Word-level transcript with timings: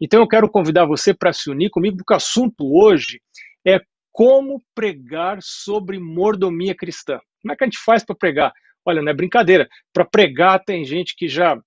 Então 0.00 0.20
eu 0.20 0.28
quero 0.28 0.48
convidar 0.48 0.84
você 0.84 1.14
para 1.14 1.32
se 1.32 1.50
unir 1.50 1.70
comigo, 1.70 1.96
porque 1.96 2.12
o 2.12 2.16
assunto 2.16 2.64
hoje 2.74 3.20
é 3.66 3.80
como 4.12 4.62
pregar 4.74 5.38
sobre 5.40 5.98
mordomia 5.98 6.74
cristã. 6.74 7.18
Como 7.42 7.52
é 7.52 7.56
que 7.56 7.64
a 7.64 7.66
gente 7.66 7.78
faz 7.78 8.04
para 8.04 8.14
pregar? 8.14 8.52
Olha, 8.84 9.02
não 9.02 9.10
é 9.10 9.14
brincadeira. 9.14 9.68
Para 9.92 10.04
pregar 10.04 10.62
tem 10.62 10.84
gente 10.84 11.16
que 11.16 11.28
já 11.28 11.58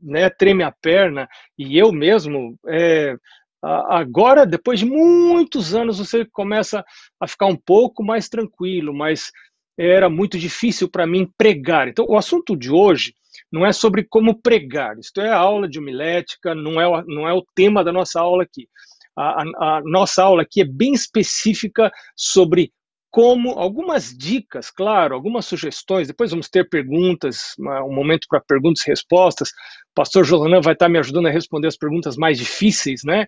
né, 0.00 0.30
treme 0.30 0.62
a 0.62 0.70
perna, 0.70 1.28
e 1.58 1.78
eu 1.78 1.92
mesmo, 1.92 2.56
é, 2.68 3.16
agora, 3.62 4.46
depois 4.46 4.78
de 4.78 4.86
muitos 4.86 5.74
anos, 5.74 5.98
você 5.98 6.24
começa 6.24 6.84
a 7.20 7.26
ficar 7.26 7.46
um 7.46 7.56
pouco 7.56 8.04
mais 8.04 8.28
tranquilo, 8.28 8.94
mas 8.94 9.30
era 9.78 10.08
muito 10.08 10.38
difícil 10.38 10.88
para 10.88 11.06
mim 11.06 11.30
pregar. 11.36 11.88
Então, 11.88 12.06
o 12.08 12.16
assunto 12.16 12.56
de 12.56 12.70
hoje 12.70 13.14
não 13.50 13.64
é 13.64 13.72
sobre 13.72 14.04
como 14.04 14.40
pregar, 14.40 14.98
isto 14.98 15.20
é 15.20 15.32
aula 15.32 15.68
de 15.68 15.78
homilética, 15.78 16.54
não 16.54 16.80
é, 16.80 17.04
não 17.06 17.28
é 17.28 17.32
o 17.32 17.44
tema 17.54 17.82
da 17.84 17.92
nossa 17.92 18.20
aula 18.20 18.42
aqui. 18.42 18.68
A, 19.16 19.42
a, 19.42 19.76
a 19.78 19.82
nossa 19.82 20.22
aula 20.22 20.42
aqui 20.42 20.60
é 20.60 20.64
bem 20.64 20.92
específica 20.92 21.90
sobre 22.14 22.72
como 23.16 23.52
algumas 23.52 24.14
dicas, 24.14 24.70
claro, 24.70 25.14
algumas 25.14 25.46
sugestões. 25.46 26.06
Depois 26.06 26.32
vamos 26.32 26.50
ter 26.50 26.68
perguntas, 26.68 27.54
um 27.58 27.94
momento 27.94 28.26
para 28.28 28.42
perguntas 28.42 28.86
e 28.86 28.90
respostas. 28.90 29.48
O 29.48 29.94
pastor 29.94 30.22
Jolanã 30.22 30.60
vai 30.60 30.74
estar 30.74 30.86
me 30.90 30.98
ajudando 30.98 31.26
a 31.26 31.30
responder 31.30 31.68
as 31.68 31.78
perguntas 31.78 32.14
mais 32.14 32.36
difíceis, 32.36 33.00
né? 33.04 33.24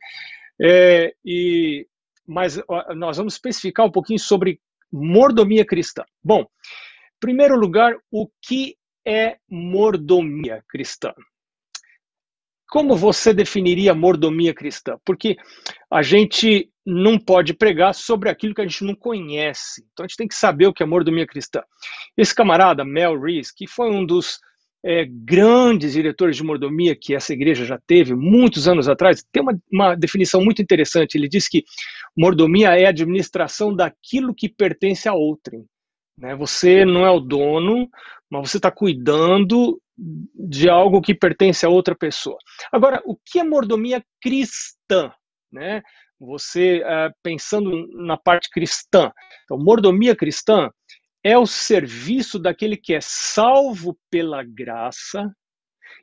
É, 0.60 1.14
e, 1.24 1.86
mas 2.26 2.60
nós 2.96 3.16
vamos 3.16 3.32
especificar 3.32 3.86
um 3.86 3.90
pouquinho 3.90 4.18
sobre 4.18 4.60
mordomia 4.92 5.64
cristã. 5.64 6.04
Bom, 6.22 6.42
em 6.42 7.18
primeiro 7.18 7.56
lugar, 7.56 7.94
o 8.10 8.28
que 8.42 8.76
é 9.08 9.38
mordomia 9.48 10.62
cristã? 10.68 11.12
Como 12.68 12.94
você 12.94 13.32
definiria 13.32 13.94
mordomia 13.94 14.52
cristã? 14.52 14.98
Porque 15.02 15.36
a 15.90 16.02
gente 16.02 16.70
não 16.84 17.18
pode 17.18 17.54
pregar 17.54 17.94
sobre 17.94 18.28
aquilo 18.28 18.54
que 18.54 18.60
a 18.60 18.66
gente 18.66 18.84
não 18.84 18.94
conhece. 18.94 19.86
Então 19.90 20.04
a 20.04 20.06
gente 20.06 20.18
tem 20.18 20.28
que 20.28 20.34
saber 20.34 20.66
o 20.66 20.72
que 20.72 20.82
é 20.82 20.86
mordomia 20.86 21.26
cristã. 21.26 21.62
Esse 22.16 22.34
camarada, 22.34 22.84
Mel 22.84 23.18
Rees, 23.18 23.50
que 23.50 23.66
foi 23.66 23.90
um 23.90 24.04
dos 24.04 24.38
é, 24.84 25.06
grandes 25.06 25.94
diretores 25.94 26.36
de 26.36 26.44
mordomia 26.44 26.94
que 26.94 27.14
essa 27.14 27.32
igreja 27.32 27.64
já 27.64 27.78
teve 27.86 28.14
muitos 28.14 28.68
anos 28.68 28.88
atrás, 28.88 29.24
tem 29.32 29.42
uma, 29.42 29.58
uma 29.72 29.94
definição 29.94 30.42
muito 30.44 30.60
interessante. 30.60 31.16
Ele 31.16 31.28
diz 31.28 31.48
que 31.48 31.64
mordomia 32.14 32.78
é 32.78 32.84
a 32.84 32.90
administração 32.90 33.74
daquilo 33.74 34.34
que 34.34 34.48
pertence 34.48 35.08
a 35.08 35.14
outrem. 35.14 35.64
Né? 36.18 36.34
Você 36.34 36.84
não 36.84 37.06
é 37.06 37.10
o 37.10 37.20
dono, 37.20 37.88
mas 38.28 38.50
você 38.50 38.56
está 38.58 38.70
cuidando 38.70 39.80
de 39.96 40.68
algo 40.68 41.00
que 41.00 41.14
pertence 41.14 41.64
a 41.64 41.68
outra 41.68 41.94
pessoa. 41.94 42.38
Agora, 42.72 43.02
o 43.04 43.16
que 43.16 43.38
é 43.38 43.44
mordomia 43.44 44.04
cristã? 44.20 45.12
Né? 45.50 45.82
Você 46.20 46.82
é, 46.84 47.10
pensando 47.22 47.86
na 47.92 48.16
parte 48.16 48.50
cristã. 48.50 49.10
Então, 49.44 49.58
mordomia 49.58 50.14
cristã 50.14 50.70
é 51.22 51.36
o 51.38 51.46
serviço 51.46 52.38
daquele 52.38 52.76
que 52.76 52.94
é 52.94 53.00
salvo 53.00 53.96
pela 54.10 54.42
graça 54.42 55.32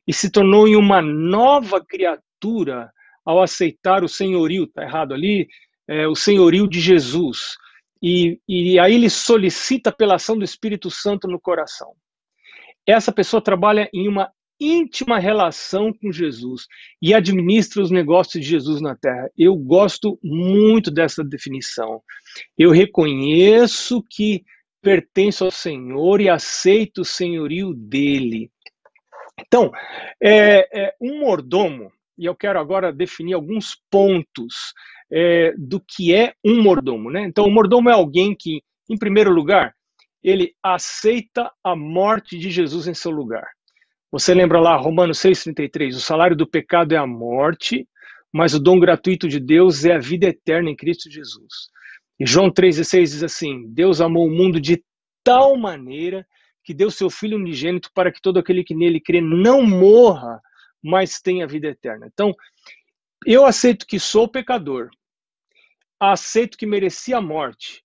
e 0.08 0.14
se 0.14 0.30
tornou 0.32 0.68
em 0.68 0.76
uma 0.76 1.02
nova 1.02 1.84
criatura 1.84 2.92
ao 3.26 3.42
aceitar 3.42 4.04
o 4.04 4.10
senhorio, 4.10 4.68
tá 4.68 4.84
errado 4.84 5.14
ali, 5.14 5.48
é, 5.88 6.08
o 6.08 6.16
senhorio 6.16 6.68
de 6.68 6.80
Jesus. 6.80 7.58
E, 8.02 8.40
e 8.48 8.78
aí 8.80 8.96
ele 8.96 9.10
solicita 9.10 9.92
pela 9.92 10.16
ação 10.16 10.38
do 10.38 10.46
Espírito 10.46 10.92
Santo 10.92 11.28
no 11.28 11.40
coração 11.40 11.94
essa 12.86 13.12
pessoa 13.12 13.42
trabalha 13.42 13.90
em 13.94 14.08
uma 14.08 14.32
íntima 14.60 15.20
relação 15.20 15.92
com 15.92 16.12
Jesus 16.12 16.66
e 17.02 17.14
administra 17.14 17.82
os 17.82 17.92
negócios 17.92 18.42
de 18.42 18.50
Jesus 18.50 18.80
na 18.80 18.96
terra. 18.96 19.30
Eu 19.38 19.56
gosto 19.56 20.18
muito 20.24 20.92
dessa 20.92 21.24
definição. 21.24 22.02
Eu 22.58 22.72
reconheço 22.72 24.04
que 24.09 24.46
pertenço 24.82 25.44
ao 25.44 25.52
Senhor 25.52 26.22
e 26.22 26.30
aceito 26.30 27.02
o 27.02 27.06
senhorio 27.06 27.74
dele. 27.74 28.52
Então, 29.40 29.72
é, 30.24 30.86
é 30.86 30.96
um 31.02 31.19
mordomo, 31.19 31.92
e 32.18 32.25
eu 32.25 32.36
quero 32.36 32.58
agora 32.58 32.94
definir 32.94 33.34
alguns 33.34 33.75
pontos 33.92 34.74
é, 35.12 35.54
do 35.58 35.80
que 35.80 36.14
é 36.14 36.34
um 36.44 36.62
mordomo. 36.62 37.12
Né? 37.12 37.24
Então, 37.24 37.46
o 37.46 37.52
mordomo 37.52 37.90
é 37.90 37.94
alguém 37.94 38.36
que, 38.36 38.62
em 38.90 38.98
primeiro 38.98 39.32
lugar, 39.32 39.74
ele 40.24 40.54
aceita 40.64 41.52
a 41.64 41.76
morte 41.76 42.38
de 42.38 42.50
Jesus 42.50 42.88
em 42.88 42.94
seu 42.94 43.12
lugar. 43.12 43.48
Você 44.12 44.34
lembra 44.34 44.60
lá, 44.60 44.76
Romanos 44.76 45.20
6,33, 45.20 45.90
o 45.90 46.00
salário 46.00 46.36
do 46.36 46.48
pecado 46.48 46.94
é 46.94 46.98
a 46.98 47.06
morte, 47.06 47.88
mas 48.34 48.54
o 48.54 48.60
dom 48.60 48.80
gratuito 48.80 49.28
de 49.28 49.40
Deus 49.40 49.86
é 49.86 49.94
a 49.94 50.00
vida 50.00 50.28
eterna 50.28 50.70
em 50.70 50.76
Cristo 50.76 51.12
Jesus. 51.12 51.70
E 52.20 52.26
João 52.26 52.50
3,16 52.50 53.02
diz 53.04 53.24
assim: 53.24 53.66
Deus 53.68 54.02
amou 54.02 54.26
o 54.26 54.32
mundo 54.32 54.60
de 54.60 54.84
tal 55.24 55.58
maneira 55.58 56.26
que 56.64 56.74
deu 56.74 56.90
seu 56.90 57.10
Filho 57.10 57.38
unigênito 57.38 57.90
para 57.94 58.12
que 58.12 58.22
todo 58.22 58.40
aquele 58.40 58.64
que 58.64 58.74
nele 58.74 59.00
crê 59.00 59.22
não 59.22 59.62
morra, 59.62 60.42
mas 60.84 61.22
tenha 61.22 61.48
vida 61.48 61.68
eterna. 61.68 62.10
Então, 62.12 62.34
eu 63.26 63.46
aceito 63.46 63.86
que 63.86 64.00
sou 64.00 64.28
pecador, 64.28 64.90
aceito 66.00 66.58
que 66.58 66.66
mereci 66.66 67.14
a 67.14 67.22
morte, 67.22 67.84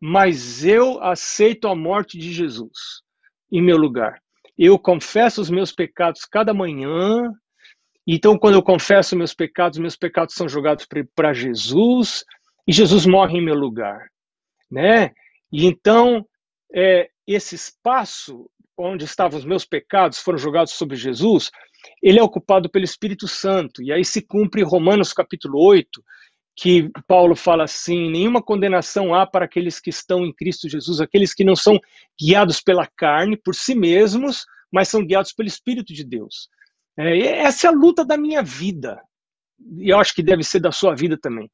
mas 0.00 0.64
eu 0.64 1.02
aceito 1.02 1.68
a 1.68 1.74
morte 1.74 2.18
de 2.18 2.32
Jesus 2.32 3.02
em 3.50 3.62
meu 3.62 3.76
lugar. 3.76 4.20
Eu 4.56 4.78
confesso 4.78 5.40
os 5.40 5.50
meus 5.50 5.72
pecados 5.72 6.24
cada 6.24 6.54
manhã. 6.54 7.32
Então, 8.06 8.38
quando 8.38 8.54
eu 8.54 8.62
confesso 8.62 9.16
meus 9.16 9.34
pecados, 9.34 9.78
meus 9.78 9.96
pecados 9.96 10.34
são 10.34 10.48
jogados 10.48 10.86
para 11.14 11.32
Jesus 11.32 12.24
e 12.66 12.72
Jesus 12.72 13.06
morre 13.06 13.38
em 13.38 13.44
meu 13.44 13.54
lugar, 13.54 14.08
né? 14.70 15.12
E 15.50 15.64
então 15.66 16.26
é, 16.74 17.08
esse 17.26 17.54
espaço 17.54 18.50
onde 18.76 19.04
estavam 19.04 19.38
os 19.38 19.44
meus 19.44 19.64
pecados 19.64 20.18
foram 20.18 20.38
jogados 20.38 20.72
sobre 20.72 20.96
Jesus, 20.96 21.50
ele 22.02 22.18
é 22.18 22.22
ocupado 22.22 22.68
pelo 22.68 22.84
Espírito 22.84 23.26
Santo. 23.26 23.82
E 23.82 23.92
aí 23.92 24.04
se 24.04 24.22
cumpre 24.22 24.62
Romanos 24.62 25.12
capítulo 25.12 25.58
8, 25.60 26.02
que 26.56 26.90
Paulo 27.06 27.34
fala 27.34 27.64
assim: 27.64 28.10
nenhuma 28.10 28.42
condenação 28.42 29.14
há 29.14 29.26
para 29.26 29.44
aqueles 29.44 29.80
que 29.80 29.90
estão 29.90 30.24
em 30.24 30.32
Cristo 30.32 30.68
Jesus, 30.68 31.00
aqueles 31.00 31.34
que 31.34 31.44
não 31.44 31.56
são 31.56 31.78
guiados 32.20 32.60
pela 32.60 32.86
carne, 32.86 33.36
por 33.36 33.54
si 33.54 33.74
mesmos, 33.74 34.44
mas 34.72 34.88
são 34.88 35.04
guiados 35.04 35.32
pelo 35.32 35.48
Espírito 35.48 35.92
de 35.92 36.04
Deus. 36.04 36.48
É, 36.98 37.18
essa 37.38 37.66
é 37.66 37.70
a 37.70 37.72
luta 37.72 38.04
da 38.04 38.16
minha 38.16 38.42
vida, 38.42 39.00
e 39.78 39.90
eu 39.90 39.98
acho 39.98 40.14
que 40.14 40.22
deve 40.22 40.42
ser 40.42 40.60
da 40.60 40.70
sua 40.70 40.94
vida 40.94 41.18
também, 41.18 41.50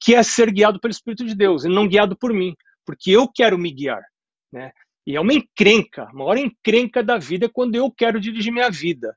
que 0.00 0.14
é 0.14 0.22
ser 0.22 0.50
guiado 0.52 0.80
pelo 0.80 0.92
Espírito 0.92 1.24
de 1.24 1.34
Deus 1.34 1.64
e 1.64 1.68
não 1.68 1.86
guiado 1.86 2.16
por 2.16 2.32
mim, 2.32 2.54
porque 2.84 3.10
eu 3.10 3.28
quero 3.28 3.58
me 3.58 3.70
guiar. 3.70 4.02
Né? 4.52 4.72
E 5.06 5.16
é 5.16 5.20
uma 5.20 5.32
encrenca, 5.32 6.04
a 6.04 6.12
maior 6.12 6.36
encrenca 6.36 7.02
da 7.02 7.18
vida 7.18 7.46
é 7.46 7.50
quando 7.52 7.74
eu 7.74 7.90
quero 7.90 8.20
dirigir 8.20 8.52
minha 8.52 8.70
vida. 8.70 9.16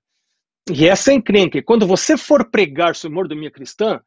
E 0.71 0.87
essa 0.87 1.11
é 1.11 1.15
encrenca, 1.15 1.61
quando 1.61 1.85
você 1.85 2.17
for 2.17 2.49
pregar 2.49 2.95
sobre 2.95 3.15
mordomia 3.15 3.51
cristã, 3.51 3.99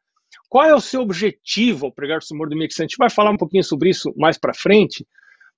qual 0.49 0.65
é 0.65 0.73
o 0.73 0.81
seu 0.81 1.01
objetivo 1.01 1.85
ao 1.85 1.91
pregar 1.91 2.19
amor 2.31 2.49
do 2.49 2.55
Mix? 2.55 2.79
A 2.79 2.83
gente 2.83 2.97
vai 2.97 3.09
falar 3.09 3.31
um 3.31 3.37
pouquinho 3.37 3.63
sobre 3.63 3.89
isso 3.89 4.11
mais 4.17 4.37
para 4.37 4.53
frente, 4.53 5.05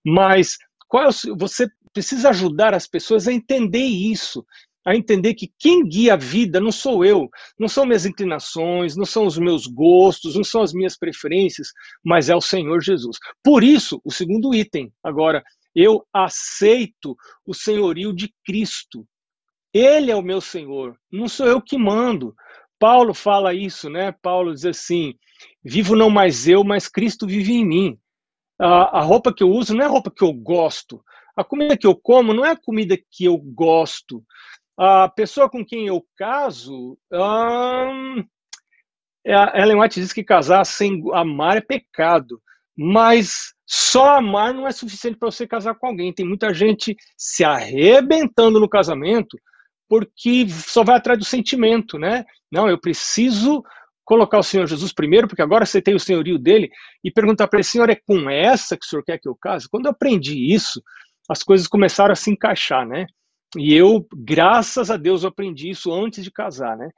mas 0.06 0.58
qual 0.88 1.04
é 1.04 1.08
o, 1.08 1.38
você 1.38 1.68
precisa 1.94 2.30
ajudar 2.30 2.74
as 2.74 2.88
pessoas 2.88 3.28
a 3.28 3.34
entender 3.34 3.86
isso, 3.86 4.46
a 4.86 4.96
entender 4.96 5.36
que 5.36 5.52
quem 5.58 5.88
guia 5.88 6.14
a 6.14 6.18
vida 6.18 6.60
não 6.60 6.72
sou 6.72 7.06
eu, 7.06 7.30
não 7.58 7.68
são 7.68 7.86
minhas 7.86 8.06
inclinações, 8.06 8.96
não 8.96 9.06
são 9.06 9.26
os 9.26 9.38
meus 9.38 9.68
gostos, 9.68 10.36
não 10.36 10.44
são 10.44 10.62
as 10.62 10.74
minhas 10.74 10.98
preferências, 10.98 11.70
mas 12.04 12.30
é 12.30 12.36
o 12.36 12.42
Senhor 12.42 12.82
Jesus. 12.82 13.18
Por 13.44 13.64
isso, 13.64 14.02
o 14.04 14.12
segundo 14.12 14.54
item, 14.54 14.92
agora, 15.04 15.44
eu 15.76 16.06
aceito 16.14 17.16
o 17.46 17.54
senhorio 17.54 18.14
de 18.14 18.34
Cristo. 18.46 19.06
Ele 19.74 20.12
é 20.12 20.16
o 20.16 20.22
meu 20.22 20.42
Senhor, 20.42 20.98
não 21.12 21.28
sou 21.28 21.46
eu 21.46 21.62
que 21.62 21.78
mando. 21.78 22.36
Paulo 22.80 23.14
fala 23.14 23.54
isso, 23.54 23.90
né? 23.90 24.12
Paulo 24.22 24.54
diz 24.54 24.66
assim: 24.66 25.14
vivo 25.64 25.96
não 25.96 26.10
mais 26.10 26.48
eu, 26.48 26.64
mas 26.64 26.88
Cristo 26.88 27.28
vive 27.28 27.54
em 27.54 27.66
mim. 27.66 28.00
A, 28.60 29.00
a 29.00 29.02
roupa 29.02 29.34
que 29.34 29.44
eu 29.44 29.50
uso 29.50 29.76
não 29.76 29.84
é 29.84 29.86
a 29.86 29.90
roupa 29.90 30.12
que 30.12 30.24
eu 30.24 30.34
gosto. 30.34 31.04
A 31.36 31.44
comida 31.44 31.78
que 31.78 31.86
eu 31.86 31.96
como 31.96 32.34
não 32.34 32.46
é 32.46 32.52
a 32.52 32.60
comida 32.60 32.98
que 33.12 33.26
eu 33.26 33.38
gosto. 33.38 34.24
A 34.78 35.10
pessoa 35.10 35.50
com 35.50 35.64
quem 35.64 35.88
eu 35.88 36.06
caso, 36.18 36.98
hum, 37.12 38.24
Ellen 39.26 39.80
White 39.80 40.00
diz 40.00 40.14
que 40.14 40.24
casar 40.24 40.66
sem 40.66 41.02
amar 41.14 41.58
é 41.58 41.62
pecado. 41.62 42.42
Mas 42.76 43.54
só 43.68 44.16
amar 44.16 44.54
não 44.54 44.66
é 44.66 44.72
suficiente 44.72 45.18
para 45.18 45.30
você 45.30 45.46
casar 45.46 45.76
com 45.76 45.88
alguém. 45.88 46.14
Tem 46.14 46.26
muita 46.26 46.54
gente 46.54 46.96
se 47.18 47.44
arrebentando 47.44 48.58
no 48.58 48.70
casamento 48.70 49.38
porque 49.90 50.48
só 50.50 50.84
vai 50.84 50.96
atrás 50.96 51.18
do 51.18 51.26
sentimento, 51.26 51.98
né? 51.98 52.24
Não, 52.52 52.70
eu 52.70 52.80
preciso 52.80 53.64
colocar 54.06 54.40
o 54.40 54.44
Senhor 54.44 54.68
Jesus 54.68 54.94
primeiro, 54.94 55.28
porque 55.28 55.42
agora 55.42 55.66
você 55.66 55.82
tem 55.82 55.96
o 55.96 56.00
senhorio 56.00 56.40
dele, 56.40 56.70
e 57.04 57.12
perguntar 57.12 57.48
para 57.48 57.58
ele, 57.58 57.64
Senhor, 57.64 57.90
é 57.90 57.96
com 57.96 58.30
essa 58.30 58.78
que 58.78 58.86
o 58.86 58.90
Senhor 58.90 59.04
quer 59.04 59.20
que 59.20 59.28
eu 59.28 59.36
case? 59.36 59.70
Quando 59.70 59.86
eu 59.86 59.92
aprendi 59.92 60.54
isso, 60.54 60.82
as 61.30 61.44
coisas 61.44 61.68
começaram 61.68 62.12
a 62.12 62.16
se 62.16 62.32
encaixar, 62.32 62.88
né? 62.88 63.06
E 63.58 63.74
eu, 63.76 64.08
graças 64.16 64.92
a 64.92 64.98
Deus, 64.98 65.24
eu 65.24 65.30
aprendi 65.30 65.70
isso 65.70 65.92
antes 65.94 66.24
de 66.24 66.32
casar, 66.32 66.78
né? 66.78 66.90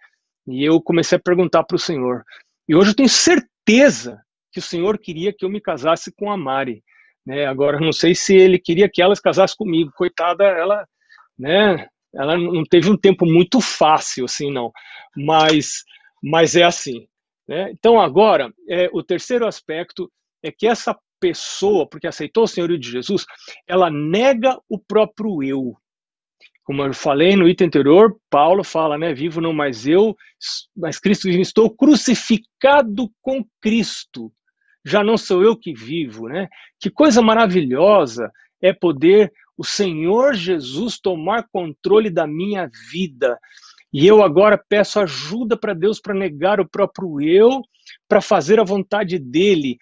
E 0.48 0.64
eu 0.64 0.82
comecei 0.82 1.18
a 1.18 1.22
perguntar 1.22 1.64
para 1.64 1.76
o 1.76 1.80
Senhor. 1.80 2.24
E 2.68 2.76
hoje 2.76 2.92
eu 2.92 2.96
tenho 2.96 3.10
certeza 3.10 4.22
que 4.52 4.60
o 4.60 4.64
Senhor 4.64 4.98
queria 4.98 5.34
que 5.34 5.46
eu 5.46 5.50
me 5.50 5.62
casasse 5.62 6.14
com 6.14 6.32
a 6.32 6.38
Mari. 6.38 6.84
Né? 7.26 7.46
Agora, 7.46 7.80
não 7.80 7.92
sei 7.92 8.16
se 8.16 8.36
ele 8.36 8.60
queria 8.60 8.90
que 8.90 9.02
ela 9.02 9.16
se 9.16 9.22
casasse 9.22 9.56
comigo. 9.56 9.92
Coitada, 9.96 10.44
ela, 10.44 10.86
né? 11.38 11.88
Ela 12.14 12.38
não 12.38 12.64
teve 12.64 12.90
um 12.90 12.98
tempo 12.98 13.26
muito 13.26 13.62
fácil, 13.62 14.26
assim, 14.26 14.52
não. 14.52 14.72
Mas, 15.16 15.84
mas 16.22 16.56
é 16.56 16.64
assim. 16.64 17.08
Né? 17.48 17.72
Então, 17.72 18.00
agora, 18.00 18.54
é, 18.70 18.90
o 18.94 19.04
terceiro 19.04 19.48
aspecto 19.48 20.12
é 20.44 20.52
que 20.52 20.68
essa 20.68 20.98
pessoa, 21.20 21.88
porque 21.88 22.08
aceitou 22.08 22.44
o 22.44 22.48
senhorio 22.48 22.80
de 22.80 22.90
Jesus, 22.90 23.26
ela 23.68 23.90
nega 23.90 24.60
o 24.68 24.80
próprio 24.80 25.44
eu. 25.44 25.78
Como 26.64 26.84
eu 26.84 26.94
falei 26.94 27.36
no 27.36 27.48
item 27.48 27.68
anterior, 27.68 28.16
Paulo 28.30 28.64
fala, 28.64 28.98
né, 28.98 29.14
vivo 29.14 29.42
não 29.42 29.54
mais 29.54 29.88
eu, 29.88 30.16
mas 30.76 31.00
Cristo 31.00 31.28
vive, 31.28 31.42
estou 31.42 31.70
crucificado 31.70 33.10
com 33.22 33.46
Cristo. 33.62 34.32
Já 34.84 35.04
não 35.04 35.18
sou 35.18 35.44
eu 35.44 35.56
que 35.56 35.74
vivo, 35.74 36.28
né? 36.28 36.48
Que 36.80 36.90
coisa 36.90 37.22
maravilhosa 37.22 38.32
é 38.62 38.74
poder 38.74 39.32
o 39.62 39.64
Senhor 39.64 40.34
Jesus 40.34 41.00
tomar 41.00 41.48
controle 41.52 42.10
da 42.10 42.26
minha 42.26 42.68
vida. 42.92 43.38
E 43.94 44.08
eu 44.08 44.24
agora 44.24 44.58
peço 44.58 45.00
ajuda 45.00 45.56
para 45.56 45.76
Deus 45.76 46.02
para 46.02 46.16
negar 46.16 46.60
o 46.60 46.68
próprio 46.68 47.22
eu, 47.22 47.62
para 48.08 48.22
fazer 48.22 48.60
a 48.60 48.64
vontade 48.64 49.20
dele, 49.20 49.78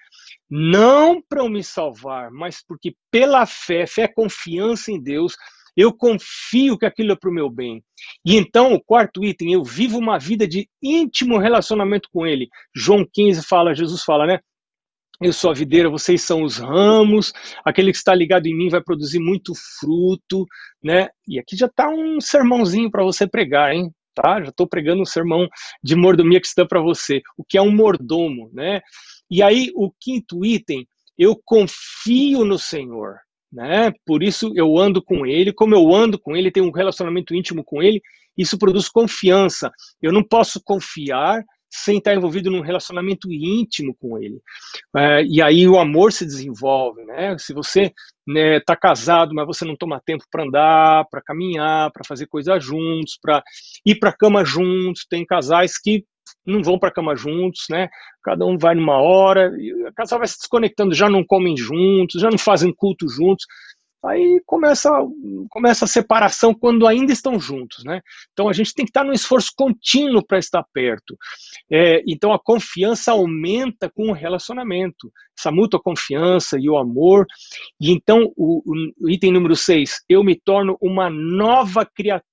não 0.49 1.21
para 1.21 1.41
eu 1.41 1.49
me 1.49 1.63
salvar, 1.63 2.29
mas 2.29 2.61
porque 2.61 2.93
pela 3.09 3.45
fé, 3.45 3.87
fé 3.87 4.01
é 4.01 4.07
confiança 4.09 4.91
em 4.91 5.01
Deus, 5.01 5.37
eu 5.77 5.93
confio 5.93 6.77
que 6.77 6.85
aquilo 6.85 7.13
é 7.13 7.15
para 7.15 7.29
o 7.29 7.33
meu 7.33 7.49
bem. 7.49 7.81
E 8.25 8.35
então, 8.35 8.73
o 8.73 8.83
quarto 8.83 9.23
item, 9.23 9.53
eu 9.53 9.63
vivo 9.63 9.97
uma 9.97 10.19
vida 10.19 10.45
de 10.45 10.67
íntimo 10.83 11.37
relacionamento 11.37 12.09
com 12.11 12.27
Ele. 12.27 12.49
João 12.75 13.05
15 13.09 13.47
fala, 13.47 13.73
Jesus 13.73 14.03
fala, 14.03 14.25
né? 14.25 14.39
Eu 15.21 15.33
sou 15.33 15.51
a 15.51 15.53
videira, 15.53 15.89
vocês 15.89 16.21
são 16.21 16.43
os 16.43 16.59
ramos, 16.59 17.33
aquele 17.65 17.91
que 17.91 17.97
está 17.97 18.15
ligado 18.15 18.45
em 18.45 18.55
mim 18.55 18.69
vai 18.69 18.81
produzir 18.81 19.19
muito 19.19 19.51
fruto, 19.77 20.47
né? 20.81 21.09
E 21.27 21.37
aqui 21.37 21.57
já 21.57 21.65
está 21.65 21.89
um 21.89 22.21
sermãozinho 22.21 22.89
para 22.89 23.03
você 23.03 23.27
pregar, 23.27 23.73
hein? 23.73 23.91
Tá? 24.15 24.41
Já 24.41 24.47
estou 24.47 24.65
pregando 24.65 25.01
um 25.01 25.05
sermão 25.05 25.49
de 25.83 25.93
mordomia 25.93 26.39
cristã 26.39 26.65
para 26.65 26.79
você, 26.79 27.21
o 27.37 27.43
que 27.43 27.57
é 27.57 27.61
um 27.61 27.75
mordomo, 27.75 28.49
né? 28.53 28.79
E 29.29 29.43
aí, 29.43 29.73
o 29.75 29.91
quinto 29.99 30.45
item, 30.45 30.87
eu 31.17 31.37
confio 31.43 32.45
no 32.45 32.57
Senhor, 32.57 33.17
né? 33.51 33.91
Por 34.05 34.23
isso 34.23 34.53
eu 34.55 34.77
ando 34.77 35.03
com 35.03 35.25
Ele, 35.25 35.51
como 35.51 35.75
eu 35.75 35.93
ando 35.93 36.17
com 36.17 36.33
Ele, 36.33 36.49
tenho 36.49 36.65
um 36.65 36.71
relacionamento 36.71 37.35
íntimo 37.35 37.61
com 37.61 37.83
Ele, 37.83 38.01
isso 38.37 38.57
produz 38.57 38.87
confiança. 38.87 39.69
Eu 40.01 40.13
não 40.13 40.23
posso 40.23 40.61
confiar 40.63 41.43
sem 41.69 41.97
estar 41.97 42.13
envolvido 42.13 42.49
num 42.49 42.61
relacionamento 42.61 43.31
íntimo 43.31 43.95
com 43.99 44.17
ele. 44.17 44.41
É, 44.95 45.23
e 45.23 45.41
aí 45.41 45.67
o 45.67 45.77
amor 45.77 46.11
se 46.11 46.25
desenvolve, 46.25 47.03
né? 47.05 47.37
Se 47.37 47.53
você 47.53 47.83
está 47.83 47.93
né, 48.27 48.59
tá 48.59 48.75
casado, 48.75 49.33
mas 49.33 49.45
você 49.45 49.65
não 49.65 49.75
toma 49.75 50.01
tempo 50.03 50.23
para 50.31 50.43
andar, 50.43 51.05
para 51.09 51.21
caminhar, 51.21 51.91
para 51.91 52.03
fazer 52.07 52.27
coisas 52.27 52.63
juntos, 52.63 53.17
para 53.21 53.43
ir 53.85 53.95
para 53.95 54.09
a 54.09 54.17
cama 54.17 54.43
juntos, 54.43 55.05
tem 55.09 55.25
casais 55.25 55.79
que 55.79 56.03
não 56.45 56.63
vão 56.63 56.77
para 56.77 56.89
a 56.89 56.93
cama 56.93 57.15
juntos, 57.15 57.65
né? 57.69 57.89
Cada 58.23 58.45
um 58.45 58.57
vai 58.57 58.75
numa 58.75 59.01
hora, 59.01 59.51
e 59.57 59.73
o 59.87 59.93
casal 59.93 60.19
vai 60.19 60.27
se 60.27 60.37
desconectando, 60.37 60.93
já 60.93 61.09
não 61.09 61.23
comem 61.23 61.55
juntos, 61.55 62.21
já 62.21 62.29
não 62.29 62.37
fazem 62.37 62.73
culto 62.73 63.07
juntos. 63.07 63.45
Aí 64.05 64.41
começa, 64.45 64.89
começa 65.49 65.83
a 65.83 65.87
separação 65.87 66.53
quando 66.53 66.87
ainda 66.87 67.11
estão 67.11 67.37
juntos, 67.39 67.83
né? 67.83 68.01
Então 68.31 68.47
a 68.47 68.53
gente 68.53 68.73
tem 68.73 68.85
que 68.85 68.89
estar 68.89 69.03
num 69.03 69.11
esforço 69.11 69.51
contínuo 69.55 70.25
para 70.25 70.39
estar 70.39 70.63
perto. 70.73 71.17
É, 71.69 72.01
então 72.07 72.31
a 72.31 72.39
confiança 72.39 73.11
aumenta 73.11 73.89
com 73.89 74.09
o 74.09 74.13
relacionamento, 74.13 75.11
essa 75.37 75.51
mútua 75.51 75.81
confiança 75.81 76.57
e 76.57 76.69
o 76.69 76.77
amor. 76.77 77.25
E 77.79 77.91
então 77.91 78.31
o, 78.37 78.63
o 79.01 79.09
item 79.09 79.33
número 79.33 79.55
6, 79.55 80.03
eu 80.07 80.23
me 80.23 80.35
torno 80.35 80.77
uma 80.81 81.09
nova 81.09 81.85
criatura 81.85 82.29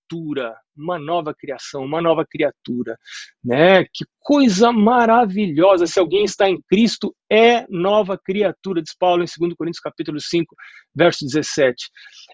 uma 0.76 0.98
nova 0.98 1.34
criação, 1.34 1.84
uma 1.84 2.00
nova 2.00 2.24
criatura, 2.24 2.96
né? 3.44 3.84
Que 3.84 4.04
coisa 4.20 4.70
maravilhosa! 4.70 5.86
Se 5.86 5.98
alguém 5.98 6.24
está 6.24 6.48
em 6.48 6.60
Cristo, 6.68 7.14
é 7.30 7.66
nova 7.68 8.18
criatura, 8.18 8.82
diz 8.82 8.94
Paulo 8.96 9.22
em 9.22 9.26
2 9.26 9.54
Coríntios 9.54 9.80
capítulo 9.80 10.20
5, 10.20 10.54
verso 10.94 11.24
17. 11.24 11.90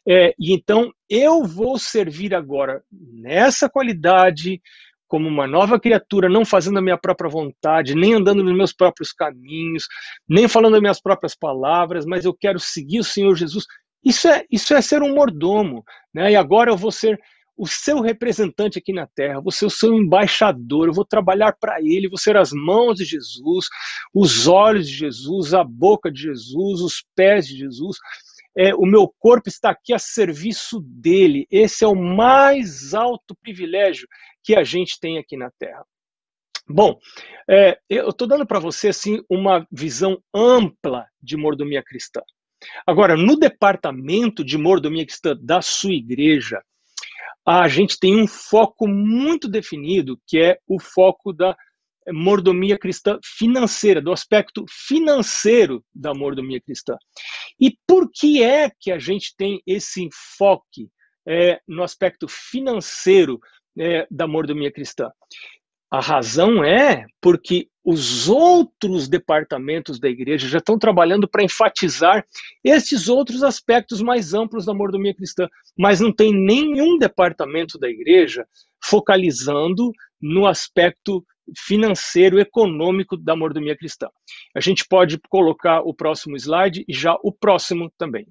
É, 0.06 0.34
e 0.38 0.52
então 0.52 0.92
eu 1.08 1.44
vou 1.44 1.78
servir 1.78 2.34
agora 2.34 2.82
nessa 2.90 3.69
qualidade 3.69 4.60
como 5.12 5.28
uma 5.28 5.46
nova 5.46 5.78
criatura, 5.78 6.26
não 6.26 6.42
fazendo 6.42 6.78
a 6.78 6.82
minha 6.82 6.96
própria 6.96 7.28
vontade, 7.28 7.94
nem 7.94 8.14
andando 8.14 8.42
nos 8.42 8.56
meus 8.56 8.72
próprios 8.72 9.12
caminhos, 9.12 9.84
nem 10.26 10.48
falando 10.48 10.76
as 10.76 10.80
minhas 10.80 11.02
próprias 11.02 11.36
palavras, 11.36 12.06
mas 12.06 12.25
eu 12.25 12.32
quero 12.32 12.58
seguir 12.58 13.00
o 13.00 13.04
Senhor 13.04 13.36
Jesus. 13.36 13.66
Isso 14.02 14.26
é, 14.26 14.46
isso 14.50 14.72
é 14.72 14.80
ser 14.80 15.02
um 15.02 15.14
mordomo, 15.14 15.84
né? 16.14 16.32
E 16.32 16.36
agora 16.36 16.70
eu 16.70 16.78
vou 16.78 16.90
ser 16.90 17.20
o 17.56 17.66
seu 17.66 18.00
representante 18.00 18.78
aqui 18.78 18.93
na 18.93 19.06
terra, 19.06 19.40
você 19.40 19.64
é 19.64 19.69
o 19.69 19.70
seu 19.70 19.94
embaixador, 19.94 20.88
eu 20.88 20.93
vou 20.93 21.04
trabalhar 21.04 21.54
para 21.60 21.81
ele, 21.81 22.08
vou 22.08 22.19
ser 22.19 22.37
as 22.37 22.50
mãos 22.52 22.96
de 22.96 23.04
Jesus, 23.04 23.66
os 24.14 24.46
olhos 24.46 24.88
de 24.88 24.94
Jesus, 24.94 25.54
a 25.54 25.62
boca 25.62 26.10
de 26.10 26.22
Jesus, 26.22 26.81
os 26.81 27.04
pés 27.14 27.46
de 27.46 27.58
Jesus. 27.58 27.96
É, 28.56 28.75
o 28.75 28.84
meu 28.84 29.12
corpo 29.19 29.49
está 29.49 29.70
aqui 29.70 29.94
a 29.94 29.99
serviço 29.99 30.81
dele. 30.81 31.46
Esse 31.50 31.84
é 31.84 31.88
o 31.88 31.94
mais 31.94 32.93
alto 32.93 33.34
privilégio 33.43 34.06
que 34.43 34.54
a 34.54 34.62
gente 34.62 34.99
tem 35.00 35.19
aqui 35.19 35.37
na 35.37 35.50
terra. 35.58 35.84
Bom, 36.69 36.99
é, 37.49 37.78
eu 37.88 38.10
estou 38.10 38.28
dando 38.28 38.46
para 38.46 38.60
você 38.60 38.88
assim 38.88 39.20
uma 39.28 39.66
visão 39.70 40.22
ampla 40.34 41.06
de 41.20 41.37
mordomia 41.37 41.82
cristã. 41.82 42.20
Agora, 42.87 43.16
no 43.16 43.37
departamento 43.37 44.44
de 44.44 44.56
mordomia 44.56 45.04
cristã 45.04 45.37
da 45.40 45.60
sua 45.60 45.93
igreja, 45.93 46.62
a 47.46 47.68
gente 47.68 47.98
tem 47.98 48.20
um 48.20 48.26
foco 48.26 48.86
muito 48.86 49.48
definido, 49.48 50.18
que 50.26 50.38
é 50.38 50.58
o 50.66 50.80
foco 50.80 51.32
da 51.32 51.56
mordomia 52.10 52.78
cristã 52.78 53.18
financeira, 53.24 54.00
do 54.00 54.12
aspecto 54.12 54.64
financeiro 54.68 55.84
da 55.94 56.12
mordomia 56.14 56.60
cristã. 56.60 56.96
E 57.60 57.76
por 57.86 58.10
que 58.12 58.42
é 58.42 58.70
que 58.80 58.90
a 58.90 58.98
gente 58.98 59.34
tem 59.36 59.60
esse 59.66 60.02
enfoque 60.02 60.88
é, 61.26 61.60
no 61.66 61.82
aspecto 61.82 62.26
financeiro 62.28 63.38
é, 63.78 64.06
da 64.10 64.26
mordomia 64.26 64.72
cristã? 64.72 65.10
A 65.92 66.00
razão 66.00 66.64
é 66.64 67.04
porque 67.20 67.68
os 67.84 68.26
outros 68.26 69.11
departamentos 69.11 70.00
da 70.00 70.08
igreja 70.08 70.49
já 70.49 70.56
estão 70.56 70.78
trabalhando 70.78 71.28
para 71.28 71.44
enfatizar 71.44 72.26
esses 72.64 73.11
outros 73.11 73.42
aspectos 73.42 74.00
mais 74.00 74.32
amplos 74.32 74.64
da 74.64 74.72
mordomia 74.72 75.14
cristã, 75.14 75.46
mas 75.76 76.00
não 76.00 76.11
tem 76.11 76.32
nenhum 76.32 76.96
departamento 76.96 77.78
da 77.78 77.90
igreja 77.90 78.46
focalizando 78.82 79.92
no 80.18 80.46
aspecto 80.46 81.22
financeiro, 81.58 82.40
econômico 82.40 83.14
da 83.14 83.37
mordomia 83.37 83.76
cristã. 83.76 84.08
A 84.56 84.61
gente 84.61 84.87
pode 84.88 85.20
colocar 85.28 85.82
o 85.82 85.92
próximo 85.92 86.37
slide 86.38 86.87
e 86.88 86.94
já 86.94 87.18
o 87.22 87.30
próximo 87.30 87.92
também. 87.99 88.26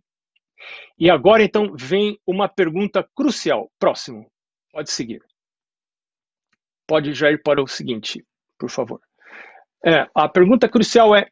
E 0.98 1.12
agora 1.12 1.44
então 1.44 1.76
vem 1.78 2.18
uma 2.26 2.50
pergunta 2.50 3.08
crucial. 3.16 3.70
Próximo, 3.78 4.26
pode 4.74 4.90
seguir 4.90 5.22
pode 6.88 7.14
já 7.14 7.32
ir 7.32 7.42
para 7.42 7.62
o 7.62 7.68
seguinte, 7.68 8.24
por 8.60 8.70
favor. 8.70 9.00
É, 9.86 10.08
a 10.14 10.30
pergunta 10.30 10.70
crucial 10.70 11.16
é: 11.16 11.28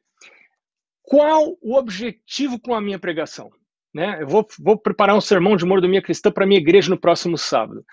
qual 1.04 1.58
o 1.62 1.76
objetivo 1.76 2.60
com 2.60 2.74
a 2.74 2.82
minha 2.82 3.00
pregação? 3.00 3.50
Né? 3.94 4.22
Eu 4.22 4.28
vou, 4.28 4.48
vou 4.60 4.78
preparar 4.78 5.16
um 5.16 5.22
sermão 5.22 5.56
de 5.56 5.66
mordomia 5.66 6.02
cristã 6.02 6.32
para 6.32 6.46
minha 6.46 6.60
igreja 6.60 6.90
no 6.90 7.00
próximo 7.00 7.38
sábado. 7.38 7.84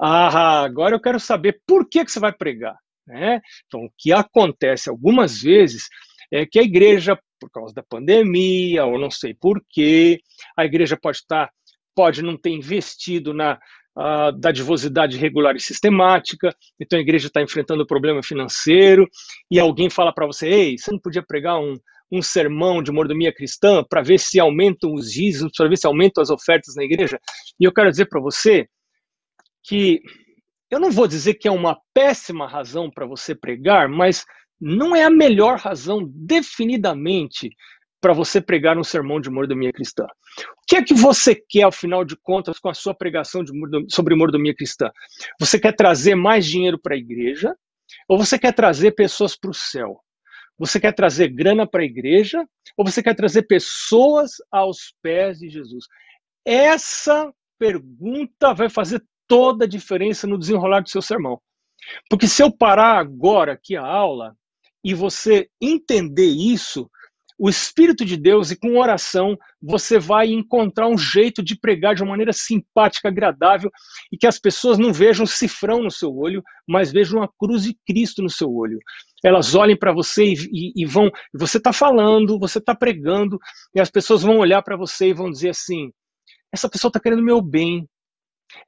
Ah, 0.00 0.62
agora 0.62 0.94
eu 0.94 1.00
quero 1.00 1.20
saber 1.20 1.60
por 1.66 1.88
que, 1.88 2.04
que 2.04 2.10
você 2.10 2.20
vai 2.20 2.32
pregar. 2.32 2.76
Né? 3.06 3.40
Então, 3.66 3.84
o 3.84 3.90
que 3.98 4.12
acontece 4.12 4.88
algumas 4.88 5.42
vezes 5.42 5.88
é 6.32 6.46
que 6.46 6.58
a 6.58 6.62
igreja, 6.62 7.18
por 7.40 7.50
causa 7.50 7.74
da 7.74 7.82
pandemia, 7.82 8.84
ou 8.84 8.98
não 8.98 9.10
sei 9.10 9.34
por 9.34 9.60
quê, 9.68 10.20
a 10.56 10.64
igreja 10.64 10.96
pode 10.96 11.18
estar, 11.18 11.50
pode 11.94 12.22
não 12.22 12.36
ter 12.36 12.50
investido 12.50 13.34
na, 13.34 13.58
da 14.38 14.52
divosidade 14.52 15.16
regular 15.16 15.56
e 15.56 15.60
sistemática, 15.60 16.54
então 16.80 16.98
a 16.98 17.02
igreja 17.02 17.26
está 17.26 17.42
enfrentando 17.42 17.86
problema 17.86 18.22
financeiro, 18.22 19.06
e 19.50 19.58
alguém 19.58 19.90
fala 19.90 20.12
para 20.12 20.26
você, 20.26 20.48
ei, 20.48 20.78
você 20.78 20.90
não 20.90 20.98
podia 20.98 21.22
pregar 21.22 21.58
um, 21.58 21.76
um 22.10 22.22
sermão 22.22 22.82
de 22.82 22.92
mordomia 22.92 23.32
cristã 23.32 23.84
para 23.84 24.02
ver 24.02 24.18
se 24.18 24.40
aumentam 24.40 24.94
os 24.94 25.10
dízimos, 25.10 25.52
para 25.56 25.68
ver 25.68 25.76
se 25.76 25.86
aumentam 25.86 26.22
as 26.22 26.30
ofertas 26.30 26.74
na 26.76 26.84
igreja? 26.84 27.18
E 27.58 27.64
eu 27.64 27.72
quero 27.72 27.90
dizer 27.90 28.06
para 28.06 28.20
você 28.20 28.66
que 29.62 30.00
eu 30.70 30.78
não 30.78 30.90
vou 30.90 31.06
dizer 31.06 31.34
que 31.34 31.48
é 31.48 31.50
uma 31.50 31.76
péssima 31.92 32.46
razão 32.46 32.88
para 32.90 33.06
você 33.06 33.34
pregar, 33.34 33.88
mas 33.88 34.24
não 34.60 34.94
é 34.94 35.04
a 35.04 35.10
melhor 35.10 35.58
razão, 35.58 36.08
definidamente, 36.14 37.50
para 38.00 38.12
você 38.12 38.40
pregar 38.40 38.78
um 38.78 38.84
sermão 38.84 39.20
de 39.20 39.28
mordomia 39.28 39.72
cristã. 39.72 40.04
O 40.04 40.66
que 40.66 40.76
é 40.76 40.82
que 40.82 40.94
você 40.94 41.34
quer, 41.34 41.62
ao 41.62 41.72
final 41.72 42.04
de 42.04 42.16
contas, 42.16 42.58
com 42.58 42.68
a 42.68 42.74
sua 42.74 42.94
pregação 42.94 43.44
de, 43.44 43.52
sobre 43.88 44.14
mordomia 44.14 44.54
cristã? 44.54 44.90
Você 45.38 45.58
quer 45.60 45.72
trazer 45.72 46.14
mais 46.14 46.46
dinheiro 46.46 46.78
para 46.78 46.94
a 46.94 46.98
igreja? 46.98 47.54
Ou 48.08 48.16
você 48.16 48.38
quer 48.38 48.52
trazer 48.52 48.92
pessoas 48.92 49.36
para 49.36 49.50
o 49.50 49.54
céu? 49.54 50.00
Você 50.58 50.78
quer 50.80 50.92
trazer 50.92 51.28
grana 51.28 51.66
para 51.66 51.82
a 51.82 51.84
igreja? 51.84 52.46
Ou 52.76 52.84
você 52.84 53.02
quer 53.02 53.14
trazer 53.14 53.42
pessoas 53.42 54.32
aos 54.50 54.94
pés 55.02 55.38
de 55.38 55.48
Jesus? 55.48 55.84
Essa 56.44 57.32
pergunta 57.58 58.54
vai 58.54 58.70
fazer 58.70 59.02
toda 59.26 59.64
a 59.64 59.68
diferença 59.68 60.26
no 60.26 60.38
desenrolar 60.38 60.80
do 60.80 60.90
seu 60.90 61.02
sermão. 61.02 61.40
Porque 62.08 62.26
se 62.26 62.42
eu 62.42 62.50
parar 62.50 62.98
agora 62.98 63.52
aqui 63.52 63.76
a 63.76 63.84
aula 63.84 64.34
e 64.82 64.94
você 64.94 65.48
entender 65.60 66.26
isso, 66.26 66.90
o 67.42 67.48
Espírito 67.48 68.04
de 68.04 68.18
Deus 68.18 68.50
e 68.50 68.56
com 68.56 68.78
oração 68.78 69.34
você 69.62 69.98
vai 69.98 70.26
encontrar 70.26 70.88
um 70.88 70.98
jeito 70.98 71.42
de 71.42 71.58
pregar 71.58 71.94
de 71.94 72.02
uma 72.02 72.10
maneira 72.10 72.34
simpática, 72.34 73.08
agradável 73.08 73.70
e 74.12 74.18
que 74.18 74.26
as 74.26 74.38
pessoas 74.38 74.76
não 74.76 74.92
vejam 74.92 75.24
cifrão 75.24 75.82
no 75.82 75.90
seu 75.90 76.14
olho, 76.14 76.42
mas 76.68 76.92
vejam 76.92 77.22
a 77.22 77.28
cruz 77.38 77.62
de 77.62 77.74
Cristo 77.86 78.22
no 78.22 78.28
seu 78.28 78.52
olho. 78.52 78.78
Elas 79.24 79.54
olhem 79.54 79.74
para 79.74 79.90
você 79.90 80.22
e, 80.22 80.34
e, 80.52 80.82
e, 80.82 80.84
vão. 80.84 81.10
Você 81.32 81.56
está 81.56 81.72
falando, 81.72 82.38
você 82.38 82.58
está 82.58 82.74
pregando, 82.74 83.38
e 83.74 83.80
as 83.80 83.90
pessoas 83.90 84.22
vão 84.22 84.38
olhar 84.38 84.60
para 84.60 84.76
você 84.76 85.08
e 85.08 85.14
vão 85.14 85.30
dizer 85.30 85.48
assim: 85.48 85.90
essa 86.52 86.68
pessoa 86.68 86.90
está 86.90 87.00
querendo 87.00 87.22
meu 87.22 87.40
bem, 87.40 87.88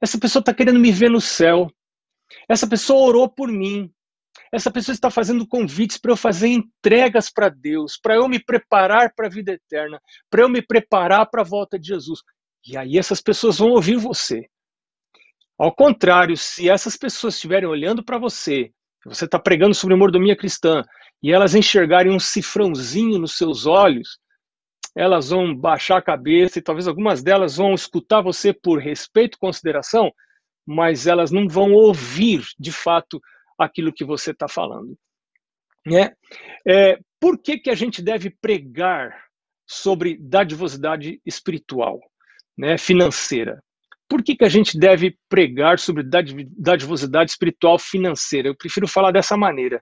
essa 0.01 0.17
pessoa 0.17 0.41
está 0.41 0.51
querendo 0.51 0.79
me 0.79 0.91
ver 0.91 1.11
no 1.11 1.21
céu, 1.21 1.69
essa 2.49 2.65
pessoa 2.65 3.07
orou 3.07 3.29
por 3.29 3.51
mim, 3.51 3.91
essa 4.51 4.71
pessoa 4.71 4.93
está 4.93 5.09
fazendo 5.09 5.47
convites 5.47 5.97
para 5.97 6.11
eu 6.11 6.17
fazer 6.17 6.47
entregas 6.47 7.29
para 7.31 7.49
Deus, 7.49 7.97
para 7.97 8.15
eu 8.15 8.27
me 8.27 8.43
preparar 8.43 9.13
para 9.15 9.27
a 9.27 9.29
vida 9.29 9.51
eterna, 9.51 9.99
para 10.29 10.41
eu 10.41 10.49
me 10.49 10.61
preparar 10.61 11.29
para 11.29 11.41
a 11.41 11.45
volta 11.45 11.77
de 11.79 11.87
Jesus. 11.87 12.19
E 12.67 12.77
aí 12.77 12.97
essas 12.97 13.21
pessoas 13.21 13.57
vão 13.57 13.69
ouvir 13.69 13.97
você. 13.97 14.47
Ao 15.57 15.73
contrário, 15.73 16.35
se 16.35 16.69
essas 16.69 16.97
pessoas 16.97 17.35
estiverem 17.35 17.67
olhando 17.67 18.03
para 18.03 18.17
você, 18.17 18.71
você 19.05 19.25
está 19.25 19.37
pregando 19.37 19.75
sobre 19.75 19.95
mordomia 19.95 20.35
cristã, 20.35 20.83
e 21.21 21.31
elas 21.31 21.55
enxergarem 21.55 22.11
um 22.11 22.19
cifrãozinho 22.19 23.17
nos 23.19 23.37
seus 23.37 23.65
olhos, 23.65 24.17
elas 24.95 25.29
vão 25.29 25.55
baixar 25.55 25.97
a 25.97 26.01
cabeça 26.01 26.59
e 26.59 26.61
talvez 26.61 26.87
algumas 26.87 27.23
delas 27.23 27.57
vão 27.57 27.73
escutar 27.73 28.21
você 28.21 28.53
por 28.53 28.79
respeito 28.79 29.35
e 29.35 29.39
consideração, 29.39 30.11
mas 30.65 31.07
elas 31.07 31.31
não 31.31 31.47
vão 31.47 31.73
ouvir 31.73 32.43
de 32.59 32.71
fato 32.71 33.19
aquilo 33.57 33.93
que 33.93 34.05
você 34.05 34.31
está 34.31 34.47
falando. 34.47 34.97
Né? 35.85 36.13
É, 36.67 36.97
por 37.19 37.41
que, 37.41 37.57
que 37.57 37.69
a 37.69 37.75
gente 37.75 38.01
deve 38.01 38.29
pregar 38.29 39.11
sobre 39.67 40.17
dadivosidade 40.19 41.21
espiritual, 41.25 41.99
né, 42.57 42.77
financeira? 42.77 43.61
Por 44.07 44.21
que, 44.23 44.35
que 44.35 44.45
a 44.45 44.49
gente 44.49 44.77
deve 44.77 45.17
pregar 45.27 45.79
sobre 45.79 46.03
dadivosidade 46.03 47.31
espiritual 47.31 47.79
financeira? 47.79 48.47
Eu 48.49 48.55
prefiro 48.55 48.87
falar 48.87 49.11
dessa 49.11 49.35
maneira, 49.35 49.81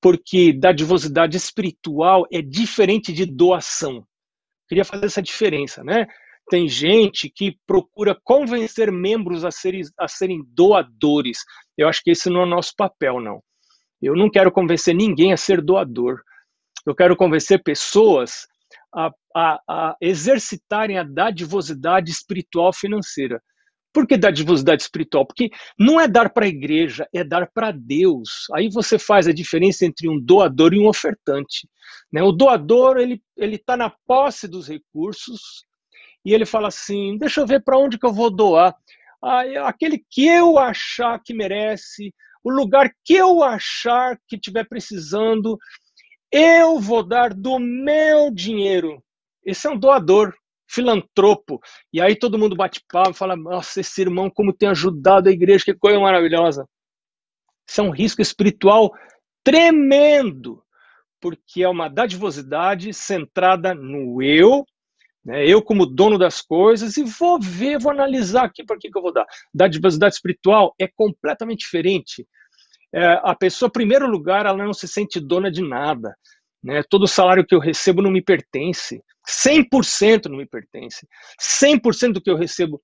porque 0.00 0.52
dadivosidade 0.52 1.36
espiritual 1.36 2.26
é 2.32 2.40
diferente 2.40 3.12
de 3.12 3.26
doação. 3.26 4.06
Queria 4.68 4.84
fazer 4.84 5.06
essa 5.06 5.22
diferença, 5.22 5.82
né? 5.82 6.06
Tem 6.48 6.66
gente 6.66 7.30
que 7.30 7.58
procura 7.66 8.18
convencer 8.24 8.90
membros 8.90 9.44
a 9.44 9.50
serem, 9.50 9.82
a 9.98 10.08
serem 10.08 10.42
doadores. 10.48 11.38
Eu 11.78 11.88
acho 11.88 12.02
que 12.02 12.10
esse 12.10 12.28
não 12.28 12.40
é 12.40 12.44
o 12.44 12.48
nosso 12.48 12.74
papel, 12.76 13.20
não. 13.20 13.40
Eu 14.02 14.14
não 14.14 14.28
quero 14.28 14.50
convencer 14.52 14.94
ninguém 14.94 15.32
a 15.32 15.36
ser 15.36 15.62
doador. 15.62 16.20
Eu 16.84 16.94
quero 16.94 17.16
convencer 17.16 17.62
pessoas 17.62 18.46
a, 18.94 19.10
a, 19.34 19.60
a 19.68 19.96
exercitarem 20.00 20.98
a 20.98 21.04
dadivosidade 21.04 22.10
espiritual 22.10 22.72
financeira. 22.72 23.40
Por 23.92 24.06
que 24.06 24.16
dadivosidade 24.16 24.82
espiritual? 24.82 25.26
Porque 25.26 25.50
não 25.78 26.00
é 26.00 26.06
dar 26.06 26.30
para 26.30 26.44
a 26.44 26.48
igreja, 26.48 27.08
é 27.14 27.24
dar 27.24 27.48
para 27.52 27.70
Deus. 27.72 28.46
Aí 28.54 28.68
você 28.70 28.98
faz 28.98 29.26
a 29.26 29.32
diferença 29.32 29.86
entre 29.86 30.08
um 30.08 30.20
doador 30.20 30.74
e 30.74 30.78
um 30.78 30.88
ofertante. 30.88 31.68
Né? 32.12 32.22
O 32.22 32.32
doador 32.32 32.98
ele 32.98 33.22
ele 33.36 33.56
está 33.56 33.76
na 33.76 33.92
posse 34.06 34.46
dos 34.46 34.68
recursos, 34.68 35.64
e 36.24 36.34
ele 36.34 36.44
fala 36.44 36.68
assim: 36.68 37.16
deixa 37.16 37.40
eu 37.40 37.46
ver 37.46 37.62
para 37.64 37.78
onde 37.78 37.98
que 37.98 38.06
eu 38.06 38.12
vou 38.12 38.30
doar. 38.30 38.74
Aquele 39.20 40.04
que 40.10 40.26
eu 40.26 40.58
achar 40.58 41.20
que 41.22 41.34
merece, 41.34 42.14
o 42.42 42.50
lugar 42.50 42.92
que 43.04 43.14
eu 43.14 43.42
achar 43.42 44.18
que 44.28 44.38
tiver 44.38 44.64
precisando, 44.68 45.58
eu 46.30 46.78
vou 46.78 47.02
dar 47.02 47.34
do 47.34 47.58
meu 47.58 48.30
dinheiro. 48.30 49.02
Esse 49.44 49.66
é 49.66 49.70
um 49.70 49.78
doador, 49.78 50.34
filantropo. 50.68 51.60
E 51.92 52.00
aí 52.00 52.14
todo 52.14 52.38
mundo 52.38 52.54
bate 52.54 52.82
palma 52.88 53.14
fala: 53.14 53.36
nossa, 53.36 53.80
esse 53.80 54.00
irmão, 54.00 54.30
como 54.30 54.52
tem 54.52 54.68
ajudado 54.68 55.28
a 55.28 55.32
igreja, 55.32 55.64
que 55.64 55.74
coisa 55.74 55.98
maravilhosa. 55.98 56.68
Isso 57.68 57.80
é 57.80 57.84
um 57.84 57.90
risco 57.90 58.22
espiritual 58.22 58.92
tremendo, 59.42 60.62
porque 61.20 61.62
é 61.62 61.68
uma 61.68 61.88
dadivosidade 61.88 62.92
centrada 62.94 63.74
no 63.74 64.22
eu 64.22 64.64
né? 65.28 65.46
Eu, 65.46 65.60
como 65.60 65.84
dono 65.84 66.16
das 66.16 66.40
coisas, 66.40 66.96
e 66.96 67.04
vou 67.04 67.38
ver, 67.38 67.78
vou 67.78 67.92
analisar 67.92 68.44
aqui 68.44 68.64
para 68.64 68.78
que, 68.78 68.90
que 68.90 68.96
eu 68.96 69.02
vou 69.02 69.12
dar. 69.12 69.26
Dadivosidade 69.52 70.14
espiritual 70.14 70.74
é 70.80 70.88
completamente 70.88 71.58
diferente. 71.58 72.26
É, 72.94 73.20
a 73.22 73.34
pessoa, 73.34 73.68
em 73.68 73.72
primeiro 73.72 74.08
lugar, 74.08 74.46
ela 74.46 74.64
não 74.64 74.72
se 74.72 74.88
sente 74.88 75.20
dona 75.20 75.50
de 75.50 75.60
nada. 75.60 76.16
Né? 76.64 76.82
Todo 76.88 77.06
salário 77.06 77.44
que 77.46 77.54
eu 77.54 77.58
recebo 77.60 78.00
não 78.00 78.10
me 78.10 78.22
pertence. 78.22 79.02
100% 79.28 80.30
não 80.30 80.38
me 80.38 80.46
pertence. 80.46 81.06
100% 81.38 82.12
do 82.12 82.22
que 82.22 82.30
eu 82.30 82.36
recebo 82.36 82.80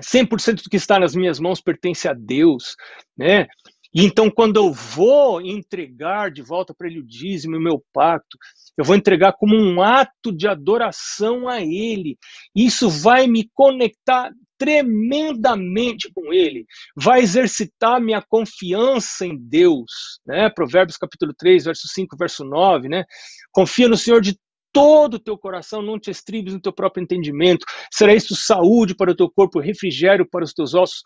100% 0.00 0.64
do 0.64 0.70
que 0.70 0.76
está 0.76 0.98
nas 0.98 1.14
minhas 1.14 1.38
mãos 1.38 1.60
pertence 1.60 2.08
a 2.08 2.12
Deus, 2.12 2.74
né? 3.16 3.46
E 3.94 4.04
então, 4.04 4.30
quando 4.30 4.56
eu 4.56 4.72
vou 4.72 5.40
entregar 5.40 6.30
de 6.30 6.40
volta 6.40 6.74
para 6.74 6.88
ele 6.88 6.98
o 6.98 7.06
dízimo, 7.06 7.56
o 7.56 7.60
meu 7.60 7.84
pacto, 7.92 8.38
eu 8.76 8.84
vou 8.84 8.96
entregar 8.96 9.32
como 9.34 9.56
um 9.56 9.82
ato 9.82 10.32
de 10.34 10.48
adoração 10.48 11.48
a 11.48 11.60
Ele. 11.60 12.16
Isso 12.54 12.88
vai 12.88 13.26
me 13.26 13.48
conectar 13.54 14.30
tremendamente 14.58 16.10
com 16.14 16.32
Ele, 16.32 16.64
vai 16.96 17.20
exercitar 17.20 18.00
minha 18.00 18.22
confiança 18.22 19.26
em 19.26 19.36
Deus. 19.36 20.20
Né? 20.24 20.48
Provérbios 20.50 20.96
capítulo 20.96 21.34
3, 21.36 21.64
verso 21.64 21.88
5, 21.88 22.16
verso 22.16 22.44
9. 22.44 22.88
Né? 22.88 23.04
Confia 23.50 23.88
no 23.88 23.96
Senhor 23.96 24.20
de 24.20 24.38
todo 24.72 25.14
o 25.14 25.18
teu 25.18 25.36
coração, 25.36 25.82
não 25.82 25.98
te 25.98 26.10
estribes 26.10 26.54
no 26.54 26.60
teu 26.60 26.72
próprio 26.72 27.02
entendimento. 27.02 27.66
Será 27.92 28.14
isso 28.14 28.34
saúde 28.34 28.94
para 28.94 29.10
o 29.10 29.16
teu 29.16 29.30
corpo, 29.30 29.60
refrigério 29.60 30.26
para 30.28 30.44
os 30.44 30.54
teus 30.54 30.74
ossos. 30.74 31.02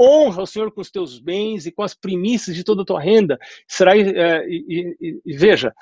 Honra 0.00 0.42
o 0.42 0.46
Senhor 0.46 0.72
com 0.72 0.80
os 0.80 0.90
teus 0.90 1.20
bens 1.20 1.66
e 1.66 1.72
com 1.72 1.82
as 1.82 1.94
primícias 1.94 2.56
de 2.56 2.64
toda 2.64 2.82
a 2.82 2.84
tua 2.84 3.00
renda. 3.00 3.38
Será, 3.68 3.96
é, 3.96 4.44
e, 4.48 4.96
e, 5.00 5.20
e 5.24 5.36
veja, 5.36 5.72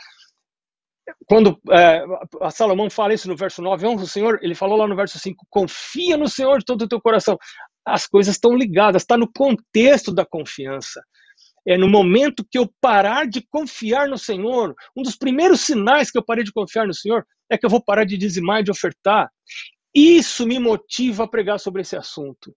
quando 1.26 1.60
é, 1.70 2.04
a 2.40 2.50
Salomão 2.50 2.90
fala 2.90 3.14
isso 3.14 3.28
no 3.28 3.36
verso 3.36 3.62
9, 3.62 3.86
honra 3.86 4.04
o 4.04 4.08
Senhor, 4.08 4.38
ele 4.42 4.54
falou 4.54 4.76
lá 4.76 4.86
no 4.86 4.96
verso 4.96 5.18
5, 5.18 5.46
confia 5.50 6.16
no 6.16 6.28
Senhor 6.28 6.58
de 6.58 6.64
todo 6.64 6.82
o 6.82 6.88
teu 6.88 7.00
coração. 7.00 7.38
As 7.84 8.06
coisas 8.06 8.36
estão 8.36 8.54
ligadas, 8.54 9.02
está 9.02 9.16
no 9.16 9.30
contexto 9.30 10.12
da 10.12 10.24
confiança. 10.24 11.02
É 11.66 11.78
no 11.78 11.88
momento 11.88 12.44
que 12.48 12.58
eu 12.58 12.68
parar 12.80 13.26
de 13.26 13.40
confiar 13.48 14.08
no 14.08 14.18
Senhor, 14.18 14.74
um 14.96 15.02
dos 15.02 15.16
primeiros 15.16 15.60
sinais 15.60 16.10
que 16.10 16.18
eu 16.18 16.24
parei 16.24 16.44
de 16.44 16.52
confiar 16.52 16.86
no 16.86 16.94
Senhor 16.94 17.24
é 17.48 17.56
que 17.56 17.64
eu 17.64 17.70
vou 17.70 17.82
parar 17.82 18.04
de 18.04 18.16
dizimar 18.16 18.60
e 18.60 18.64
de 18.64 18.70
ofertar. 18.70 19.30
Isso 19.94 20.46
me 20.46 20.58
motiva 20.58 21.24
a 21.24 21.28
pregar 21.28 21.60
sobre 21.60 21.82
esse 21.82 21.96
assunto. 21.96 22.54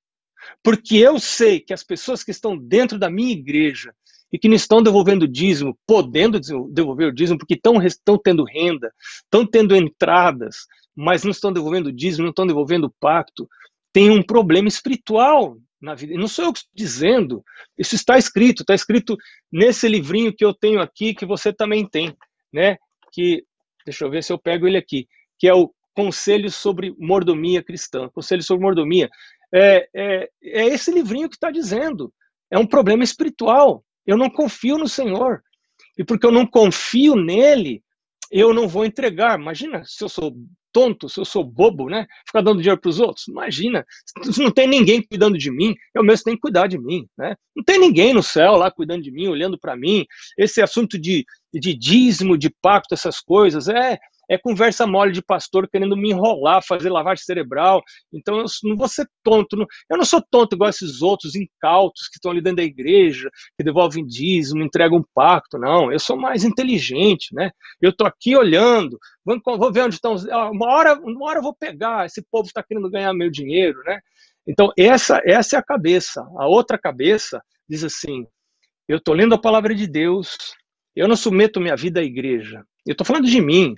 Porque 0.64 0.98
eu 0.98 1.20
sei 1.20 1.60
que 1.60 1.74
as 1.74 1.84
pessoas 1.84 2.24
que 2.24 2.32
estão 2.32 2.58
dentro 2.58 2.98
da 2.98 3.10
minha 3.10 3.32
igreja, 3.32 3.94
e 4.32 4.40
que 4.40 4.48
não 4.48 4.56
estão 4.56 4.82
devolvendo 4.82 5.28
dízimo, 5.28 5.78
podendo 5.88 6.40
devolver 6.72 7.08
o 7.08 7.14
dízimo, 7.14 7.38
porque 7.38 7.56
estão, 7.56 8.18
tendo 8.18 8.44
renda, 8.44 8.92
estão 9.24 9.46
tendo 9.46 9.76
entradas, 9.76 10.66
mas 10.96 11.24
não 11.24 11.32
estão 11.32 11.52
devolvendo 11.52 11.92
dízimo, 11.92 12.24
não 12.24 12.32
estão 12.32 12.48
devolvendo 12.48 12.94
pacto, 13.00 13.48
tem 13.94 14.10
um 14.10 14.24
problema 14.24 14.68
espiritual 14.68 15.58
na 15.82 15.94
vida. 15.94 16.14
E 16.14 16.18
não 16.18 16.28
sou 16.28 16.46
eu 16.46 16.54
que 16.54 16.60
estou 16.60 16.72
dizendo, 16.76 17.44
isso 17.78 17.96
está 17.96 18.18
escrito, 18.18 18.62
está 18.62 18.74
escrito 18.74 19.16
nesse 19.52 19.88
livrinho 19.88 20.36
que 20.36 20.44
eu 20.44 20.54
tenho 20.54 20.82
aqui, 20.82 21.14
que 21.14 21.26
você 21.26 21.54
também 21.54 21.88
tem, 21.88 22.16
né? 22.52 22.78
Que, 23.14 23.46
deixa 23.86 24.04
eu 24.04 24.10
ver 24.10 24.24
se 24.24 24.34
eu 24.34 24.40
pego 24.40 24.68
ele 24.68 24.78
aqui, 24.78 25.08
que 25.40 25.48
é 25.48 25.54
o 25.54 25.72
Conselho 25.96 26.52
sobre 26.52 26.94
Mordomia 27.00 27.64
Cristã. 27.64 28.10
Conselho 28.10 28.44
sobre 28.44 28.64
Mordomia. 28.66 29.10
É, 29.54 29.88
é, 29.96 30.30
é 30.44 30.66
esse 30.66 30.92
livrinho 30.92 31.30
que 31.30 31.38
está 31.38 31.50
dizendo. 31.50 32.14
É 32.52 32.60
um 32.60 32.68
problema 32.68 33.04
espiritual. 33.04 33.85
Eu 34.06 34.18
não 34.18 34.30
confio 34.30 34.78
no 34.78 34.88
Senhor. 34.88 35.42
E 35.98 36.04
porque 36.04 36.26
eu 36.26 36.32
não 36.32 36.46
confio 36.46 37.16
nele, 37.16 37.82
eu 38.32 38.54
não 38.54 38.68
vou 38.68 38.86
entregar. 38.86 39.40
Imagina 39.40 39.84
se 39.86 40.04
eu 40.04 40.10
sou 40.10 40.36
tonto, 40.76 41.08
se 41.08 41.18
eu 41.18 41.24
sou 41.24 41.42
bobo, 41.42 41.90
né? 41.90 42.06
Ficar 42.28 42.42
dando 42.42 42.58
dinheiro 42.58 42.80
para 42.80 42.90
os 42.90 43.00
outros. 43.00 43.30
Imagina, 43.30 43.86
não 44.38 44.52
tem 44.52 44.68
ninguém 44.68 45.02
cuidando 45.02 45.38
de 45.38 45.50
mim, 45.50 45.74
eu 45.94 46.04
mesmo 46.04 46.26
tenho 46.26 46.36
que 46.36 46.42
cuidar 46.42 46.68
de 46.68 46.78
mim, 46.78 47.08
né? 47.18 47.34
Não 47.56 47.64
tem 47.64 47.80
ninguém 47.80 48.14
no 48.14 48.22
céu 48.22 48.58
lá 48.58 48.70
cuidando 48.70 49.02
de 49.02 49.10
mim, 49.10 49.28
olhando 49.28 49.58
para 49.58 49.78
mim. 49.78 50.06
Esse 50.38 50.62
assunto 50.62 51.00
de, 51.00 51.26
de 51.54 51.74
dízimo, 51.74 52.38
de 52.38 52.50
pacto, 52.62 52.94
essas 52.94 53.22
coisas, 53.22 53.70
é, 53.70 53.98
é 54.30 54.38
conversa 54.38 54.88
mole 54.88 55.12
de 55.12 55.22
pastor 55.22 55.68
querendo 55.70 55.96
me 55.96 56.12
enrolar, 56.12 56.64
fazer 56.66 56.90
lavagem 56.90 57.24
cerebral. 57.24 57.82
Então 58.14 58.40
eu 58.40 58.46
não 58.64 58.76
vou 58.76 58.88
ser 58.88 59.08
tonto. 59.24 59.56
Não, 59.56 59.66
eu 59.90 59.98
não 59.98 60.06
sou 60.06 60.24
tonto 60.30 60.56
igual 60.56 60.70
esses 60.70 61.02
outros 61.02 61.36
incautos 61.36 62.08
que 62.08 62.18
estão 62.18 62.32
ali 62.32 62.42
dentro 62.42 62.58
da 62.58 62.64
igreja, 62.64 63.30
que 63.58 63.64
devolvem 63.64 64.06
dízimo, 64.06 64.64
entregam 64.64 65.00
um 65.00 65.06
pacto. 65.14 65.58
Não, 65.58 65.92
eu 65.92 66.00
sou 66.00 66.18
mais 66.18 66.44
inteligente, 66.44 67.34
né? 67.34 67.52
Eu 67.82 67.92
estou 67.92 68.08
aqui 68.08 68.36
olhando, 68.36 68.98
vou, 69.24 69.40
vou 69.58 69.72
ver 69.72 69.84
onde 69.84 69.96
estão. 69.96 70.16
Uma 70.52 70.68
hora, 70.74 71.00
uma 71.00 71.26
hora 71.26 71.40
eu 71.40 71.44
vou 71.44 71.56
pegar. 71.56 72.06
Esse 72.06 72.24
povo 72.32 72.48
está 72.48 72.64
querendo 72.64 72.90
ganhar 72.90 73.14
meu 73.14 73.30
dinheiro, 73.30 73.80
né? 73.86 74.00
Então 74.48 74.72
essa, 74.78 75.22
essa 75.26 75.56
é 75.56 75.60
a 75.60 75.64
cabeça. 75.64 76.22
A 76.38 76.48
outra 76.48 76.78
cabeça 76.78 77.42
diz 77.68 77.84
assim: 77.84 78.26
eu 78.88 78.98
estou 78.98 79.16
lendo 79.16 79.34
a 79.34 79.42
palavra 79.42 79.74
de 79.74 79.88
Deus, 79.88 80.38
eu 80.96 81.08
não 81.08 81.16
submeto 81.16 81.60
minha 81.60 81.76
vida 81.76 82.00
à 82.00 82.04
igreja. 82.04 82.64
Eu 82.86 82.92
estou 82.92 83.06
falando 83.06 83.26
de 83.26 83.42
mim. 83.42 83.74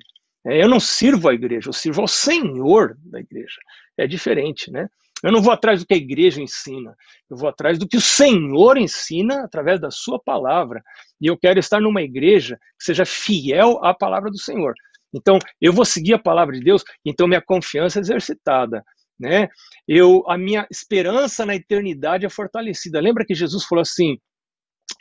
É, 0.47 0.63
eu 0.63 0.69
não 0.69 0.79
sirvo 0.79 1.27
à 1.27 1.33
igreja, 1.33 1.67
eu 1.67 1.73
sirvo 1.73 2.01
ao 2.01 2.07
Senhor 2.07 2.97
da 3.03 3.19
igreja. 3.19 3.59
É 3.97 4.07
diferente, 4.07 4.71
né? 4.71 4.87
Eu 5.23 5.31
não 5.31 5.41
vou 5.41 5.51
atrás 5.51 5.79
do 5.79 5.85
que 5.85 5.93
a 5.93 5.97
igreja 5.97 6.39
ensina, 6.39 6.95
eu 7.29 7.35
vou 7.35 7.49
atrás 7.49 7.79
do 7.79 7.87
que 7.87 7.97
o 7.97 8.01
Senhor 8.01 8.77
ensina 8.77 9.43
através 9.43 9.81
da 9.81 9.89
sua 9.89 10.19
palavra. 10.19 10.81
E 11.19 11.25
eu 11.25 11.37
quero 11.37 11.59
estar 11.59 11.81
numa 11.81 12.01
igreja 12.01 12.55
que 12.77 12.85
seja 12.85 13.03
fiel 13.03 13.83
à 13.83 13.93
palavra 13.93 14.29
do 14.29 14.39
Senhor. 14.39 14.73
Então, 15.13 15.39
eu 15.59 15.73
vou 15.73 15.85
seguir 15.85 16.13
a 16.13 16.19
palavra 16.19 16.53
de 16.53 16.61
Deus, 16.61 16.83
então 17.03 17.27
minha 17.27 17.41
confiança 17.41 17.99
é 17.99 18.01
exercitada, 18.01 18.83
né? 19.19 19.49
Eu 19.87 20.23
a 20.29 20.37
minha 20.37 20.67
esperança 20.69 21.45
na 21.45 21.55
eternidade 21.55 22.25
é 22.25 22.29
fortalecida. 22.29 23.01
Lembra 23.01 23.25
que 23.25 23.33
Jesus 23.33 23.63
falou 23.65 23.81
assim: 23.81 24.17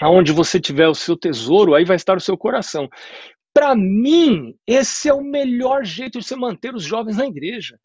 aonde 0.00 0.32
você 0.32 0.60
tiver 0.60 0.88
o 0.88 0.94
seu 0.94 1.16
tesouro, 1.16 1.74
aí 1.74 1.84
vai 1.84 1.96
estar 1.96 2.16
o 2.16 2.20
seu 2.20 2.36
coração. 2.36 2.88
Para 3.56 3.74
mim, 3.74 4.54
esse 4.66 5.08
é 5.08 5.14
o 5.14 5.24
melhor 5.24 5.82
jeito 5.82 6.18
de 6.18 6.26
se 6.26 6.36
manter 6.36 6.74
os 6.74 6.84
jovens 6.84 7.16
na 7.16 7.26
igreja. 7.26 7.78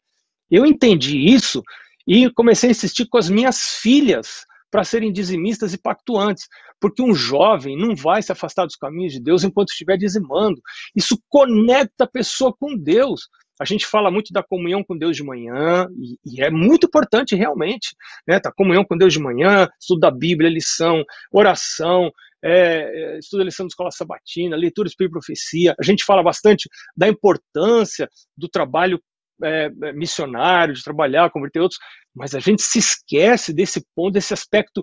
Eu 0.50 0.66
entendi 0.66 1.16
isso 1.16 1.62
e 2.06 2.30
comecei 2.32 2.68
a 2.68 2.72
insistir 2.72 3.06
com 3.06 3.16
as 3.16 3.30
minhas 3.30 3.78
filhas 3.80 4.44
para 4.70 4.84
serem 4.84 5.10
dizimistas 5.10 5.72
e 5.72 5.80
pactuantes, 5.80 6.46
porque 6.78 7.00
um 7.00 7.14
jovem 7.14 7.74
não 7.74 7.96
vai 7.96 8.20
se 8.20 8.30
afastar 8.30 8.66
dos 8.66 8.76
caminhos 8.76 9.14
de 9.14 9.20
Deus 9.22 9.44
enquanto 9.44 9.70
estiver 9.70 9.96
dizimando. 9.96 10.60
Isso 10.94 11.18
conecta 11.26 12.04
a 12.04 12.06
pessoa 12.06 12.54
com 12.54 12.76
Deus. 12.76 13.30
A 13.58 13.64
gente 13.64 13.86
fala 13.86 14.10
muito 14.10 14.30
da 14.30 14.42
comunhão 14.42 14.84
com 14.84 14.94
Deus 14.94 15.16
de 15.16 15.24
manhã, 15.24 15.88
e, 15.96 16.18
e 16.34 16.42
é 16.42 16.50
muito 16.50 16.86
importante 16.86 17.34
realmente, 17.34 17.96
né? 18.28 18.38
Tá, 18.38 18.52
comunhão 18.52 18.84
com 18.84 18.94
Deus 18.94 19.14
de 19.14 19.20
manhã, 19.20 19.66
estudo 19.80 20.00
da 20.00 20.10
Bíblia, 20.10 20.50
lição, 20.50 21.02
oração, 21.32 22.12
é, 22.44 23.14
é 23.14 23.18
estudo 23.18 23.42
a 23.42 23.44
lição 23.44 23.66
da 23.66 23.68
escola 23.68 23.90
sabatina, 23.90 24.56
leitura, 24.56 24.88
espírito 24.88 25.12
e 25.12 25.18
profecia. 25.18 25.74
A 25.78 25.82
gente 25.82 26.04
fala 26.04 26.22
bastante 26.22 26.68
da 26.96 27.08
importância 27.08 28.08
do 28.36 28.48
trabalho 28.48 29.00
é, 29.42 29.70
é, 29.82 29.92
missionário, 29.92 30.74
de 30.74 30.82
trabalhar, 30.82 31.30
converter 31.30 31.60
outros, 31.60 31.80
mas 32.14 32.34
a 32.34 32.40
gente 32.40 32.62
se 32.62 32.78
esquece 32.78 33.52
desse 33.52 33.84
ponto, 33.94 34.14
desse 34.14 34.34
aspecto 34.34 34.82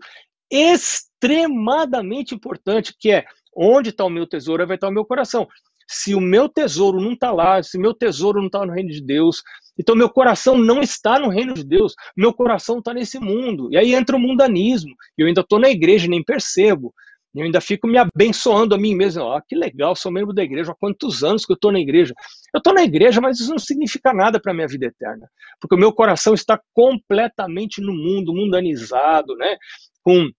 extremadamente 0.51 2.33
importante, 2.33 2.93
que 2.99 3.11
é 3.11 3.25
onde 3.55 3.89
está 3.89 4.03
o 4.03 4.09
meu 4.09 4.25
tesouro, 4.27 4.65
vai 4.65 4.75
estar 4.75 4.87
o 4.87 4.91
meu 4.91 5.05
coração 5.05 5.47
se 5.91 6.13
o 6.13 6.21
meu 6.21 6.47
tesouro 6.47 7.01
não 7.01 7.13
está 7.13 7.31
lá, 7.31 7.63
se 7.63 7.75
meu 7.79 7.95
tesouro 7.95 8.39
não 8.39 8.45
está 8.45 8.63
no 8.63 8.71
reino 8.71 8.91
de 8.91 9.03
Deus, 9.03 9.41
então 9.77 9.95
meu 9.95 10.07
coração 10.07 10.55
não 10.55 10.81
está 10.81 11.19
no 11.19 11.29
reino 11.29 11.55
de 11.55 11.63
Deus, 11.63 11.95
meu 12.15 12.31
coração 12.31 12.77
está 12.77 12.93
nesse 12.93 13.19
mundo. 13.19 13.69
E 13.71 13.77
aí 13.77 13.95
entra 13.95 14.15
o 14.15 14.19
mundanismo. 14.19 14.93
Eu 15.17 15.25
ainda 15.25 15.41
estou 15.41 15.57
na 15.59 15.69
igreja 15.69 16.07
nem 16.07 16.23
percebo. 16.23 16.93
Eu 17.36 17.43
ainda 17.43 17.62
fico 17.62 17.88
me 17.88 17.98
abençoando 17.98 18.74
a 18.74 18.77
mim 18.77 18.95
mesmo. 18.95 19.24
Ah, 19.31 19.41
que 19.48 19.55
legal, 19.55 19.95
sou 19.95 20.12
membro 20.12 20.33
da 20.33 20.43
igreja. 20.43 20.71
Há 20.71 20.75
quantos 20.75 21.24
anos 21.24 21.45
que 21.45 21.51
eu 21.51 21.55
estou 21.55 21.71
na 21.71 21.79
igreja? 21.79 22.13
Eu 22.53 22.57
estou 22.57 22.74
na 22.74 22.83
igreja, 22.83 23.21
mas 23.21 23.39
isso 23.39 23.51
não 23.51 23.59
significa 23.59 24.13
nada 24.13 24.39
para 24.39 24.51
a 24.51 24.55
minha 24.55 24.67
vida 24.67 24.88
eterna. 24.88 25.29
Porque 25.59 25.75
o 25.75 25.79
meu 25.79 25.93
coração 25.93 26.33
está 26.33 26.59
completamente 26.74 27.81
no 27.81 27.93
mundo, 27.93 28.33
mundanizado, 28.33 29.36
né? 29.36 29.57
Com 30.01 30.29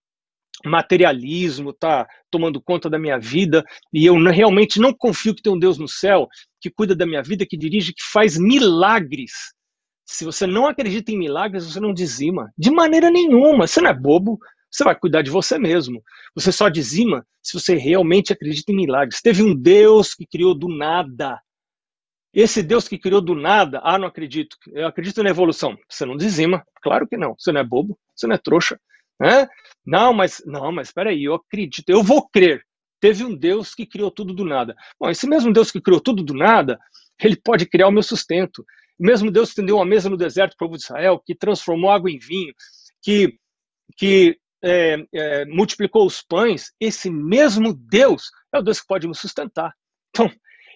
materialismo 0.64 1.70
está 1.70 2.06
tomando 2.30 2.61
conta 2.61 2.90
da 2.90 2.99
minha 2.99 3.18
vida 3.18 3.64
e 3.92 4.04
eu 4.04 4.14
realmente 4.25 4.78
não 4.78 4.92
confio 4.92 5.35
que 5.35 5.40
tem 5.40 5.52
um 5.52 5.59
Deus 5.59 5.78
no 5.78 5.88
céu 5.88 6.28
que 6.61 6.70
cuida 6.70 6.94
da 6.94 7.06
minha 7.06 7.23
vida, 7.23 7.47
que 7.49 7.56
dirige, 7.56 7.94
que 7.94 8.02
faz 8.12 8.37
milagres. 8.37 9.33
Se 10.05 10.24
você 10.24 10.46
não 10.46 10.66
acredita 10.66 11.12
em 11.12 11.18
milagres, 11.18 11.64
você 11.64 11.81
não 11.81 11.94
dizima. 11.94 12.53
De 12.59 12.70
maneira 12.70 13.11
nenhuma. 13.11 13.66
Você 13.66 13.81
não 13.81 13.90
é 13.90 13.94
bobo. 13.94 14.38
Você 14.70 14.85
vai 14.85 14.94
cuidar 14.94 15.22
de 15.22 15.30
você 15.30 15.59
mesmo. 15.59 16.02
Você 16.35 16.52
só 16.52 16.68
dizima 16.68 17.26
se 17.42 17.59
você 17.59 17.74
realmente 17.74 18.33
acredita 18.33 18.70
em 18.72 18.76
milagres. 18.76 19.20
Teve 19.20 19.42
um 19.42 19.54
Deus 19.54 20.14
que 20.14 20.26
criou 20.26 20.54
do 20.54 20.68
nada. 20.68 21.40
Esse 22.33 22.62
Deus 22.62 22.87
que 22.87 22.98
criou 22.98 23.20
do 23.20 23.35
nada, 23.35 23.80
ah, 23.83 23.98
não 23.98 24.06
acredito. 24.06 24.56
Eu 24.72 24.87
acredito 24.87 25.22
na 25.22 25.30
evolução. 25.30 25.76
Você 25.88 26.06
não 26.06 26.16
dizima. 26.16 26.64
Claro 26.83 27.09
que 27.09 27.16
não. 27.16 27.35
Você 27.37 27.50
não 27.50 27.61
é 27.61 27.64
bobo. 27.64 27.98
Você 28.14 28.26
não 28.26 28.35
é 28.35 28.38
trouxa. 28.38 28.78
Né? 29.20 29.46
Não, 29.85 30.14
mas 30.14 30.42
não, 30.46 30.72
mas 30.72 30.88
espera 30.88 31.11
aí, 31.11 31.24
eu 31.24 31.35
acredito, 31.35 31.90
eu 31.90 32.02
vou 32.02 32.26
crer. 32.28 32.64
Teve 32.98 33.24
um 33.24 33.35
Deus 33.35 33.74
que 33.74 33.87
criou 33.87 34.11
tudo 34.11 34.33
do 34.33 34.44
nada. 34.44 34.74
Bom, 34.98 35.11
esse 35.11 35.26
mesmo 35.26 35.52
Deus 35.52 35.70
que 35.70 35.80
criou 35.80 36.00
tudo 36.00 36.22
do 36.22 36.35
nada, 36.35 36.78
ele 37.22 37.37
pode 37.37 37.66
criar 37.66 37.88
o 37.88 37.92
meu 37.92 38.02
sustento. 38.02 38.64
O 38.98 39.04
mesmo 39.04 39.30
Deus 39.30 39.48
que 39.48 39.52
estendeu 39.52 39.76
uma 39.76 39.85
mesa 39.85 40.09
no 40.09 40.16
deserto 40.16 40.56
para 40.56 40.66
o 40.66 40.68
povo 40.68 40.78
de 40.78 40.85
Israel, 40.85 41.22
que 41.24 41.35
transformou 41.35 41.90
água 41.90 42.11
em 42.11 42.18
vinho, 42.18 42.52
que, 43.02 43.35
que 43.96 44.38
é, 44.62 45.05
é, 45.12 45.44
multiplicou 45.46 46.07
os 46.07 46.23
pães, 46.23 46.73
esse 46.81 47.11
mesmo 47.11 47.73
Deus 47.73 48.31
é 48.53 48.59
o 48.59 48.62
Deus 48.62 48.81
que 48.81 48.87
pode 48.87 49.09
me 49.09 49.14
sustentar. 49.14 49.73
Então, 50.11 50.31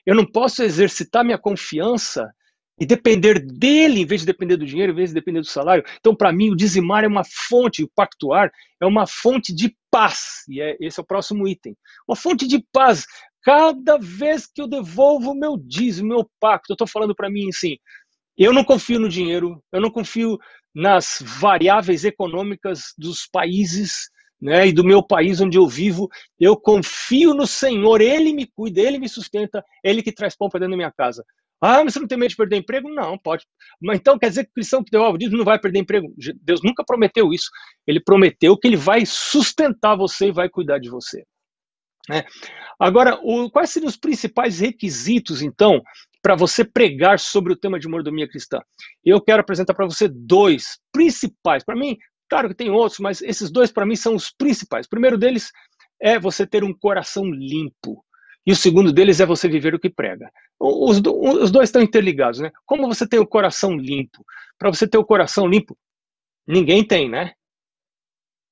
eu 0.06 0.14
não 0.14 0.24
posso 0.24 0.62
exercitar 0.62 1.24
minha 1.24 1.38
confiança 1.38 2.32
e 2.80 2.84
depender 2.84 3.38
dele 3.38 4.00
em 4.00 4.06
vez 4.06 4.22
de 4.22 4.26
depender 4.26 4.56
do 4.56 4.66
dinheiro, 4.66 4.92
em 4.92 4.96
vez 4.96 5.10
de 5.10 5.14
depender 5.14 5.40
do 5.40 5.46
salário. 5.46 5.84
Então, 5.98 6.14
para 6.14 6.32
mim, 6.32 6.50
o 6.50 6.56
dizimar 6.56 7.04
é 7.04 7.08
uma 7.08 7.22
fonte, 7.24 7.84
o 7.84 7.90
pactuar 7.94 8.50
é 8.80 8.86
uma 8.86 9.06
fonte 9.06 9.54
de 9.54 9.76
paz. 9.90 10.42
E 10.48 10.60
é, 10.60 10.76
esse 10.80 10.98
é 10.98 11.02
o 11.02 11.06
próximo 11.06 11.46
item. 11.46 11.76
Uma 12.08 12.16
fonte 12.16 12.46
de 12.46 12.64
paz. 12.72 13.06
Cada 13.42 13.98
vez 13.98 14.46
que 14.46 14.60
eu 14.60 14.66
devolvo 14.66 15.30
o 15.30 15.38
meu 15.38 15.56
dízimo, 15.56 16.08
meu 16.08 16.30
pacto, 16.40 16.72
eu 16.72 16.74
estou 16.74 16.86
falando 16.86 17.14
para 17.14 17.30
mim 17.30 17.48
assim: 17.48 17.76
eu 18.36 18.52
não 18.52 18.64
confio 18.64 18.98
no 18.98 19.08
dinheiro, 19.08 19.62
eu 19.70 19.80
não 19.80 19.90
confio 19.90 20.38
nas 20.74 21.18
variáveis 21.22 22.04
econômicas 22.04 22.94
dos 22.98 23.26
países. 23.26 24.12
Né, 24.42 24.66
e 24.66 24.72
do 24.72 24.84
meu 24.84 25.02
país 25.02 25.40
onde 25.40 25.56
eu 25.56 25.66
vivo, 25.66 26.06
eu 26.38 26.54
confio 26.54 27.32
no 27.32 27.46
Senhor, 27.46 28.02
Ele 28.02 28.30
me 28.34 28.46
cuida, 28.46 28.78
Ele 28.78 28.98
me 28.98 29.08
sustenta, 29.08 29.64
Ele 29.82 30.02
que 30.02 30.12
traz 30.12 30.36
pão 30.36 30.50
para 30.50 30.60
dentro 30.60 30.72
da 30.72 30.76
minha 30.76 30.92
casa. 30.92 31.24
Ah, 31.66 31.82
mas 31.82 31.94
você 31.94 32.00
não 32.00 32.06
tem 32.06 32.18
medo 32.18 32.28
de 32.28 32.36
perder 32.36 32.56
emprego? 32.56 32.90
Não, 32.90 33.16
pode. 33.16 33.46
Mas 33.80 33.98
então 33.98 34.18
quer 34.18 34.28
dizer 34.28 34.44
que 34.44 34.50
o 34.50 34.54
cristão 34.54 34.84
que 34.84 34.90
devolve 34.90 35.16
dízimo 35.16 35.38
não 35.38 35.46
vai 35.46 35.58
perder 35.58 35.78
emprego? 35.78 36.12
Deus 36.42 36.60
nunca 36.62 36.84
prometeu 36.84 37.32
isso. 37.32 37.48
Ele 37.86 38.00
prometeu 38.00 38.54
que 38.58 38.68
ele 38.68 38.76
vai 38.76 39.06
sustentar 39.06 39.96
você 39.96 40.26
e 40.26 40.32
vai 40.32 40.50
cuidar 40.50 40.78
de 40.78 40.90
você. 40.90 41.24
É. 42.10 42.26
Agora, 42.78 43.18
o, 43.22 43.50
quais 43.50 43.70
seriam 43.70 43.88
os 43.88 43.96
principais 43.96 44.60
requisitos, 44.60 45.40
então, 45.40 45.80
para 46.24 46.34
você 46.34 46.64
pregar 46.64 47.20
sobre 47.20 47.52
o 47.52 47.56
tema 47.56 47.78
de 47.78 47.86
mordomia 47.86 48.26
cristã? 48.26 48.58
Eu 49.04 49.20
quero 49.20 49.42
apresentar 49.42 49.74
para 49.74 49.84
você 49.84 50.08
dois 50.08 50.80
principais. 50.90 51.62
Para 51.62 51.76
mim, 51.76 51.98
claro 52.30 52.48
que 52.48 52.54
tem 52.54 52.70
outros, 52.70 52.98
mas 52.98 53.20
esses 53.20 53.50
dois, 53.50 53.70
para 53.70 53.84
mim, 53.84 53.94
são 53.94 54.14
os 54.14 54.30
principais. 54.30 54.86
O 54.86 54.88
primeiro 54.88 55.18
deles 55.18 55.52
é 56.00 56.18
você 56.18 56.46
ter 56.46 56.64
um 56.64 56.72
coração 56.72 57.26
limpo. 57.26 58.02
E 58.46 58.52
o 58.52 58.56
segundo 58.56 58.90
deles 58.90 59.20
é 59.20 59.26
você 59.26 59.46
viver 59.46 59.74
o 59.74 59.78
que 59.78 59.90
prega. 59.90 60.30
Os, 60.58 60.96
os 60.98 61.50
dois 61.50 61.68
estão 61.68 61.82
interligados, 61.82 62.40
né? 62.40 62.50
Como 62.64 62.88
você 62.88 63.06
tem 63.06 63.20
o 63.20 63.26
coração 63.26 63.76
limpo? 63.76 64.24
Para 64.58 64.70
você 64.70 64.88
ter 64.88 64.96
o 64.96 65.04
coração 65.04 65.46
limpo, 65.46 65.76
ninguém 66.46 66.82
tem, 66.86 67.06
né? 67.06 67.34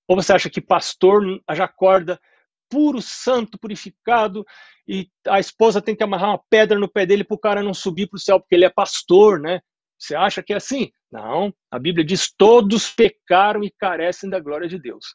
Ou 0.06 0.14
você 0.14 0.34
acha 0.34 0.50
que 0.50 0.60
pastor 0.60 1.22
já 1.54 1.64
acorda 1.64 2.20
puro, 2.68 3.00
santo, 3.00 3.58
purificado, 3.58 4.44
e 4.86 5.08
a 5.28 5.38
esposa 5.38 5.80
tem 5.80 5.94
que 5.94 6.02
amarrar 6.02 6.30
uma 6.30 6.42
pedra 6.50 6.78
no 6.78 6.90
pé 6.90 7.06
dele 7.06 7.24
para 7.24 7.34
o 7.34 7.40
cara 7.40 7.62
não 7.62 7.74
subir 7.74 8.08
para 8.08 8.16
o 8.16 8.20
céu, 8.20 8.40
porque 8.40 8.54
ele 8.54 8.64
é 8.64 8.70
pastor, 8.70 9.40
né? 9.40 9.60
Você 9.98 10.16
acha 10.16 10.42
que 10.42 10.52
é 10.52 10.56
assim? 10.56 10.90
Não, 11.10 11.54
a 11.70 11.78
Bíblia 11.78 12.04
diz: 12.04 12.32
todos 12.36 12.90
pecaram 12.90 13.62
e 13.62 13.72
carecem 13.78 14.28
da 14.28 14.40
glória 14.40 14.66
de 14.66 14.78
Deus. 14.78 15.14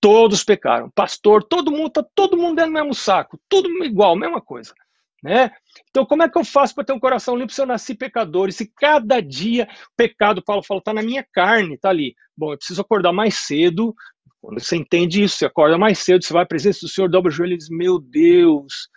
Todos 0.00 0.44
pecaram. 0.44 0.90
Pastor, 0.94 1.42
todo 1.42 1.72
mundo, 1.72 1.90
tá 1.90 2.06
todo 2.14 2.36
mundo 2.36 2.56
dentro 2.56 2.70
do 2.70 2.74
mesmo 2.74 2.94
saco, 2.94 3.40
tudo 3.48 3.68
igual, 3.84 4.14
mesma 4.14 4.40
coisa. 4.40 4.72
Né? 5.20 5.50
Então, 5.90 6.06
como 6.06 6.22
é 6.22 6.28
que 6.28 6.38
eu 6.38 6.44
faço 6.44 6.72
para 6.74 6.84
ter 6.84 6.92
um 6.92 7.00
coração 7.00 7.36
limpo 7.36 7.52
se 7.52 7.60
eu 7.60 7.66
nasci 7.66 7.94
pecador? 7.96 8.48
E 8.48 8.52
se 8.52 8.70
cada 8.76 9.20
dia 9.20 9.64
o 9.64 9.96
pecado, 9.96 10.44
Paulo 10.44 10.62
fala, 10.62 10.78
está 10.78 10.94
na 10.94 11.02
minha 11.02 11.26
carne, 11.32 11.74
está 11.74 11.88
ali. 11.88 12.14
Bom, 12.36 12.52
eu 12.52 12.58
preciso 12.58 12.80
acordar 12.80 13.12
mais 13.12 13.34
cedo. 13.34 13.92
Quando 14.40 14.60
você 14.60 14.76
entende 14.76 15.24
isso, 15.24 15.36
você 15.36 15.46
acorda 15.46 15.76
mais 15.76 15.98
cedo, 15.98 16.24
você 16.24 16.32
vai 16.32 16.44
à 16.44 16.46
presença 16.46 16.80
do 16.82 16.88
Senhor, 16.88 17.08
dobra 17.08 17.30
o 17.30 17.34
joelho 17.34 17.54
e 17.54 17.58
diz: 17.58 17.68
Meu 17.68 17.98
Deus, 17.98 18.88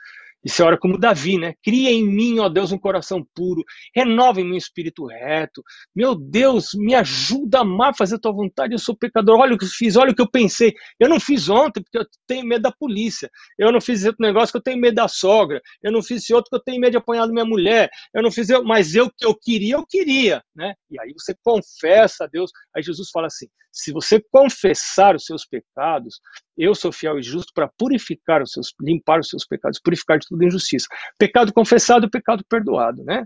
Isso 0.43 0.61
é 0.61 0.65
hora 0.65 0.77
como 0.77 0.97
Davi, 0.97 1.37
né? 1.37 1.53
Cria 1.63 1.91
em 1.91 2.03
mim, 2.05 2.39
ó 2.39 2.49
Deus, 2.49 2.71
um 2.71 2.77
coração 2.77 3.25
puro, 3.35 3.63
renova 3.95 4.41
em 4.41 4.43
mim 4.43 4.53
um 4.53 4.57
espírito 4.57 5.05
reto. 5.05 5.63
Meu 5.95 6.15
Deus, 6.15 6.71
me 6.73 6.95
ajuda 6.95 7.59
a 7.59 7.61
amar, 7.61 7.95
fazer 7.95 8.15
a 8.15 8.19
tua 8.19 8.31
vontade. 8.31 8.73
Eu 8.73 8.79
sou 8.79 8.95
pecador. 8.95 9.39
Olha 9.39 9.53
o 9.55 9.57
que 9.57 9.65
eu 9.65 9.69
fiz, 9.69 9.95
olha 9.95 10.11
o 10.11 10.15
que 10.15 10.21
eu 10.21 10.29
pensei. 10.29 10.73
Eu 10.99 11.07
não 11.09 11.19
fiz 11.19 11.47
ontem 11.49 11.81
porque 11.81 11.97
eu 11.97 12.05
tenho 12.27 12.45
medo 12.45 12.63
da 12.63 12.71
polícia. 12.71 13.29
Eu 13.57 13.71
não 13.71 13.79
fiz 13.79 13.99
esse 13.99 14.07
outro 14.07 14.25
negócio 14.25 14.51
que 14.51 14.57
eu 14.57 14.63
tenho 14.63 14.79
medo 14.79 14.95
da 14.95 15.07
sogra. 15.07 15.61
Eu 15.81 15.91
não 15.91 16.01
fiz 16.01 16.23
esse 16.23 16.33
outro 16.33 16.49
que 16.49 16.55
eu 16.55 16.63
tenho 16.63 16.79
medo 16.79 16.91
de 16.91 16.97
apanhar 16.97 17.27
da 17.27 17.33
minha 17.33 17.45
mulher. 17.45 17.89
Eu 18.13 18.23
não 18.23 18.31
fiz, 18.31 18.47
mas 18.65 18.95
eu 18.95 19.09
que 19.09 19.25
eu 19.25 19.35
queria, 19.35 19.75
eu 19.75 19.85
queria, 19.85 20.43
né? 20.55 20.73
E 20.89 20.99
aí 20.99 21.13
você 21.13 21.35
confessa 21.43 22.23
a 22.23 22.27
Deus. 22.27 22.51
Aí 22.75 22.81
Jesus 22.81 23.09
fala 23.11 23.27
assim: 23.27 23.47
se 23.71 23.91
você 23.91 24.21
confessar 24.31 25.15
os 25.15 25.25
seus 25.25 25.45
pecados, 25.45 26.19
eu 26.57 26.75
sou 26.75 26.91
fiel 26.91 27.17
e 27.17 27.23
justo 27.23 27.51
para 27.53 27.69
purificar 27.77 28.41
os 28.41 28.51
seus, 28.51 28.73
limpar 28.81 29.19
os 29.19 29.29
seus 29.29 29.45
pecados, 29.45 29.79
purificar 29.79 30.19
de 30.19 30.27
toda 30.27 30.45
injustiça. 30.45 30.87
Pecado 31.17 31.53
confessado, 31.53 32.09
pecado 32.09 32.43
perdoado, 32.47 33.03
né? 33.03 33.25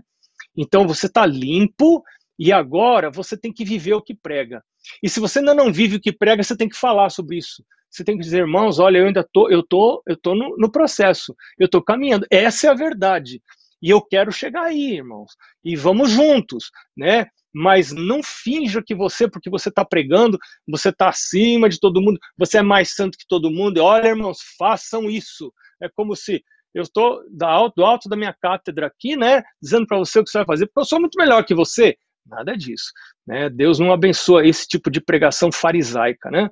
Então 0.56 0.86
você 0.86 1.06
está 1.06 1.26
limpo 1.26 2.02
e 2.38 2.52
agora 2.52 3.10
você 3.10 3.36
tem 3.36 3.52
que 3.52 3.64
viver 3.64 3.94
o 3.94 4.02
que 4.02 4.14
prega. 4.14 4.62
E 5.02 5.08
se 5.08 5.20
você 5.20 5.40
ainda 5.40 5.54
não 5.54 5.72
vive 5.72 5.96
o 5.96 6.00
que 6.00 6.12
prega, 6.12 6.42
você 6.42 6.56
tem 6.56 6.68
que 6.68 6.76
falar 6.76 7.10
sobre 7.10 7.38
isso. 7.38 7.64
Você 7.90 8.04
tem 8.04 8.16
que 8.16 8.22
dizer, 8.22 8.40
irmãos, 8.40 8.78
olha, 8.78 8.98
eu 8.98 9.06
ainda 9.06 9.26
tô, 9.32 9.50
eu 9.50 9.62
tô, 9.62 10.02
eu 10.06 10.16
tô 10.16 10.34
no, 10.34 10.56
no 10.58 10.70
processo, 10.70 11.34
eu 11.58 11.68
tô 11.68 11.82
caminhando. 11.82 12.26
Essa 12.30 12.66
é 12.68 12.70
a 12.70 12.74
verdade. 12.74 13.42
E 13.80 13.90
eu 13.90 14.02
quero 14.02 14.32
chegar 14.32 14.64
aí, 14.64 14.94
irmãos. 14.94 15.32
E 15.64 15.76
vamos 15.76 16.10
juntos, 16.10 16.70
né? 16.96 17.26
Mas 17.58 17.90
não 17.90 18.22
finja 18.22 18.82
que 18.84 18.94
você, 18.94 19.26
porque 19.26 19.48
você 19.48 19.70
está 19.70 19.82
pregando, 19.82 20.38
você 20.68 20.90
está 20.90 21.08
acima 21.08 21.70
de 21.70 21.80
todo 21.80 22.02
mundo, 22.02 22.20
você 22.36 22.58
é 22.58 22.62
mais 22.62 22.94
santo 22.94 23.16
que 23.16 23.24
todo 23.26 23.50
mundo. 23.50 23.78
Olha, 23.78 24.08
irmãos, 24.08 24.40
façam 24.58 25.08
isso. 25.08 25.50
É 25.82 25.88
como 25.88 26.14
se 26.14 26.44
eu 26.74 26.82
estou 26.82 27.24
do 27.30 27.44
alto, 27.46 27.74
do 27.76 27.84
alto 27.84 28.08
da 28.10 28.16
minha 28.16 28.36
cátedra 28.42 28.88
aqui, 28.88 29.16
né, 29.16 29.42
dizendo 29.62 29.86
para 29.86 29.96
você 29.96 30.18
o 30.18 30.24
que 30.24 30.28
você 30.28 30.36
vai 30.36 30.46
fazer, 30.46 30.66
porque 30.66 30.80
eu 30.80 30.84
sou 30.84 31.00
muito 31.00 31.18
melhor 31.18 31.46
que 31.46 31.54
você. 31.54 31.96
Nada 32.26 32.54
disso. 32.54 32.92
Né? 33.26 33.48
Deus 33.48 33.78
não 33.78 33.90
abençoa 33.90 34.46
esse 34.46 34.68
tipo 34.68 34.90
de 34.90 35.00
pregação 35.00 35.50
farisaica. 35.50 36.30
Né? 36.30 36.50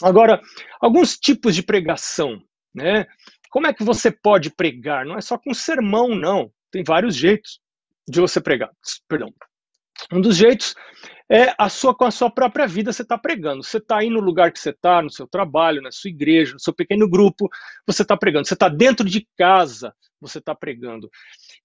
Agora, 0.00 0.40
alguns 0.80 1.16
tipos 1.18 1.52
de 1.56 1.64
pregação. 1.64 2.40
Né? 2.72 3.06
Como 3.50 3.66
é 3.66 3.74
que 3.74 3.82
você 3.82 4.08
pode 4.08 4.50
pregar? 4.54 5.04
Não 5.04 5.16
é 5.16 5.20
só 5.20 5.36
com 5.36 5.52
sermão, 5.52 6.14
não. 6.14 6.52
Tem 6.70 6.84
vários 6.84 7.16
jeitos 7.16 7.58
de 8.08 8.20
você 8.20 8.40
pregar. 8.40 8.70
Perdão. 9.08 9.34
Um 10.12 10.20
dos 10.20 10.36
jeitos 10.36 10.74
é 11.30 11.54
a 11.58 11.68
sua 11.68 11.94
com 11.94 12.04
a 12.04 12.10
sua 12.10 12.30
própria 12.30 12.66
vida 12.66 12.92
você 12.92 13.02
está 13.02 13.16
pregando. 13.16 13.62
Você 13.62 13.78
está 13.78 13.98
aí 13.98 14.10
no 14.10 14.20
lugar 14.20 14.52
que 14.52 14.58
você 14.58 14.70
está, 14.70 15.00
no 15.00 15.10
seu 15.10 15.26
trabalho, 15.26 15.80
na 15.80 15.90
sua 15.90 16.10
igreja, 16.10 16.52
no 16.52 16.60
seu 16.60 16.74
pequeno 16.74 17.08
grupo, 17.08 17.48
você 17.86 18.02
está 18.02 18.16
pregando. 18.16 18.46
Você 18.46 18.54
está 18.54 18.68
dentro 18.68 19.08
de 19.08 19.26
casa, 19.36 19.94
você 20.20 20.38
está 20.38 20.54
pregando. 20.54 21.10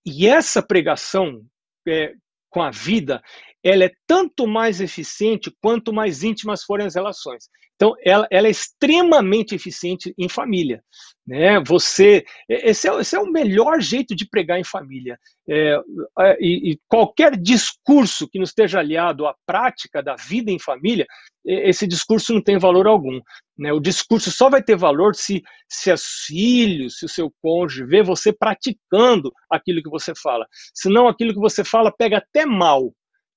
E 0.05 0.27
essa 0.27 0.61
pregação 0.61 1.45
é, 1.87 2.13
com 2.49 2.61
a 2.61 2.71
vida, 2.71 3.21
ela 3.63 3.85
é 3.85 3.91
tanto 4.05 4.47
mais 4.47 4.81
eficiente 4.81 5.51
quanto 5.61 5.93
mais 5.93 6.23
íntimas 6.23 6.63
forem 6.63 6.85
as 6.85 6.95
relações. 6.95 7.49
Então, 7.77 7.93
ela, 8.03 8.27
ela 8.31 8.47
é 8.47 8.51
extremamente 8.51 9.53
eficiente 9.53 10.11
em 10.17 10.27
família. 10.27 10.83
Né? 11.25 11.59
Você, 11.63 12.25
esse 12.49 12.89
é, 12.89 12.99
esse 12.99 13.15
é 13.15 13.19
o 13.19 13.31
melhor 13.31 13.79
jeito 13.79 14.15
de 14.15 14.27
pregar 14.27 14.59
em 14.59 14.63
família. 14.63 15.19
É, 15.47 15.79
é, 16.19 16.37
e, 16.39 16.71
e, 16.71 16.79
qualquer 16.87 17.37
discurso 17.37 18.27
que 18.27 18.39
não 18.39 18.43
esteja 18.43 18.79
aliado 18.79 19.27
à 19.27 19.35
prática 19.45 20.01
da 20.01 20.15
vida 20.15 20.49
em 20.49 20.57
família, 20.57 21.05
esse 21.45 21.85
discurso 21.85 22.33
não 22.33 22.41
tem 22.41 22.57
valor 22.57 22.87
algum. 22.87 23.21
Né? 23.55 23.71
O 23.71 23.79
discurso 23.79 24.31
só 24.31 24.49
vai 24.49 24.63
ter 24.63 24.75
valor 24.75 25.13
se, 25.13 25.43
se 25.69 25.93
os 25.93 26.03
filhos, 26.25 26.97
se 26.97 27.05
o 27.05 27.09
seu 27.09 27.31
cônjuge 27.43 27.85
vê 27.85 28.01
você 28.01 28.33
praticando 28.33 29.31
aquilo 29.51 29.83
que 29.83 29.89
você 29.89 30.13
fala. 30.15 30.47
Senão, 30.73 31.07
aquilo 31.07 31.31
que 31.31 31.39
você 31.39 31.63
fala 31.63 31.93
pega 31.95 32.17
até 32.17 32.43
mal 32.43 32.91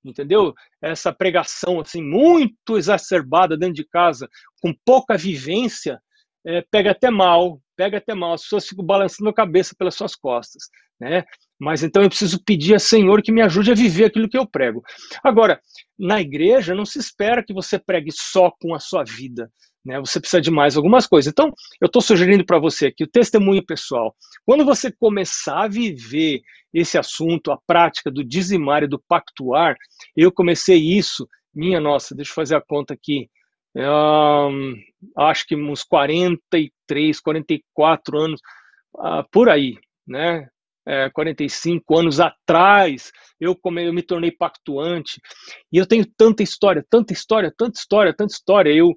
entendeu? 0.04 0.54
Essa 0.82 1.12
pregação 1.12 1.80
assim 1.80 2.02
muito 2.02 2.76
exacerbada 2.76 3.56
dentro 3.56 3.74
de 3.74 3.84
casa, 3.84 4.28
com 4.60 4.74
pouca 4.84 5.16
vivência, 5.16 6.00
é, 6.46 6.62
pega 6.70 6.92
até 6.92 7.10
mal, 7.10 7.60
pega 7.76 7.98
até 7.98 8.14
mal. 8.14 8.34
As 8.34 8.42
pessoas 8.42 8.66
ficam 8.66 8.84
balançando 8.84 9.30
a 9.30 9.34
cabeça 9.34 9.74
pelas 9.78 9.94
suas 9.94 10.14
costas, 10.14 10.64
né? 10.98 11.24
Mas 11.61 11.83
então 11.83 12.03
eu 12.03 12.09
preciso 12.09 12.42
pedir 12.42 12.75
a 12.75 12.79
Senhor 12.79 13.23
que 13.23 13.31
me 13.31 13.42
ajude 13.42 13.70
a 13.70 13.75
viver 13.75 14.07
aquilo 14.07 14.29
que 14.29 14.38
eu 14.38 14.46
prego. 14.46 14.83
Agora, 15.23 15.61
na 15.99 16.20
igreja 16.20 16.75
não 16.75 16.87
se 16.87 16.99
espera 16.99 17.44
que 17.44 17.53
você 17.53 17.79
pregue 17.79 18.11
só 18.12 18.51
com 18.51 18.75
a 18.75 18.79
sua 18.79 19.05
vida. 19.05 19.51
Né, 19.85 19.99
você 19.99 20.20
precisa 20.20 20.42
de 20.42 20.51
mais 20.51 20.77
algumas 20.77 21.07
coisas. 21.07 21.31
Então, 21.31 21.53
eu 21.81 21.87
estou 21.87 22.03
sugerindo 22.03 22.44
para 22.44 22.59
você 22.59 22.88
aqui 22.88 23.05
o 23.05 23.11
testemunho 23.11 23.64
pessoal. 23.64 24.14
Quando 24.44 24.64
você 24.64 24.92
começar 24.92 25.64
a 25.64 25.68
viver 25.68 26.40
esse 26.73 26.99
assunto, 26.99 27.51
a 27.51 27.59
prática 27.66 28.11
do 28.11 28.23
dizimar 28.23 28.83
e 28.83 28.88
do 28.88 29.03
pactuar, 29.09 29.77
eu 30.14 30.31
comecei 30.31 30.77
isso, 30.77 31.27
minha 31.55 31.81
nossa, 31.81 32.14
deixa 32.14 32.31
eu 32.31 32.35
fazer 32.35 32.57
a 32.57 32.61
conta 32.61 32.92
aqui, 32.92 33.31
um, 33.75 34.75
acho 35.16 35.46
que 35.46 35.57
uns 35.57 35.83
43, 35.83 37.20
44 37.20 38.18
anos, 38.18 38.40
uh, 38.96 39.25
por 39.31 39.49
aí, 39.49 39.79
né? 40.07 40.46
É, 40.87 41.11
45 41.11 41.99
anos 41.99 42.21
atrás, 42.21 43.12
eu, 43.38 43.55
come, 43.55 43.87
eu 43.87 43.93
me 43.93 44.03
tornei 44.03 44.31
pactuante, 44.31 45.21
e 45.73 45.77
eu 45.77 45.87
tenho 45.87 46.07
tanta 46.16 46.43
história, 46.43 46.85
tanta 46.88 47.12
história, 47.12 47.53
tanta 47.57 47.79
história, 47.79 48.14
tanta 48.14 48.33
história. 48.33 48.73
Eu, 48.73 48.95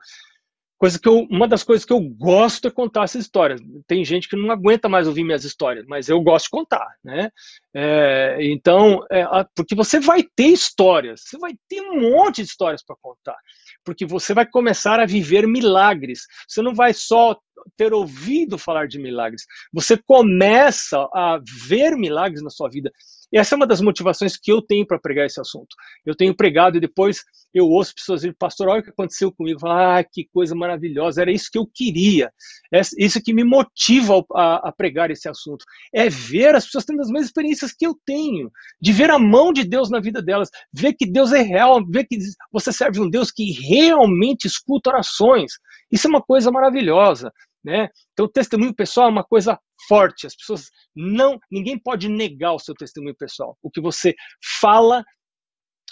Coisa 0.84 1.00
que 1.00 1.08
eu, 1.08 1.20
uma 1.32 1.48
das 1.48 1.64
coisas 1.64 1.86
que 1.86 1.94
eu 1.94 2.02
gosto 2.02 2.68
é 2.68 2.70
contar 2.70 3.06
essas 3.06 3.22
histórias. 3.22 3.62
Tem 3.88 4.04
gente 4.04 4.28
que 4.28 4.36
não 4.36 4.52
aguenta 4.52 4.90
mais 4.90 5.08
ouvir 5.08 5.24
minhas 5.24 5.46
histórias, 5.46 5.86
mas 5.88 6.10
eu 6.10 6.20
gosto 6.20 6.48
de 6.48 6.50
contar, 6.50 6.86
né? 7.02 7.30
É, 7.74 8.38
então, 8.42 9.00
é, 9.10 9.26
porque 9.56 9.76
você 9.76 9.98
vai 10.02 10.24
ter 10.36 10.48
histórias, 10.48 11.22
você 11.24 11.38
vai 11.38 11.54
ter 11.70 11.80
um 11.80 12.02
monte 12.12 12.44
de 12.44 12.50
histórias 12.50 12.84
para 12.84 12.98
contar, 13.02 13.38
porque 13.84 14.06
você 14.06 14.34
vai 14.34 14.46
começar 14.46 15.00
a 15.00 15.06
viver 15.06 15.48
milagres. 15.48 16.22
Você 16.48 16.62
não 16.62 16.74
vai 16.74 16.94
só 16.94 17.38
ter 17.78 17.94
ouvido 17.94 18.58
falar 18.58 18.88
de 18.88 19.00
milagres, 19.00 19.46
você 19.72 19.98
começa 19.98 20.98
a 21.14 21.40
ver 21.68 21.96
milagres 21.96 22.44
na 22.44 22.50
sua 22.50 22.70
vida. 22.70 22.92
E 23.34 23.38
essa 23.40 23.56
é 23.56 23.58
uma 23.58 23.66
das 23.66 23.82
motivações 23.82 24.38
que 24.38 24.52
eu 24.52 24.62
tenho 24.62 24.86
para 24.86 25.00
pregar 25.00 25.26
esse 25.26 25.42
assunto. 25.42 25.76
Eu 26.06 26.16
tenho 26.16 26.36
pregado 26.36 26.78
e 26.78 26.80
depois 26.80 27.24
eu 27.52 27.66
ouço 27.66 27.96
pessoas 27.96 28.22
dizendo, 28.22 28.36
pastor, 28.38 28.68
olha 28.68 28.82
o 28.82 28.84
que 28.84 28.92
aconteceu 28.92 29.32
comigo. 29.32 29.60
Falo, 29.60 29.74
ah, 29.74 30.04
que 30.04 30.30
coisa 30.32 30.54
maravilhosa, 30.54 31.24
era 31.24 31.32
isso 31.32 31.50
que 31.52 31.58
eu 31.58 31.66
queria. 31.66 32.32
É 32.72 32.82
isso 33.00 33.20
que 33.24 33.34
me 33.34 33.44
motiva 33.44 34.24
a, 34.36 34.70
a, 34.70 34.72
pregar 34.72 35.10
esse 35.10 35.28
assunto. 35.28 35.66
É 35.92 36.08
ver 36.10 36.54
as 36.54 36.66
pessoas 36.66 36.86
tendo 36.86 37.02
as 37.02 37.08
mesmas 37.08 37.26
experiências 37.26 37.74
que 37.74 37.88
eu 37.88 37.98
tenho, 38.06 38.52
de 38.80 38.94
ver 38.94 39.10
a 39.10 39.18
mão 39.18 39.52
de 39.52 39.64
Deus 39.64 39.90
na 39.90 40.00
vida 40.00 40.22
delas, 40.22 40.50
ver 40.72 40.94
que 40.94 41.06
Deus 41.06 41.32
é 41.32 41.42
real, 41.42 41.84
ver 41.84 42.06
que 42.06 42.20
você 42.52 42.72
serve 42.72 43.00
um 43.00 43.10
Deus 43.10 43.32
que 43.32 43.52
realmente 43.52 44.46
escuta 44.46 44.92
orações. 44.92 45.54
Isso 45.92 46.06
é 46.06 46.10
uma 46.10 46.22
coisa 46.22 46.52
maravilhosa. 46.52 47.34
Né? 47.64 47.88
Então, 48.12 48.28
testemunho 48.28 48.76
pessoal 48.76 49.08
é 49.08 49.12
uma 49.12 49.24
coisa 49.24 49.58
forte. 49.88 50.28
As 50.28 50.36
pessoas 50.36 50.70
não, 50.96 51.40
ninguém 51.52 51.78
pode 51.78 52.10
negar 52.10 52.54
o 52.54 52.60
seu 52.60 52.74
testemunho 52.74 53.16
pessoal. 53.16 53.58
O 53.62 53.70
que 53.70 53.82
você 53.82 54.16
fala 54.62 55.04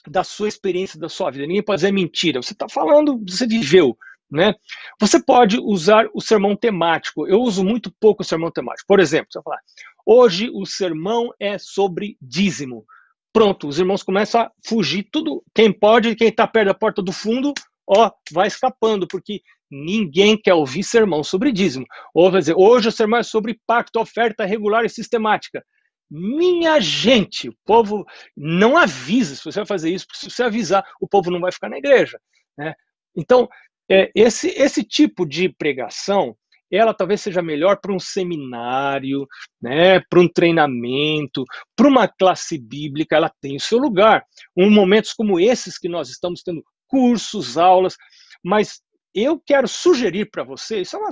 da 0.08 0.24
sua 0.24 0.48
experiência, 0.48 1.00
da 1.00 1.10
sua 1.10 1.30
vida. 1.32 1.46
Ninguém 1.46 1.64
pode 1.64 1.78
dizer 1.80 1.92
mentira. 1.92 2.42
Você 2.42 2.54
está 2.54 2.68
falando, 2.68 3.20
você 3.28 3.46
viveu. 3.46 3.98
Né? 4.30 4.56
Você 5.00 5.22
pode 5.22 5.60
usar 5.60 6.08
o 6.14 6.22
sermão 6.22 6.56
temático. 6.56 7.28
Eu 7.28 7.42
uso 7.42 7.64
muito 7.64 7.94
pouco 8.00 8.24
o 8.24 8.26
sermão 8.26 8.50
temático. 8.50 8.88
Por 8.88 9.00
exemplo, 9.00 9.28
você 9.30 9.42
falar, 9.42 9.60
hoje 10.06 10.50
o 10.54 10.66
sermão 10.66 11.32
é 11.40 11.58
sobre 11.58 12.18
dízimo. 12.22 12.86
Pronto, 13.34 13.68
os 13.68 13.78
irmãos 13.78 14.04
começam 14.04 14.42
a 14.42 14.52
fugir 14.66 15.08
tudo. 15.12 15.44
Quem 15.54 15.72
pode, 15.72 16.16
quem 16.16 16.30
está 16.30 16.48
perto 16.48 16.68
da 16.68 16.74
porta 16.74 17.02
do 17.02 17.12
fundo, 17.12 17.54
ó, 17.88 18.10
vai 18.32 18.48
escapando, 18.48 19.08
porque 19.08 19.42
Ninguém 19.72 20.38
quer 20.38 20.54
ouvir 20.54 20.84
sermão 20.84 21.24
sobre 21.24 21.52
dízimo. 21.52 21.86
Ou 22.14 22.30
vai 22.30 22.42
dizer, 22.42 22.56
hoje 22.58 22.90
o 22.90 22.92
sermão 22.92 23.20
é 23.20 23.24
sobre 23.24 23.58
pacto, 23.66 24.00
oferta 24.00 24.46
regular 24.46 24.84
e 24.84 24.90
sistemática. 24.90 25.64
Minha 26.10 26.80
gente, 26.82 27.48
o 27.48 27.56
povo 27.66 28.06
não 28.36 28.76
avisa 28.76 29.34
se 29.34 29.46
você 29.46 29.60
vai 29.60 29.66
fazer 29.66 29.90
isso, 29.90 30.06
porque 30.06 30.20
se 30.20 30.30
você 30.30 30.44
avisar, 30.44 30.86
o 31.00 31.08
povo 31.08 31.32
não 31.32 31.40
vai 31.40 31.54
ficar 31.54 31.70
na 31.70 31.78
igreja. 31.78 32.20
Né? 32.58 32.74
Então, 33.16 33.48
é, 33.90 34.12
esse, 34.14 34.50
esse 34.50 34.84
tipo 34.84 35.26
de 35.26 35.48
pregação, 35.48 36.36
ela 36.70 36.94
talvez 36.94 37.22
seja 37.22 37.42
melhor 37.42 37.80
para 37.80 37.94
um 37.94 38.00
seminário, 38.00 39.28
né, 39.62 40.00
para 40.10 40.20
um 40.20 40.28
treinamento, 40.28 41.44
para 41.76 41.88
uma 41.88 42.08
classe 42.08 42.58
bíblica, 42.58 43.16
ela 43.16 43.32
tem 43.42 43.58
o 43.58 43.60
seu 43.60 43.78
lugar. 43.78 44.26
Um 44.56 44.70
momentos 44.70 45.14
como 45.14 45.40
esses 45.40 45.78
que 45.78 45.90
nós 45.90 46.10
estamos 46.10 46.42
tendo 46.42 46.64
cursos, 46.88 47.58
aulas, 47.58 47.96
mas 48.44 48.82
eu 49.14 49.40
quero 49.40 49.68
sugerir 49.68 50.30
para 50.30 50.44
você, 50.44 50.82
isso 50.82 50.96
é 50.96 51.00
uma 51.00 51.12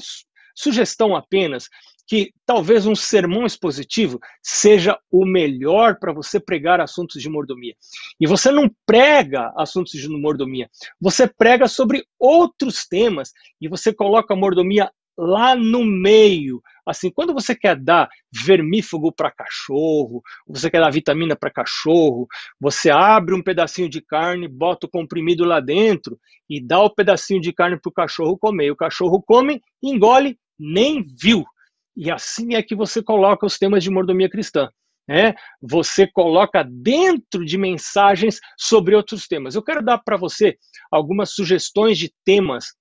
sugestão 0.55 1.15
apenas, 1.15 1.67
que 2.07 2.33
talvez 2.43 2.87
um 2.87 2.95
sermão 2.95 3.45
expositivo 3.45 4.19
seja 4.41 4.97
o 5.11 5.25
melhor 5.25 5.99
para 5.99 6.11
você 6.11 6.39
pregar 6.39 6.81
assuntos 6.81 7.21
de 7.21 7.29
mordomia. 7.29 7.75
E 8.19 8.25
você 8.25 8.51
não 8.51 8.67
prega 8.83 9.53
assuntos 9.55 9.91
de 9.91 10.09
mordomia, 10.09 10.67
você 10.99 11.27
prega 11.27 11.67
sobre 11.67 12.03
outros 12.17 12.87
temas 12.87 13.31
e 13.61 13.69
você 13.69 13.93
coloca 13.93 14.33
a 14.33 14.37
mordomia 14.37 14.91
lá 15.15 15.55
no 15.55 15.85
meio, 15.85 16.61
assim, 16.89 17.11
quando 17.11 17.33
você 17.33 17.55
quer 17.55 17.75
dar 17.75 18.09
vermífugo 18.31 19.11
para 19.11 19.31
cachorro, 19.31 20.21
você 20.47 20.69
quer 20.69 20.79
dar 20.79 20.91
vitamina 20.91 21.35
para 21.35 21.51
cachorro, 21.51 22.27
você 22.59 22.89
abre 22.89 23.35
um 23.35 23.43
pedacinho 23.43 23.89
de 23.89 24.01
carne, 24.01 24.47
bota 24.47 24.87
o 24.87 24.89
comprimido 24.89 25.45
lá 25.45 25.59
dentro 25.59 26.19
e 26.49 26.59
dá 26.59 26.79
o 26.79 26.93
pedacinho 26.93 27.39
de 27.39 27.53
carne 27.53 27.79
para 27.79 27.89
o 27.89 27.93
cachorro 27.93 28.37
comer. 28.37 28.71
O 28.71 28.75
cachorro 28.75 29.21
come, 29.21 29.61
engole, 29.83 30.37
nem 30.57 31.05
viu. 31.19 31.45
E 31.95 32.09
assim 32.09 32.55
é 32.55 32.63
que 32.63 32.75
você 32.75 33.03
coloca 33.03 33.45
os 33.45 33.57
temas 33.57 33.83
de 33.83 33.89
mordomia 33.89 34.29
cristã. 34.29 34.69
Né? 35.07 35.33
Você 35.61 36.07
coloca 36.07 36.63
dentro 36.63 37.43
de 37.43 37.57
mensagens 37.57 38.39
sobre 38.57 38.95
outros 38.95 39.27
temas. 39.27 39.55
Eu 39.55 39.63
quero 39.63 39.83
dar 39.83 39.97
para 39.97 40.17
você 40.17 40.55
algumas 40.91 41.31
sugestões 41.31 41.97
de 41.97 42.13
temas 42.23 42.73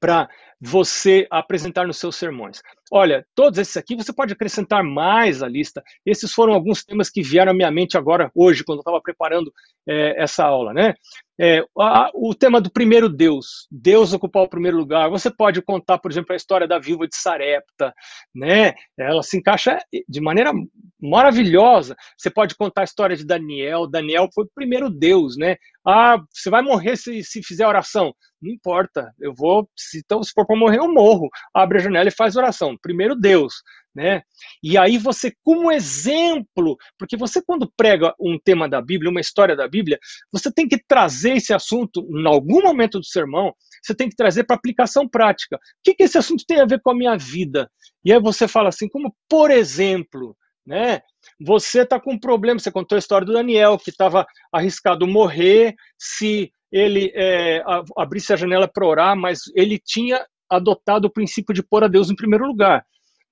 para 0.00 0.28
você 0.60 1.26
apresentar 1.30 1.86
nos 1.86 1.96
seus 1.96 2.16
sermões. 2.16 2.62
Olha, 2.94 3.24
todos 3.34 3.58
esses 3.58 3.74
aqui 3.78 3.96
você 3.96 4.12
pode 4.12 4.34
acrescentar 4.34 4.84
mais 4.84 5.42
à 5.42 5.48
lista. 5.48 5.82
Esses 6.04 6.30
foram 6.30 6.52
alguns 6.52 6.84
temas 6.84 7.08
que 7.08 7.22
vieram 7.22 7.52
à 7.52 7.54
minha 7.54 7.70
mente 7.70 7.96
agora, 7.96 8.30
hoje, 8.34 8.62
quando 8.62 8.80
eu 8.80 8.82
estava 8.82 9.00
preparando 9.00 9.50
é, 9.88 10.22
essa 10.22 10.44
aula, 10.44 10.74
né? 10.74 10.92
É, 11.40 11.64
a, 11.78 12.10
o 12.14 12.34
tema 12.34 12.60
do 12.60 12.70
primeiro 12.70 13.08
Deus, 13.08 13.66
Deus 13.70 14.12
ocupar 14.12 14.42
o 14.42 14.48
primeiro 14.48 14.76
lugar. 14.76 15.08
Você 15.08 15.30
pode 15.30 15.62
contar, 15.62 15.98
por 15.98 16.10
exemplo, 16.10 16.34
a 16.34 16.36
história 16.36 16.68
da 16.68 16.78
viúva 16.78 17.08
de 17.08 17.16
Sarepta, 17.16 17.94
né? 18.34 18.74
Ela 18.98 19.22
se 19.22 19.38
encaixa 19.38 19.78
de 20.06 20.20
maneira 20.20 20.52
maravilhosa. 21.00 21.96
Você 22.16 22.30
pode 22.30 22.54
contar 22.54 22.82
a 22.82 22.84
história 22.84 23.16
de 23.16 23.24
Daniel. 23.24 23.88
Daniel 23.88 24.28
foi 24.34 24.44
o 24.44 24.50
primeiro 24.54 24.90
Deus, 24.90 25.36
né? 25.38 25.56
Ah, 25.84 26.22
você 26.30 26.50
vai 26.50 26.62
morrer 26.62 26.96
se, 26.96 27.24
se 27.24 27.42
fizer 27.42 27.66
oração. 27.66 28.14
Não 28.40 28.52
importa, 28.52 29.12
eu 29.20 29.32
vou, 29.32 29.68
se, 29.76 29.98
então, 29.98 30.22
se 30.22 30.32
for 30.32 30.46
para 30.46 30.56
morrer, 30.56 30.78
eu 30.78 30.92
morro. 30.92 31.28
Abre 31.54 31.78
a 31.78 31.80
janela 31.80 32.08
e 32.08 32.12
faz 32.12 32.36
oração. 32.36 32.76
Primeiro 32.82 33.14
Deus 33.14 33.54
né? 33.94 34.22
E 34.62 34.78
aí 34.78 34.96
você, 34.96 35.32
como 35.44 35.70
exemplo, 35.70 36.76
porque 36.98 37.16
você 37.16 37.42
quando 37.42 37.70
prega 37.76 38.14
um 38.18 38.38
tema 38.38 38.68
da 38.68 38.80
Bíblia, 38.80 39.10
uma 39.10 39.20
história 39.20 39.54
da 39.54 39.68
Bíblia, 39.68 39.98
você 40.32 40.50
tem 40.50 40.66
que 40.66 40.82
trazer 40.82 41.36
esse 41.36 41.52
assunto 41.52 42.06
em 42.10 42.26
algum 42.26 42.62
momento 42.62 42.98
do 42.98 43.04
sermão, 43.04 43.54
você 43.82 43.94
tem 43.94 44.08
que 44.08 44.16
trazer 44.16 44.44
para 44.44 44.56
aplicação 44.56 45.08
prática. 45.08 45.56
O 45.56 45.58
que, 45.84 45.94
que 45.94 46.04
esse 46.04 46.16
assunto 46.16 46.44
tem 46.46 46.60
a 46.60 46.66
ver 46.66 46.80
com 46.80 46.90
a 46.90 46.94
minha 46.94 47.16
vida? 47.16 47.70
E 48.04 48.12
aí 48.12 48.20
você 48.20 48.48
fala 48.48 48.68
assim, 48.68 48.88
como 48.88 49.14
por 49.28 49.50
exemplo, 49.50 50.36
né? 50.66 51.02
Você 51.40 51.82
está 51.82 52.00
com 52.00 52.14
um 52.14 52.18
problema, 52.18 52.58
você 52.58 52.70
contou 52.70 52.96
a 52.96 52.98
história 52.98 53.26
do 53.26 53.32
Daniel, 53.32 53.78
que 53.78 53.90
estava 53.90 54.26
arriscado 54.52 55.06
morrer 55.06 55.74
se 55.98 56.52
ele 56.70 57.12
é, 57.14 57.62
abrisse 57.98 58.32
a 58.32 58.36
janela 58.36 58.66
para 58.66 58.86
orar, 58.86 59.14
mas 59.14 59.42
ele 59.54 59.78
tinha 59.78 60.24
adotado 60.56 61.06
o 61.06 61.12
princípio 61.12 61.54
de 61.54 61.62
pôr 61.62 61.84
a 61.84 61.88
Deus 61.88 62.10
em 62.10 62.16
primeiro 62.16 62.46
lugar 62.46 62.84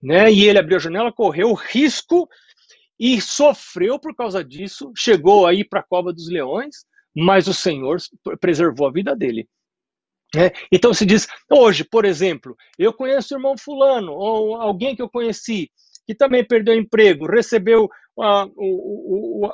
né? 0.02 0.32
E 0.32 0.48
ele 0.48 0.58
abriu 0.58 0.76
a 0.76 0.80
janela, 0.80 1.12
correu 1.12 1.52
risco 1.52 2.28
e 2.98 3.20
sofreu 3.20 3.98
por 3.98 4.14
causa 4.14 4.44
disso, 4.44 4.92
chegou 4.96 5.46
aí 5.46 5.64
para 5.64 5.80
a 5.80 5.86
cova 5.86 6.12
dos 6.12 6.28
leões, 6.28 6.84
mas 7.14 7.48
o 7.48 7.54
Senhor 7.54 7.98
preservou 8.40 8.86
a 8.86 8.92
vida 8.92 9.14
dele. 9.14 9.48
É, 10.36 10.52
então 10.70 10.94
se 10.94 11.04
diz, 11.04 11.26
hoje, 11.50 11.82
por 11.82 12.04
exemplo, 12.04 12.56
eu 12.78 12.92
conheço 12.92 13.34
o 13.34 13.36
irmão 13.36 13.56
fulano, 13.58 14.12
ou 14.12 14.54
alguém 14.56 14.94
que 14.94 15.02
eu 15.02 15.10
conheci, 15.10 15.68
que 16.06 16.14
também 16.14 16.46
perdeu 16.46 16.74
emprego, 16.74 17.26
recebeu 17.26 17.88
a, 18.18 18.46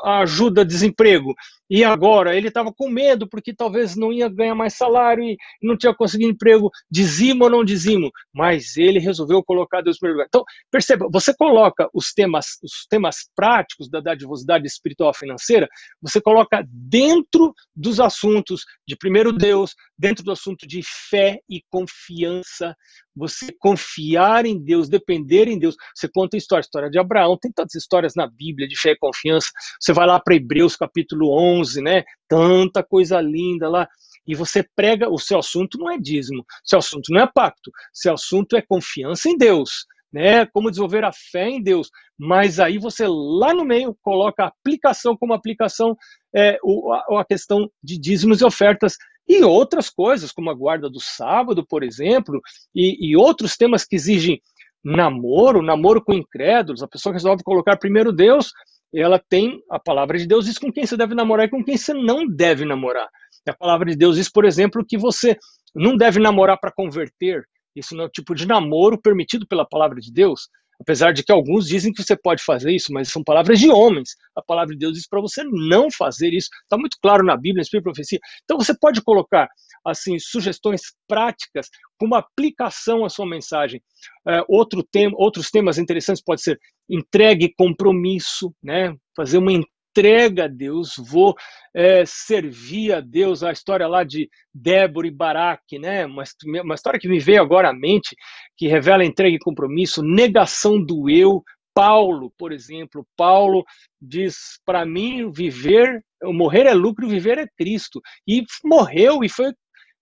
a 0.05 0.19
ajuda 0.21 0.65
desemprego 0.65 1.35
e 1.69 1.85
agora 1.85 2.37
ele 2.37 2.49
estava 2.49 2.73
com 2.73 2.89
medo 2.89 3.29
porque 3.29 3.55
talvez 3.55 3.97
não 3.97 4.13
ia 4.13 4.29
ganhar 4.29 4.55
mais 4.55 4.75
salário 4.75 5.25
e 5.25 5.37
não 5.63 5.77
tinha 5.77 5.95
conseguido 5.95 6.31
emprego, 6.31 6.71
dizimo 6.91 7.45
ou 7.45 7.51
não 7.51 7.65
dizimo, 7.65 8.11
mas 8.33 8.77
ele 8.77 8.99
resolveu 8.99 9.43
colocar 9.43 9.81
Deus 9.81 9.97
em 9.97 10.01
primeiro 10.01 10.19
lugar. 10.19 10.29
Então, 10.29 10.45
perceba, 10.71 11.09
você 11.11 11.35
coloca 11.35 11.89
os 11.93 12.13
temas, 12.13 12.59
os 12.63 12.87
temas 12.89 13.29
práticos 13.35 13.89
da 13.89 14.01
dadivosidade 14.01 14.67
espiritual 14.67 15.13
financeira, 15.13 15.69
você 16.01 16.21
coloca 16.21 16.65
dentro 16.69 17.53
dos 17.75 18.01
assuntos 18.01 18.65
de 18.87 18.97
primeiro 18.97 19.33
Deus, 19.33 19.75
dentro 19.99 20.25
do 20.25 20.33
assunto 20.33 20.67
de 20.67 20.83
fé 20.85 21.41
e 21.49 21.63
confiança, 21.71 22.75
você 23.17 23.51
confiar 23.59 24.45
em 24.45 24.63
Deus, 24.63 24.89
depender 24.89 25.49
em 25.49 25.59
Deus. 25.59 25.75
Você 25.95 26.07
conta 26.07 26.37
a 26.37 26.39
história, 26.39 26.61
a 26.61 26.67
história 26.67 26.91
de 26.91 26.99
Abraão, 26.99 27.39
tem 27.41 27.51
tantas 27.51 27.75
histórias 27.75 28.13
na 28.15 28.27
Bíblia 28.27 28.69
de 28.69 28.79
fé 28.79 28.93
e 28.93 28.99
confiança. 28.99 29.49
Você 29.81 29.93
vai 29.93 30.07
lá 30.07 30.21
para 30.21 30.35
Hebreus 30.35 30.77
capítulo 30.77 31.31
11, 31.33 31.56
né? 31.83 32.05
Tanta 32.29 32.83
coisa 32.83 33.21
linda 33.21 33.69
lá. 33.69 33.89
E 34.27 34.35
você 34.35 34.65
prega, 34.75 35.09
o 35.09 35.19
seu 35.19 35.39
assunto 35.39 35.79
não 35.79 35.91
é 35.91 35.99
dízimo, 35.99 36.45
seu 36.65 36.79
assunto 36.81 37.13
não 37.13 37.21
é 37.21 37.31
pacto, 37.33 37.71
seu 37.93 38.15
assunto 38.15 38.57
é 38.57 38.63
confiança 38.63 39.29
em 39.29 39.37
Deus, 39.37 39.87
né? 40.13 40.47
Como 40.47 40.71
desenvolver 40.71 41.05
a 41.05 41.13
fé 41.13 41.49
em 41.49 41.63
Deus. 41.63 41.91
Mas 42.19 42.59
aí 42.59 42.79
você 42.79 43.07
lá 43.07 43.55
no 43.55 43.65
meio 43.65 43.97
coloca 44.03 44.45
a 44.45 44.49
aplicação 44.49 45.17
como 45.17 45.33
aplicação, 45.33 45.97
é, 46.35 46.59
o, 46.63 46.93
a, 46.93 47.21
a 47.21 47.25
questão 47.25 47.71
de 47.83 47.99
dízimos 47.99 48.41
e 48.41 48.45
ofertas 48.45 48.97
e 49.29 49.43
outras 49.43 49.91
coisas, 49.91 50.33
como 50.33 50.51
a 50.51 50.55
guarda 50.55 50.89
do 50.89 51.01
sábado, 51.01 51.67
por 51.67 51.83
exemplo, 51.83 52.41
e, 52.75 53.11
e 53.11 53.17
outros 53.17 53.57
temas 53.57 53.85
que 53.85 53.97
exigem 53.97 54.41
namoro, 54.85 55.63
namoro 55.63 56.03
com 56.03 56.13
incrédulos, 56.13 56.83
a 56.83 56.89
pessoa 56.89 57.13
resolve 57.13 57.43
colocar 57.43 57.77
primeiro 57.77 58.13
Deus, 58.13 58.53
ela 58.95 59.19
tem 59.19 59.61
a 59.71 59.79
palavra 59.79 60.19
de 60.19 60.27
Deus 60.27 60.47
diz 60.47 60.59
com 60.59 60.73
quem 60.73 60.87
você 60.87 60.97
deve 60.97 61.15
namorar 61.15 61.47
e 61.47 61.51
com 61.51 61.63
quem 61.65 61.77
você 61.77 61.93
não 61.93 62.27
deve 62.27 62.65
namorar. 62.65 63.09
A 63.49 63.55
palavra 63.55 63.91
de 63.91 63.97
Deus 63.97 64.17
diz, 64.17 64.29
por 64.29 64.45
exemplo, 64.45 64.85
que 64.87 64.99
você 64.99 65.37
não 65.75 65.97
deve 65.97 66.19
namorar 66.19 66.59
para 66.59 66.73
converter. 66.73 67.45
Isso 67.75 67.95
não 67.95 68.05
é 68.05 68.07
o 68.07 68.11
tipo 68.11 68.35
de 68.35 68.47
namoro 68.47 69.01
permitido 69.01 69.47
pela 69.47 69.67
palavra 69.67 70.01
de 70.01 70.13
Deus. 70.13 70.49
Apesar 70.81 71.13
de 71.13 71.23
que 71.23 71.33
alguns 71.33 71.67
dizem 71.67 71.93
que 71.93 72.03
você 72.03 72.17
pode 72.17 72.43
fazer 72.43 72.71
isso, 72.71 72.93
mas 72.93 73.09
são 73.09 73.23
palavras 73.23 73.59
de 73.59 73.71
homens. 73.71 74.11
A 74.37 74.43
palavra 74.43 74.75
de 74.75 74.79
Deus 74.79 74.95
diz 74.95 75.09
para 75.09 75.21
você 75.21 75.43
não 75.45 75.91
fazer 75.91 76.33
isso. 76.33 76.49
Está 76.63 76.77
muito 76.77 76.99
claro 77.01 77.25
na 77.25 77.35
Bíblia, 77.35 77.57
na 77.57 77.63
Espírito 77.63 77.85
Profecia. 77.85 78.19
Então 78.45 78.59
você 78.59 78.77
pode 78.79 79.03
colocar 79.03 79.49
assim 79.85 80.19
sugestões 80.19 80.83
práticas 81.09 81.69
como 81.99 82.15
aplicação 82.15 83.05
à 83.05 83.09
sua 83.09 83.27
mensagem. 83.27 83.81
É, 84.29 84.43
outro 84.49 84.83
tema, 84.83 85.15
outros 85.17 85.51
temas 85.51 85.79
interessantes 85.79 86.23
pode 86.23 86.43
ser 86.43 86.59
entregue 86.89 87.53
compromisso, 87.57 88.55
né? 88.63 88.95
Fazer 89.15 89.39
uma 89.39 89.53
entrega 89.53 90.45
a 90.45 90.49
Deus, 90.49 90.95
vou 90.99 91.35
é, 91.75 92.05
servir 92.05 92.93
a 92.93 93.01
Deus. 93.01 93.43
A 93.43 93.53
história 93.53 93.87
lá 93.89 94.05
de 94.05 94.29
Débora 94.55 95.07
e 95.07 95.11
Baraque, 95.11 95.79
né? 95.79 96.07
Uma, 96.07 96.25
uma 96.63 96.75
história 96.75 97.01
que 97.01 97.09
me 97.09 97.19
veio 97.19 97.41
agora 97.41 97.71
à 97.71 97.73
mente, 97.73 98.15
que 98.57 98.69
revela 98.69 99.05
entrega 99.05 99.37
e 99.37 99.41
compromisso, 99.41 100.03
negação 100.03 100.83
do 100.83 101.09
eu. 101.09 101.43
Paulo, 101.75 102.33
por 102.39 102.53
exemplo, 102.53 103.07
Paulo 103.15 103.63
diz 104.01 104.59
para 104.65 104.87
mim 104.87 105.31
viver, 105.31 106.03
morrer 106.23 106.65
é 106.65 106.73
lucro, 106.73 107.07
viver 107.07 107.37
é 107.37 107.47
Cristo. 107.55 108.01
E 108.27 108.45
morreu 108.65 109.23
e 109.23 109.29
foi 109.29 109.53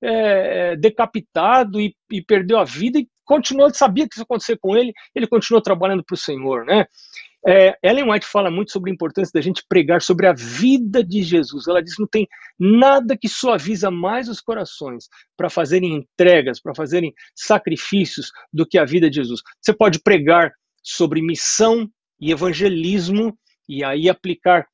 é, 0.00 0.76
decapitado 0.76 1.80
e, 1.80 1.94
e, 2.12 2.22
perdeu 2.22 2.58
a 2.58 2.64
vida 2.64 2.98
e 2.98 3.08
continuou, 3.24 3.72
sabia 3.72 4.06
que 4.06 4.14
isso 4.14 4.20
ia 4.20 4.24
acontecer 4.24 4.58
com 4.58 4.76
ele, 4.76 4.92
ele 5.14 5.26
continuou 5.26 5.62
trabalhando 5.62 6.04
para 6.04 6.14
o 6.14 6.18
Senhor, 6.18 6.64
né? 6.64 6.86
É, 7.46 7.76
Ellen 7.82 8.10
White 8.10 8.26
fala 8.26 8.50
muito 8.50 8.72
sobre 8.72 8.90
a 8.90 8.94
importância 8.94 9.30
da 9.34 9.40
gente 9.40 9.62
pregar 9.68 10.00
sobre 10.00 10.26
a 10.26 10.32
vida 10.32 11.04
de 11.04 11.22
Jesus. 11.22 11.68
Ela 11.68 11.82
diz 11.82 11.94
não 11.98 12.06
tem 12.06 12.26
nada 12.58 13.18
que 13.18 13.28
suaviza 13.28 13.90
mais 13.90 14.30
os 14.30 14.40
corações 14.40 15.08
para 15.36 15.50
fazerem 15.50 15.94
entregas, 15.94 16.58
para 16.58 16.74
fazerem 16.74 17.12
sacrifícios 17.34 18.30
do 18.50 18.66
que 18.66 18.78
a 18.78 18.84
vida 18.86 19.10
de 19.10 19.16
Jesus. 19.16 19.42
Você 19.60 19.74
pode 19.74 20.00
pregar 20.02 20.52
sobre 20.82 21.20
missão 21.20 21.86
e 22.18 22.32
evangelismo 22.32 23.36
e 23.68 23.84
aí 23.84 24.08
aplicar 24.08 24.66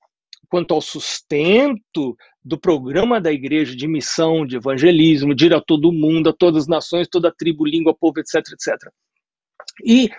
quanto 0.51 0.75
ao 0.75 0.81
sustento 0.81 2.17
do 2.45 2.59
programa 2.59 3.21
da 3.21 3.33
igreja 3.33 3.77
de 3.77 3.87
missão, 3.87 4.45
de 4.45 4.57
evangelismo, 4.57 5.35
de 5.35 5.47
ir 5.47 5.55
a 5.55 5.61
todo 5.61 5.93
mundo, 5.93 6.31
a 6.31 6.33
todas 6.33 6.65
as 6.65 6.69
nações, 6.69 7.09
toda 7.09 7.33
tribo, 7.33 7.65
língua, 7.65 7.95
povo, 7.95 8.19
etc, 8.19 8.37
etc. 8.53 8.77
E 9.85 10.11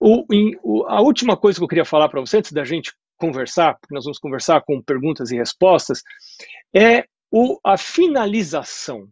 o, 0.00 0.24
o, 0.62 0.86
a 0.86 1.00
última 1.02 1.36
coisa 1.36 1.58
que 1.58 1.64
eu 1.64 1.68
queria 1.68 1.84
falar 1.84 2.08
para 2.08 2.20
você, 2.20 2.38
antes 2.38 2.52
da 2.52 2.64
gente 2.64 2.92
conversar, 3.18 3.76
porque 3.78 3.94
nós 3.94 4.04
vamos 4.04 4.18
conversar 4.18 4.62
com 4.62 4.82
perguntas 4.82 5.30
e 5.30 5.36
respostas, 5.36 6.02
é 6.74 7.04
o, 7.30 7.58
a 7.62 7.76
finalização. 7.76 9.08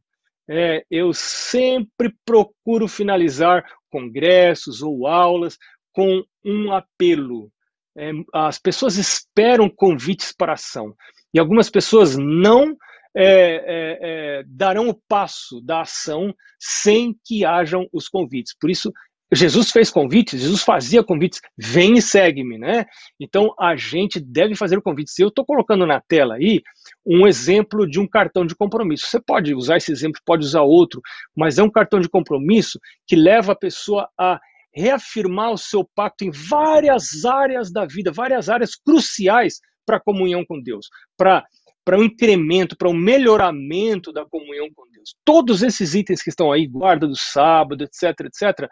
É, 0.49 0.85
eu 0.91 1.13
sempre 1.13 2.15
procuro 2.25 2.89
finalizar 2.89 3.65
congressos 3.91 4.83
ou 4.83 5.07
aulas 5.07 5.57
com 5.93 6.25
um 6.45 6.73
apelo. 6.73 7.51
É, 7.97 8.11
as 8.33 8.59
pessoas 8.59 8.97
esperam 8.97 9.69
convites 9.69 10.33
para 10.33 10.55
ação. 10.55 10.95
E 11.35 11.39
algumas 11.39 11.71
pessoas 11.71 12.17
não 12.17 12.77
é, 13.15 13.25
é, 13.25 13.99
é, 14.01 14.43
darão 14.47 14.89
o 14.89 14.99
passo 15.09 15.61
da 15.61 15.83
ação 15.83 16.35
sem 16.59 17.15
que 17.25 17.45
hajam 17.45 17.87
os 17.93 18.09
convites. 18.09 18.55
Por 18.59 18.71
isso, 18.71 18.93
Jesus 19.35 19.71
fez 19.71 19.91
convites, 19.91 20.41
Jesus 20.41 20.63
fazia 20.63 21.03
convites, 21.03 21.41
vem 21.57 21.95
e 21.97 22.03
segue-me, 22.03 22.59
né? 22.59 22.85
Então 23.19 23.55
a 23.59 23.75
gente 23.75 24.21
deve 24.21 24.55
fazer 24.55 24.81
convites. 24.83 25.19
Eu 25.19 25.29
estou 25.29 25.45
colocando 25.45 25.87
na 25.87 26.01
tela 26.01 26.35
aí 26.35 26.61
um 27.05 27.27
exemplo 27.27 27.89
de 27.89 27.99
um 27.99 28.07
cartão 28.07 28.45
de 28.45 28.55
compromisso. 28.55 29.07
Você 29.07 29.21
pode 29.21 29.55
usar 29.55 29.79
esse 29.79 29.91
exemplo, 29.91 30.21
pode 30.25 30.45
usar 30.45 30.63
outro, 30.63 31.01
mas 31.35 31.59
é 31.59 31.63
um 31.63 31.71
cartão 31.71 31.99
de 31.99 32.11
compromisso 32.11 32.79
que 33.07 33.17
leva 33.17 33.53
a 33.53 33.57
pessoa 33.57 34.09
a 34.19 34.39
reafirmar 34.75 35.53
o 35.53 35.59
seu 35.59 35.89
pacto 35.95 36.25
em 36.25 36.31
várias 36.31 37.25
áreas 37.25 37.73
da 37.73 37.85
vida, 37.85 38.11
várias 38.11 38.49
áreas 38.49 38.75
cruciais 38.75 39.61
para 39.85 39.97
a 39.97 40.01
comunhão 40.01 40.45
com 40.45 40.61
Deus, 40.61 40.89
para 41.17 41.45
para 41.85 41.99
um 41.99 42.05
incremento, 42.05 42.77
para 42.77 42.89
um 42.89 42.95
melhoramento 42.95 44.13
da 44.13 44.25
comunhão 44.25 44.69
com 44.73 44.89
Deus. 44.91 45.17
Todos 45.25 45.65
esses 45.65 45.95
itens 45.95 46.23
que 46.23 46.31
estão 46.31 46.53
aí, 46.53 46.65
guarda 46.65 47.09
do 47.09 47.17
sábado, 47.17 47.83
etc, 47.83 48.21
etc, 48.21 48.69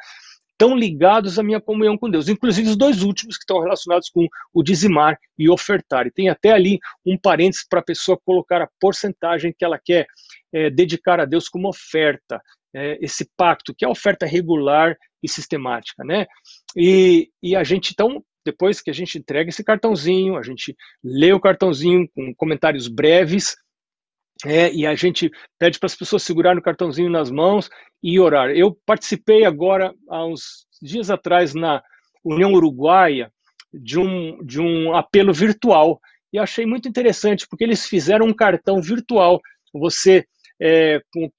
estão 0.52 0.76
ligados 0.76 1.38
à 1.38 1.42
minha 1.42 1.60
comunhão 1.60 1.96
com 1.96 2.10
Deus. 2.10 2.28
Inclusive 2.28 2.68
os 2.68 2.76
dois 2.76 3.02
últimos 3.02 3.36
que 3.36 3.42
estão 3.42 3.60
relacionados 3.60 4.10
com 4.10 4.26
o 4.52 4.62
dizimar 4.62 5.18
e 5.38 5.48
ofertar. 5.48 6.06
E 6.06 6.12
tem 6.12 6.28
até 6.28 6.52
ali 6.52 6.78
um 7.04 7.18
parênteses 7.18 7.66
para 7.66 7.80
a 7.80 7.84
pessoa 7.84 8.20
colocar 8.24 8.60
a 8.60 8.68
porcentagem 8.78 9.54
que 9.58 9.64
ela 9.64 9.80
quer 9.82 10.06
é, 10.52 10.68
dedicar 10.68 11.18
a 11.18 11.24
Deus 11.24 11.48
como 11.48 11.68
oferta. 11.68 12.40
É, 12.74 12.98
esse 13.00 13.28
pacto, 13.36 13.74
que 13.74 13.84
é 13.84 13.88
a 13.88 13.90
oferta 13.90 14.24
regular 14.24 14.96
e 15.22 15.28
sistemática, 15.28 16.04
né? 16.04 16.26
E, 16.76 17.28
e 17.42 17.56
a 17.56 17.64
gente, 17.64 17.90
então, 17.92 18.24
depois 18.44 18.80
que 18.80 18.90
a 18.90 18.94
gente 18.94 19.18
entrega 19.18 19.50
esse 19.50 19.64
cartãozinho, 19.64 20.36
a 20.36 20.42
gente 20.42 20.76
lê 21.02 21.32
o 21.32 21.40
cartãozinho 21.40 22.08
com 22.14 22.32
comentários 22.36 22.86
breves, 22.86 23.56
é, 24.44 24.72
e 24.72 24.86
a 24.86 24.94
gente 24.94 25.30
pede 25.58 25.78
para 25.78 25.86
as 25.86 25.94
pessoas 25.94 26.22
segurarem 26.22 26.58
o 26.58 26.62
cartãozinho 26.62 27.10
nas 27.10 27.30
mãos 27.30 27.68
e 28.02 28.18
orar. 28.18 28.50
Eu 28.50 28.76
participei 28.86 29.44
agora, 29.44 29.92
há 30.08 30.24
uns 30.24 30.66
dias 30.80 31.10
atrás, 31.10 31.54
na 31.54 31.82
União 32.24 32.52
Uruguaia, 32.52 33.30
de 33.72 33.98
um, 33.98 34.42
de 34.44 34.60
um 34.60 34.94
apelo 34.94 35.32
virtual. 35.32 36.00
E 36.32 36.38
achei 36.38 36.64
muito 36.64 36.88
interessante, 36.88 37.46
porque 37.48 37.64
eles 37.64 37.86
fizeram 37.86 38.26
um 38.26 38.32
cartão 38.32 38.80
virtual. 38.80 39.40
Você, 39.74 40.24
é, 40.60 41.00
com 41.12 41.30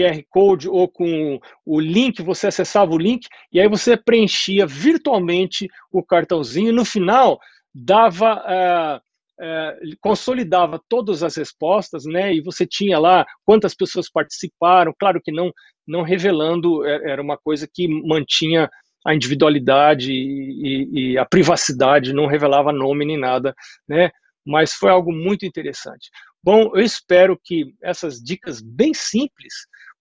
QR 0.00 0.22
Code 0.28 0.68
ou 0.68 0.88
com 0.88 1.38
o 1.64 1.80
link, 1.80 2.22
você 2.22 2.46
acessava 2.46 2.92
o 2.92 2.98
link 2.98 3.26
e 3.52 3.60
aí 3.60 3.68
você 3.68 3.96
preenchia 3.96 4.66
virtualmente 4.66 5.68
o 5.92 6.02
cartãozinho. 6.02 6.72
No 6.72 6.84
final, 6.84 7.38
dava. 7.74 8.42
É, 8.46 9.00
é, 9.42 9.74
consolidava 10.02 10.78
todas 10.86 11.22
as 11.22 11.34
respostas, 11.34 12.04
né? 12.04 12.34
E 12.34 12.42
você 12.42 12.66
tinha 12.66 12.98
lá 12.98 13.24
quantas 13.42 13.74
pessoas 13.74 14.10
participaram. 14.10 14.92
Claro 14.98 15.18
que 15.22 15.32
não, 15.32 15.50
não 15.88 16.02
revelando, 16.02 16.84
é, 16.84 17.10
era 17.10 17.22
uma 17.22 17.38
coisa 17.38 17.66
que 17.72 17.88
mantinha 17.88 18.68
a 19.06 19.14
individualidade 19.14 20.12
e, 20.12 21.12
e, 21.12 21.18
a 21.18 21.24
privacidade, 21.24 22.12
não 22.12 22.26
revelava 22.26 22.70
nome 22.70 23.06
nem 23.06 23.18
nada, 23.18 23.54
né? 23.88 24.10
Mas 24.46 24.74
foi 24.74 24.90
algo 24.90 25.10
muito 25.10 25.46
interessante. 25.46 26.10
Bom, 26.42 26.70
eu 26.74 26.82
espero 26.82 27.38
que 27.42 27.74
essas 27.82 28.18
dicas 28.18 28.60
bem 28.60 28.92
simples 28.94 29.54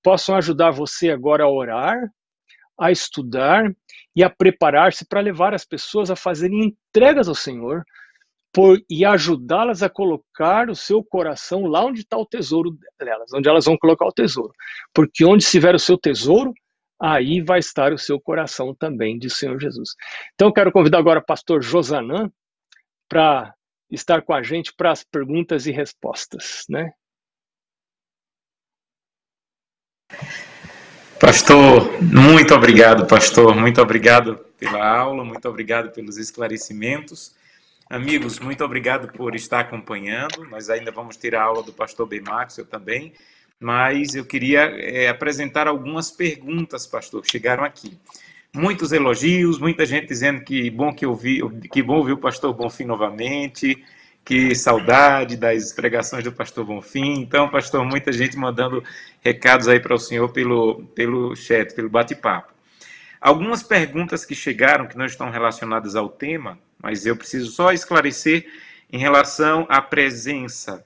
possam 0.04 0.36
ajudar 0.36 0.72
você 0.72 1.12
agora 1.12 1.44
a 1.44 1.50
orar, 1.50 1.98
a 2.80 2.92
estudar 2.92 3.72
e 4.16 4.24
a 4.24 4.30
preparar-se 4.30 5.06
para 5.06 5.20
levar 5.20 5.54
as 5.54 5.66
pessoas 5.66 6.10
a 6.10 6.16
fazerem 6.16 6.66
entregas 6.66 7.28
ao 7.28 7.36
Senhor 7.36 7.84
por, 8.52 8.80
e 8.90 9.06
ajudá-las 9.06 9.84
a 9.84 9.90
colocar 9.90 10.70
o 10.70 10.76
seu 10.76 11.04
coração 11.04 11.66
lá 11.66 11.86
onde 11.86 12.02
está 12.02 12.18
o 12.18 12.26
tesouro 12.26 12.76
delas, 13.00 13.32
onde 13.34 13.48
elas 13.48 13.66
vão 13.66 13.78
colocar 13.78 14.08
o 14.08 14.12
tesouro. 14.12 14.54
Porque 14.94 15.24
onde 15.24 15.44
estiver 15.44 15.76
o 15.76 15.80
seu 15.80 15.98
tesouro, 15.98 16.54
aí 17.00 17.42
vai 17.42 17.60
estar 17.60 17.94
o 17.94 17.98
seu 17.98 18.20
coração 18.20 18.76
também, 18.76 19.18
diz 19.18 19.34
o 19.34 19.38
Senhor 19.38 19.60
Jesus. 19.60 19.90
Então, 20.34 20.52
quero 20.52 20.72
convidar 20.72 21.00
agora 21.00 21.20
o 21.20 21.26
pastor 21.26 21.62
Josanã 21.62 22.32
para 23.08 23.54
estar 23.92 24.22
com 24.22 24.34
a 24.34 24.44
gente 24.44 24.74
para 24.76 24.92
as 24.92 25.04
perguntas 25.04 25.66
e 25.66 25.72
respostas, 25.72 26.66
né? 26.70 26.92
Pastor, 31.19 32.02
muito 32.02 32.56
obrigado, 32.56 33.06
pastor. 33.06 33.56
Muito 33.56 33.82
obrigado 33.82 34.38
pela 34.58 34.88
aula, 34.88 35.24
muito 35.24 35.48
obrigado 35.48 35.91
pelos 35.91 36.17
esclarecimentos. 36.17 37.34
Amigos, 37.89 38.39
muito 38.39 38.63
obrigado 38.63 39.12
por 39.12 39.36
estar 39.36 39.62
acompanhando. 39.62 40.45
Nós 40.50 40.69
ainda 40.69 40.91
vamos 40.91 41.17
ter 41.17 41.36
a 41.36 41.41
aula 41.43 41.63
do 41.63 41.74
pastor 41.74 42.08
B. 42.08 42.22
Maxwell 42.22 42.67
também, 42.67 43.13
mas 43.60 44.15
eu 44.15 44.24
queria 44.24 44.62
é, 44.62 45.10
apresentar 45.10 45.67
algumas 45.67 46.12
perguntas, 46.12 46.88
pastor, 46.88 47.22
que 47.22 47.32
chegaram 47.32 47.63
aqui. 47.63 47.98
Muitos 48.54 48.91
elogios, 48.91 49.60
muita 49.60 49.86
gente 49.86 50.08
dizendo 50.08 50.41
que 50.43 50.69
bom 50.69 50.93
que 50.93 51.06
ouvi, 51.06 51.41
que 51.72 51.84
bom 51.84 51.98
ouvir 51.98 52.13
o 52.13 52.17
pastor 52.17 52.54
Bonfim 52.54 52.86
novamente, 52.86 53.84
que 54.24 54.54
saudade 54.54 55.36
das 55.36 55.74
pregações 55.74 56.24
do 56.24 56.32
pastor 56.32 56.66
Bonfim. 56.66 57.20
Então, 57.20 57.50
pastor, 57.50 57.84
muita 57.84 58.12
gente 58.12 58.38
mandando 58.38 58.84
recados 59.22 59.68
aí 59.68 59.80
para 59.80 59.96
o 59.96 60.00
senhor 60.00 60.30
pelo, 60.30 60.84
pelo 60.96 61.36
chat, 61.36 61.74
pelo 61.74 61.90
bate-papo. 61.90 62.54
Algumas 63.20 63.64
perguntas 63.64 64.24
que 64.26 64.34
chegaram 64.34 64.88
que 64.88 64.98
não 64.98 65.06
estão 65.06 65.30
relacionadas 65.30 65.96
ao 65.96 66.08
tema, 66.08 66.58
mas 66.82 67.06
eu 67.06 67.16
preciso 67.16 67.52
só 67.52 67.74
esclarecer 67.74 68.46
em 68.92 68.98
relação 68.98 69.66
à 69.70 69.82
presença. 69.82 70.86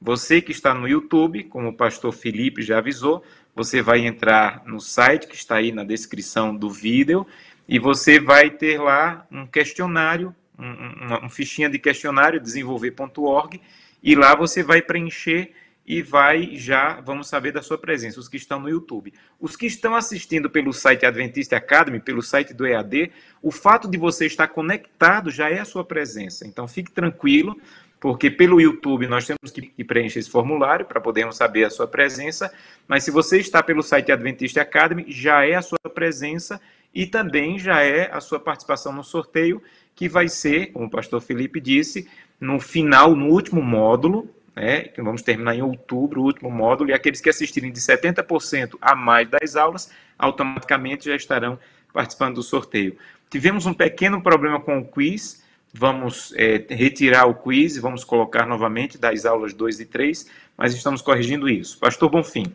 Você 0.00 0.40
que 0.40 0.52
está 0.52 0.72
no 0.72 0.88
YouTube, 0.88 1.44
como 1.44 1.68
o 1.68 1.76
pastor 1.76 2.12
Felipe 2.12 2.62
já 2.62 2.78
avisou, 2.78 3.22
você 3.54 3.82
vai 3.82 4.06
entrar 4.06 4.62
no 4.66 4.80
site 4.80 5.26
que 5.26 5.34
está 5.34 5.56
aí 5.56 5.72
na 5.72 5.84
descrição 5.84 6.54
do 6.54 6.70
vídeo 6.70 7.26
e 7.68 7.78
você 7.78 8.20
vai 8.20 8.50
ter 8.50 8.80
lá 8.80 9.26
um 9.30 9.46
questionário 9.46 10.34
um, 10.58 11.28
fichinha 11.28 11.68
de 11.68 11.78
questionário, 11.78 12.40
desenvolver.org, 12.40 13.60
e 14.02 14.14
lá 14.14 14.34
você 14.34 14.62
vai 14.62 14.80
preencher 14.80 15.52
e 15.86 16.02
vai 16.02 16.56
já, 16.56 17.00
vamos 17.00 17.28
saber 17.28 17.52
da 17.52 17.62
sua 17.62 17.78
presença, 17.78 18.18
os 18.18 18.28
que 18.28 18.36
estão 18.36 18.58
no 18.58 18.68
YouTube. 18.68 19.14
Os 19.40 19.54
que 19.54 19.66
estão 19.66 19.94
assistindo 19.94 20.50
pelo 20.50 20.72
site 20.72 21.06
Adventista 21.06 21.56
Academy, 21.56 22.00
pelo 22.00 22.22
site 22.22 22.52
do 22.52 22.66
EAD, 22.66 23.12
o 23.40 23.52
fato 23.52 23.88
de 23.88 23.96
você 23.96 24.26
estar 24.26 24.48
conectado 24.48 25.30
já 25.30 25.48
é 25.48 25.60
a 25.60 25.64
sua 25.64 25.84
presença. 25.84 26.44
Então 26.44 26.66
fique 26.66 26.90
tranquilo, 26.90 27.56
porque 28.00 28.30
pelo 28.30 28.60
YouTube 28.60 29.06
nós 29.06 29.26
temos 29.26 29.52
que 29.52 29.84
preencher 29.84 30.18
esse 30.18 30.30
formulário 30.30 30.84
para 30.84 31.00
podermos 31.00 31.36
saber 31.36 31.64
a 31.64 31.70
sua 31.70 31.86
presença, 31.86 32.52
mas 32.88 33.04
se 33.04 33.12
você 33.12 33.38
está 33.38 33.62
pelo 33.62 33.82
site 33.82 34.10
Adventista 34.10 34.60
Academy, 34.62 35.06
já 35.08 35.46
é 35.46 35.54
a 35.54 35.62
sua 35.62 35.78
presença 35.94 36.60
e 36.92 37.06
também 37.06 37.58
já 37.58 37.82
é 37.82 38.10
a 38.12 38.20
sua 38.20 38.40
participação 38.40 38.92
no 38.92 39.04
sorteio 39.04 39.62
que 39.96 40.08
vai 40.08 40.28
ser, 40.28 40.72
como 40.72 40.86
o 40.86 40.90
pastor 40.90 41.22
Felipe 41.22 41.58
disse, 41.58 42.06
no 42.38 42.60
final, 42.60 43.16
no 43.16 43.28
último 43.28 43.62
módulo, 43.62 44.28
né, 44.54 44.82
que 44.82 45.00
vamos 45.00 45.22
terminar 45.22 45.54
em 45.56 45.62
outubro, 45.62 46.20
o 46.20 46.24
último 46.24 46.50
módulo, 46.50 46.90
e 46.90 46.92
aqueles 46.92 47.20
que 47.20 47.30
assistirem 47.30 47.72
de 47.72 47.80
70% 47.80 48.76
a 48.80 48.94
mais 48.94 49.28
das 49.28 49.56
aulas, 49.56 49.90
automaticamente 50.18 51.06
já 51.06 51.16
estarão 51.16 51.58
participando 51.92 52.36
do 52.36 52.42
sorteio. 52.42 52.96
Tivemos 53.30 53.64
um 53.64 53.72
pequeno 53.72 54.22
problema 54.22 54.60
com 54.60 54.78
o 54.78 54.84
quiz, 54.84 55.42
vamos 55.72 56.32
é, 56.36 56.64
retirar 56.68 57.26
o 57.26 57.34
quiz 57.34 57.76
e 57.76 57.80
vamos 57.80 58.04
colocar 58.04 58.46
novamente 58.46 58.98
das 58.98 59.24
aulas 59.24 59.54
2 59.54 59.80
e 59.80 59.86
3, 59.86 60.30
mas 60.58 60.74
estamos 60.74 61.00
corrigindo 61.00 61.48
isso. 61.48 61.78
Pastor 61.78 62.10
Bonfim, 62.10 62.54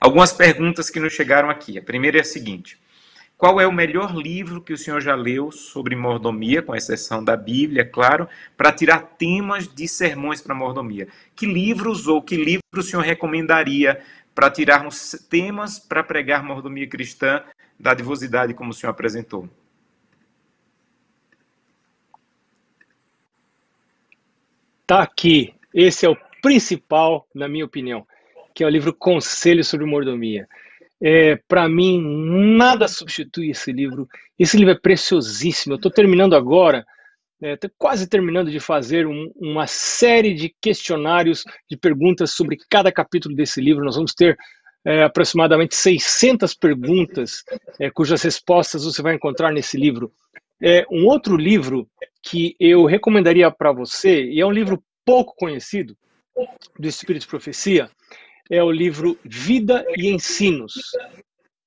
algumas 0.00 0.32
perguntas 0.32 0.88
que 0.88 1.00
nos 1.00 1.12
chegaram 1.12 1.50
aqui. 1.50 1.78
A 1.78 1.82
primeira 1.82 2.18
é 2.18 2.20
a 2.20 2.24
seguinte: 2.24 2.78
qual 3.38 3.60
é 3.60 3.66
o 3.68 3.72
melhor 3.72 4.16
livro 4.16 4.60
que 4.60 4.72
o 4.72 4.76
senhor 4.76 5.00
já 5.00 5.14
leu 5.14 5.52
sobre 5.52 5.94
mordomia, 5.94 6.60
com 6.60 6.74
exceção 6.74 7.22
da 7.22 7.36
Bíblia, 7.36 7.84
claro, 7.84 8.28
para 8.56 8.72
tirar 8.72 9.00
temas 9.16 9.72
de 9.72 9.86
sermões 9.86 10.42
para 10.42 10.56
mordomia? 10.56 11.06
Que 11.36 11.46
livros 11.46 12.08
ou 12.08 12.20
que 12.20 12.36
livro 12.36 12.64
o 12.76 12.82
senhor 12.82 13.02
recomendaria 13.02 14.02
para 14.34 14.50
tirarmos 14.50 15.12
temas 15.30 15.78
para 15.78 16.02
pregar 16.02 16.42
mordomia 16.42 16.88
cristã 16.88 17.44
da 17.78 17.94
divosidade 17.94 18.54
como 18.54 18.70
o 18.70 18.74
senhor 18.74 18.90
apresentou? 18.90 19.48
Tá 24.84 25.00
aqui. 25.00 25.54
Esse 25.72 26.04
é 26.04 26.08
o 26.08 26.16
principal, 26.42 27.24
na 27.32 27.46
minha 27.46 27.64
opinião, 27.64 28.04
que 28.52 28.64
é 28.64 28.66
o 28.66 28.70
livro 28.70 28.92
Conselho 28.92 29.62
sobre 29.62 29.86
Mordomia. 29.86 30.48
É, 31.00 31.36
para 31.46 31.68
mim, 31.68 32.00
nada 32.56 32.88
substitui 32.88 33.50
esse 33.50 33.72
livro. 33.72 34.08
Esse 34.38 34.56
livro 34.56 34.72
é 34.72 34.78
preciosíssimo. 34.78 35.74
Eu 35.74 35.76
estou 35.76 35.90
terminando 35.90 36.34
agora, 36.34 36.84
estou 37.40 37.70
é, 37.70 37.72
quase 37.78 38.08
terminando 38.08 38.50
de 38.50 38.58
fazer 38.58 39.06
um, 39.06 39.30
uma 39.36 39.66
série 39.66 40.34
de 40.34 40.54
questionários, 40.60 41.44
de 41.70 41.76
perguntas 41.76 42.32
sobre 42.32 42.56
cada 42.68 42.90
capítulo 42.90 43.34
desse 43.34 43.60
livro. 43.60 43.84
Nós 43.84 43.94
vamos 43.94 44.12
ter 44.12 44.36
é, 44.84 45.04
aproximadamente 45.04 45.76
600 45.76 46.54
perguntas, 46.54 47.44
é, 47.78 47.90
cujas 47.90 48.22
respostas 48.22 48.84
você 48.84 49.02
vai 49.02 49.14
encontrar 49.14 49.52
nesse 49.52 49.76
livro. 49.76 50.12
É, 50.60 50.84
um 50.90 51.06
outro 51.06 51.36
livro 51.36 51.88
que 52.22 52.56
eu 52.58 52.84
recomendaria 52.84 53.50
para 53.50 53.72
você, 53.72 54.24
e 54.24 54.40
é 54.40 54.46
um 54.46 54.50
livro 54.50 54.82
pouco 55.04 55.34
conhecido, 55.36 55.96
do 56.78 56.86
Espírito 56.86 57.22
de 57.22 57.28
Profecia, 57.28 57.90
é 58.50 58.62
o 58.62 58.70
livro 58.70 59.18
Vida 59.24 59.84
e 59.96 60.08
Ensinos. 60.08 60.74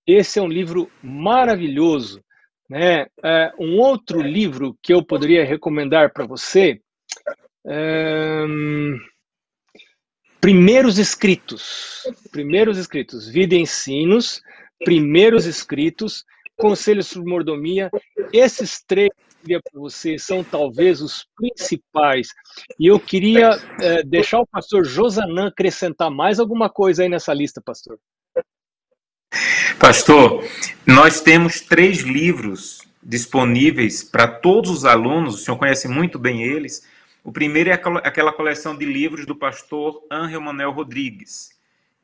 Esse 0.06 0.40
é 0.40 0.42
um 0.42 0.48
livro 0.48 0.90
maravilhoso. 1.02 2.24
Né? 2.70 3.06
É, 3.24 3.52
um 3.60 3.78
outro 3.78 4.22
livro 4.22 4.78
que 4.82 4.94
eu 4.94 5.04
poderia 5.04 5.46
recomendar 5.46 6.12
para 6.14 6.26
você 6.26 6.80
é, 7.68 8.46
Primeiros 10.40 10.98
Escritos. 10.98 12.04
Primeiros 12.32 12.78
Escritos. 12.78 13.28
Vida 13.28 13.56
e 13.56 13.60
Ensinos. 13.60 14.42
Primeiros 14.84 15.46
Escritos. 15.46 16.26
conselhos 16.58 17.08
sobre 17.08 17.30
mordomia. 17.30 17.90
Esses 18.34 18.84
três 18.84 19.10
eu 19.48 19.62
para 19.62 19.80
você 19.80 20.18
são 20.18 20.44
talvez 20.44 21.02
os 21.02 21.26
principais. 21.36 22.30
E 22.80 22.88
eu 22.88 23.00
queria 23.00 23.60
é, 23.80 24.04
deixar 24.04 24.40
o 24.40 24.48
pastor 24.48 24.86
Josanã 24.86 25.48
acrescentar 25.48 26.12
mais 26.12 26.40
alguma 26.40 26.70
coisa 26.70 27.04
aí 27.04 27.10
nessa 27.10 27.34
lista, 27.34 27.62
pastor. 27.62 27.98
Pastor, 29.80 30.44
nós 30.86 31.22
temos 31.22 31.62
três 31.62 32.02
livros 32.02 32.82
disponíveis 33.02 34.04
para 34.04 34.28
todos 34.28 34.70
os 34.70 34.86
alunos, 34.86 35.36
o 35.36 35.38
senhor 35.38 35.58
conhece 35.58 35.88
muito 35.88 36.20
bem 36.20 36.44
eles. 36.44 36.86
O 37.24 37.32
primeiro 37.32 37.70
é 37.70 37.74
aquela 37.74 38.34
coleção 38.34 38.78
de 38.78 38.86
livros 38.86 39.26
do 39.26 39.36
pastor 39.36 40.04
Angel 40.12 40.42
Manuel 40.42 40.72
Rodrigues, 40.72 41.52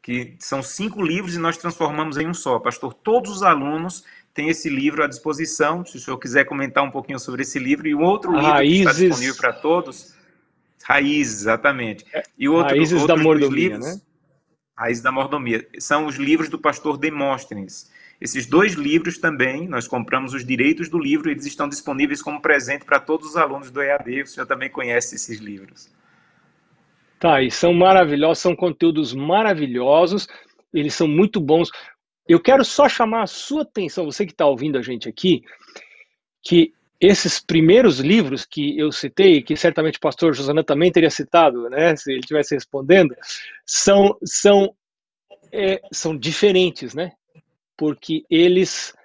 que 0.02 0.36
são 0.40 0.64
cinco 0.64 1.02
livros 1.02 1.36
e 1.36 1.40
nós 1.40 1.58
transformamos 1.58 2.18
em 2.18 2.28
um 2.28 2.34
só. 2.34 2.60
Pastor, 2.60 2.94
todos 2.94 3.32
os 3.32 3.44
alunos 3.44 4.04
têm 4.38 4.50
esse 4.50 4.70
livro 4.70 5.04
à 5.04 5.08
disposição, 5.08 5.84
se 5.84 5.98
o 5.98 6.00
senhor 6.00 6.18
quiser 6.20 6.46
comentar 6.46 6.84
um 6.84 6.92
pouquinho 6.92 7.18
sobre 7.18 7.42
esse 7.42 7.58
livro. 7.58 7.88
E 7.88 7.96
o 7.96 8.02
outro 8.02 8.32
livro 8.32 8.46
Raízes... 8.46 8.84
que 8.84 8.90
está 8.92 9.08
disponível 9.08 9.36
para 9.36 9.54
todos, 9.54 10.16
Raízes, 10.84 11.42
exatamente. 11.42 12.06
É, 12.14 12.22
e 12.38 12.48
outro, 12.48 12.76
Raízes 12.76 13.06
da 13.08 13.18
Mordomia, 13.18 13.70
livros, 13.70 13.86
né? 13.86 14.02
Raiz 14.78 15.02
da 15.02 15.12
Mordomia. 15.12 15.68
São 15.80 16.06
os 16.06 16.18
livros 16.18 16.50
do 16.50 16.60
pastor 16.60 16.98
Demóstenes. 17.00 17.92
Esses 18.22 18.46
dois 18.46 18.74
livros 18.74 19.18
também, 19.18 19.68
nós 19.68 19.88
compramos 19.88 20.36
os 20.36 20.46
direitos 20.46 20.88
do 20.88 21.00
livro, 21.00 21.32
eles 21.32 21.46
estão 21.46 21.68
disponíveis 21.68 22.22
como 22.22 22.40
presente 22.40 22.86
para 22.86 23.00
todos 23.00 23.30
os 23.30 23.38
alunos 23.38 23.72
do 23.72 23.82
EAD. 23.82 24.22
O 24.22 24.28
senhor 24.28 24.46
também 24.46 24.70
conhece 24.70 25.16
esses 25.16 25.40
livros. 25.40 25.90
Tá, 27.20 27.42
e 27.42 27.50
são 27.50 27.74
maravilhosos, 27.74 28.38
são 28.38 28.56
conteúdos 28.56 29.14
maravilhosos, 29.16 30.28
eles 30.72 30.94
são 30.94 31.08
muito 31.08 31.42
bons. 31.42 31.72
Eu 32.28 32.39
quero 32.39 32.63
só 32.65 32.89
chamar 32.89 33.23
a 33.23 33.28
sua 33.28 33.61
atenção, 33.61 34.05
você 34.05 34.25
que 34.25 34.32
está 34.32 34.45
ouvindo 34.45 34.78
a 34.78 34.82
gente 34.82 35.07
aqui, 35.07 35.43
que 36.43 36.73
esses 36.99 37.39
primeiros 37.39 37.99
livros 37.99 38.45
que 38.45 38.78
eu 38.78 38.91
citei, 38.91 39.41
que 39.41 39.55
certamente 39.55 39.97
o 39.97 40.01
pastor 40.01 40.34
Josana 40.34 40.63
também 40.63 40.91
teria 40.91 41.09
citado, 41.09 41.69
né, 41.69 41.95
se 41.95 42.11
ele 42.11 42.19
estivesse 42.19 42.55
respondendo, 42.55 43.15
são, 43.65 44.17
são, 44.23 44.75
é, 45.51 45.80
são 45.91 46.17
diferentes, 46.17 46.95
né? 46.95 47.11
Porque 47.78 48.25
eles 48.30 48.97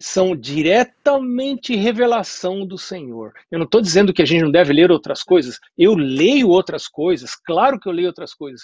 são 0.00 0.36
diretamente 0.36 1.74
revelação 1.74 2.64
do 2.64 2.78
Senhor. 2.78 3.32
Eu 3.50 3.58
não 3.58 3.64
estou 3.64 3.80
dizendo 3.80 4.12
que 4.12 4.22
a 4.22 4.24
gente 4.24 4.42
não 4.42 4.50
deve 4.50 4.72
ler 4.72 4.92
outras 4.92 5.22
coisas. 5.24 5.58
Eu 5.76 5.94
leio 5.94 6.48
outras 6.48 6.86
coisas, 6.86 7.34
claro 7.34 7.80
que 7.80 7.88
eu 7.88 7.92
leio 7.92 8.06
outras 8.06 8.32
coisas, 8.32 8.62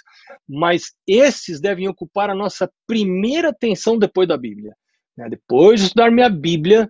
mas 0.48 0.92
esses 1.06 1.60
devem 1.60 1.88
ocupar 1.88 2.30
a 2.30 2.34
nossa 2.34 2.70
primeira 2.86 3.48
atenção 3.48 3.98
depois 3.98 4.28
da 4.28 4.36
Bíblia. 4.36 4.74
Né? 5.16 5.28
Depois 5.28 5.80
de 5.80 5.86
estudar 5.86 6.12
minha 6.12 6.30
Bíblia, 6.30 6.88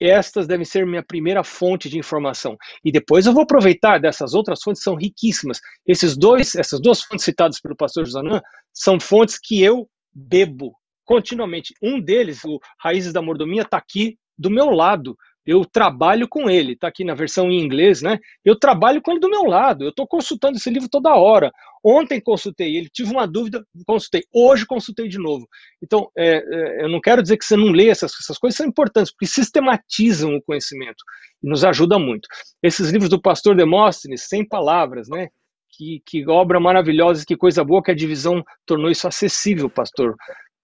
estas 0.00 0.46
devem 0.46 0.64
ser 0.64 0.86
minha 0.86 1.02
primeira 1.02 1.44
fonte 1.44 1.88
de 1.88 1.98
informação. 1.98 2.56
E 2.84 2.90
depois 2.90 3.26
eu 3.26 3.32
vou 3.32 3.42
aproveitar 3.42 3.98
dessas 3.98 4.32
outras 4.32 4.62
fontes, 4.62 4.82
são 4.82 4.96
riquíssimas. 4.96 5.60
Esses 5.86 6.16
dois, 6.16 6.54
essas 6.54 6.80
duas 6.80 7.02
fontes 7.02 7.24
citadas 7.24 7.60
pelo 7.60 7.76
pastor 7.76 8.06
Josanã 8.06 8.40
são 8.72 8.98
fontes 8.98 9.38
que 9.38 9.62
eu 9.62 9.88
bebo 10.12 10.74
continuamente. 11.04 11.74
Um 11.82 12.00
deles, 12.00 12.44
o 12.44 12.58
Raízes 12.80 13.12
da 13.12 13.22
Mordomia, 13.22 13.62
está 13.62 13.76
aqui 13.76 14.16
do 14.38 14.50
meu 14.50 14.70
lado 14.70 15.16
eu 15.44 15.64
trabalho 15.64 16.28
com 16.28 16.48
ele, 16.48 16.72
está 16.72 16.88
aqui 16.88 17.04
na 17.04 17.14
versão 17.14 17.50
em 17.50 17.60
inglês, 17.60 18.00
né? 18.00 18.18
Eu 18.44 18.56
trabalho 18.56 19.02
com 19.02 19.10
ele 19.10 19.20
do 19.20 19.28
meu 19.28 19.44
lado, 19.44 19.84
eu 19.84 19.90
estou 19.90 20.06
consultando 20.06 20.56
esse 20.56 20.70
livro 20.70 20.88
toda 20.88 21.14
hora. 21.14 21.50
Ontem 21.84 22.20
consultei 22.20 22.76
ele, 22.76 22.88
tive 22.88 23.10
uma 23.10 23.26
dúvida, 23.26 23.64
consultei. 23.84 24.22
Hoje 24.32 24.64
consultei 24.64 25.08
de 25.08 25.18
novo. 25.18 25.48
Então, 25.82 26.08
é, 26.16 26.36
é, 26.36 26.84
eu 26.84 26.88
não 26.88 27.00
quero 27.00 27.20
dizer 27.20 27.36
que 27.36 27.44
você 27.44 27.56
não 27.56 27.72
lê 27.72 27.88
essas, 27.88 28.12
essas 28.20 28.38
coisas, 28.38 28.56
são 28.56 28.66
importantes, 28.66 29.12
porque 29.12 29.26
sistematizam 29.26 30.36
o 30.36 30.42
conhecimento 30.42 31.02
e 31.42 31.48
nos 31.48 31.64
ajuda 31.64 31.98
muito. 31.98 32.28
Esses 32.62 32.90
livros 32.90 33.10
do 33.10 33.20
pastor 33.20 33.56
Demóstenes, 33.56 34.28
sem 34.28 34.46
palavras, 34.46 35.08
né? 35.08 35.28
Que, 35.76 36.02
que 36.06 36.28
obra 36.28 36.60
maravilhosa, 36.60 37.24
que 37.26 37.36
coisa 37.36 37.64
boa 37.64 37.82
que 37.82 37.90
a 37.90 37.96
divisão 37.96 38.44
tornou 38.64 38.90
isso 38.90 39.08
acessível, 39.08 39.68
pastor 39.68 40.14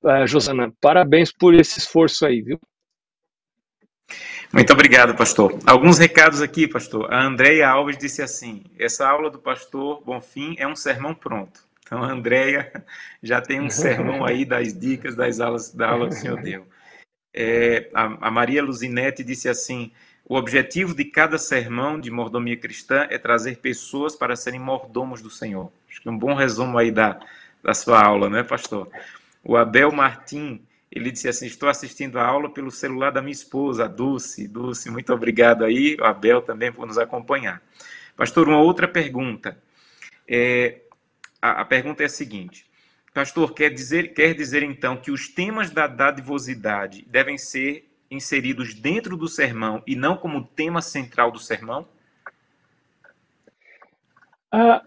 uh, 0.03 0.27
Josana. 0.27 0.73
Parabéns 0.81 1.33
por 1.33 1.55
esse 1.55 1.79
esforço 1.79 2.27
aí, 2.27 2.43
viu? 2.43 2.61
Muito 4.53 4.73
obrigado, 4.73 5.15
pastor. 5.15 5.59
Alguns 5.67 5.99
recados 5.99 6.41
aqui, 6.41 6.67
pastor. 6.67 7.13
A 7.13 7.23
Andréia 7.23 7.69
Alves 7.69 7.99
disse 7.99 8.23
assim: 8.23 8.65
essa 8.79 9.07
aula 9.07 9.31
do 9.31 9.39
pastor 9.39 10.03
Bonfim 10.03 10.55
é 10.59 10.67
um 10.67 10.77
sermão 10.77 11.15
pronto. 11.15 11.61
Então, 11.83 12.03
a 12.03 12.11
Andréia 12.11 12.73
já 13.23 13.41
tem 13.41 13.61
um 13.61 13.71
sermão 13.71 14.25
aí 14.25 14.45
das 14.45 14.73
dicas 14.79 15.15
das 15.15 15.41
aulas 15.41 15.71
da 15.73 15.91
aula 15.91 16.09
que 16.09 16.15
o 16.15 16.19
senhor 16.19 16.41
deu. 16.43 16.67
É, 17.35 17.91
a, 17.95 18.29
a 18.29 18.31
Maria 18.31 18.63
Luzinete 18.63 19.23
disse 19.23 19.49
assim: 19.49 19.93
o 20.29 20.37
objetivo 20.37 20.95
de 20.95 21.07
cada 21.07 21.39
sermão 21.39 21.99
de 21.99 22.11
mordomia 22.11 22.57
cristã 22.57 23.07
é 23.09 23.17
trazer 23.17 23.59
pessoas 23.59 24.15
para 24.15 24.37
serem 24.37 24.61
mordomos 24.61 25.23
do 25.23 25.31
Senhor. 25.31 25.73
Acho 25.89 26.03
que 26.03 26.09
é 26.09 26.11
um 26.11 26.19
bom 26.19 26.35
resumo 26.35 26.77
aí 26.77 26.91
da, 26.91 27.19
da 27.63 27.73
sua 27.73 28.03
aula, 28.03 28.29
não 28.29 28.39
é, 28.39 28.45
pastor? 28.45 28.91
O 29.43 29.57
Abel 29.57 29.93
Martim 29.93 30.67
ele 30.91 31.11
disse 31.11 31.29
assim: 31.29 31.47
Estou 31.47 31.69
assistindo 31.69 32.19
a 32.19 32.27
aula 32.27 32.51
pelo 32.51 32.71
celular 32.71 33.11
da 33.11 33.21
minha 33.21 33.33
esposa, 33.33 33.85
a 33.85 33.89
Dulce. 33.89 34.49
Dulce, 34.49 34.91
muito 34.91 35.13
obrigado 35.13 35.65
aí, 35.65 35.97
o 36.01 36.05
Abel 36.05 36.43
também 36.43 36.73
por 36.73 36.87
nos 36.87 36.99
acompanhar. 36.99 37.63
Pastor, 38.17 38.49
uma 38.49 38.61
outra 38.61 38.89
pergunta. 38.89 39.61
É, 40.27 40.81
a, 41.41 41.63
a, 41.63 41.65
pergunta 41.65 42.03
é 42.03 42.07
a 42.07 42.11
seguinte: 42.11 42.67
Pastor, 43.13 43.55
quer 43.55 43.71
dizer, 43.71 44.15
quer 44.15 44.35
dizer 44.35 44.63
então 44.63 44.97
que 44.97 45.11
os 45.11 45.29
temas 45.29 45.71
da 45.71 45.87
dadivosidade 45.87 47.05
devem 47.09 47.37
ser 47.37 47.89
inseridos 48.11 48.75
dentro 48.75 49.17
do 49.17 49.29
sermão 49.29 49.83
e 49.87 49.95
não 49.95 50.17
como 50.17 50.47
tema 50.47 50.81
central 50.81 51.31
do 51.31 51.39
sermão? 51.39 51.87
Ah, 54.51 54.83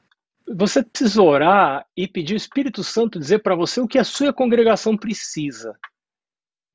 você 0.56 0.84
precisa 0.84 1.22
orar 1.22 1.86
e 1.96 2.08
pedir 2.08 2.34
o 2.34 2.38
Espírito 2.38 2.84
Santo 2.84 3.20
dizer 3.20 3.40
para 3.40 3.56
você 3.56 3.80
o 3.82 3.88
que 3.88 4.00
a 4.00 4.04
sua 4.04 4.34
congregação 4.34 4.98
precisa. 4.98 5.78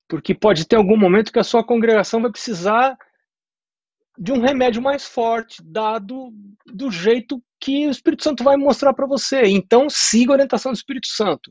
Porque 0.08 0.34
pode 0.34 0.66
ter 0.66 0.76
algum 0.76 0.96
momento 0.96 1.32
que 1.32 1.38
a 1.38 1.44
sua 1.44 1.64
congregação 1.64 2.22
vai 2.22 2.30
precisar 2.30 2.96
de 4.18 4.32
um 4.32 4.40
remédio 4.40 4.80
mais 4.80 5.06
forte, 5.06 5.62
dado 5.62 6.32
do 6.66 6.90
jeito 6.90 7.42
que 7.60 7.86
o 7.86 7.90
Espírito 7.90 8.24
Santo 8.24 8.42
vai 8.42 8.56
mostrar 8.56 8.94
para 8.94 9.06
você. 9.06 9.42
Então, 9.42 9.88
siga 9.90 10.32
a 10.32 10.34
orientação 10.34 10.72
do 10.72 10.76
Espírito 10.76 11.08
Santo. 11.08 11.50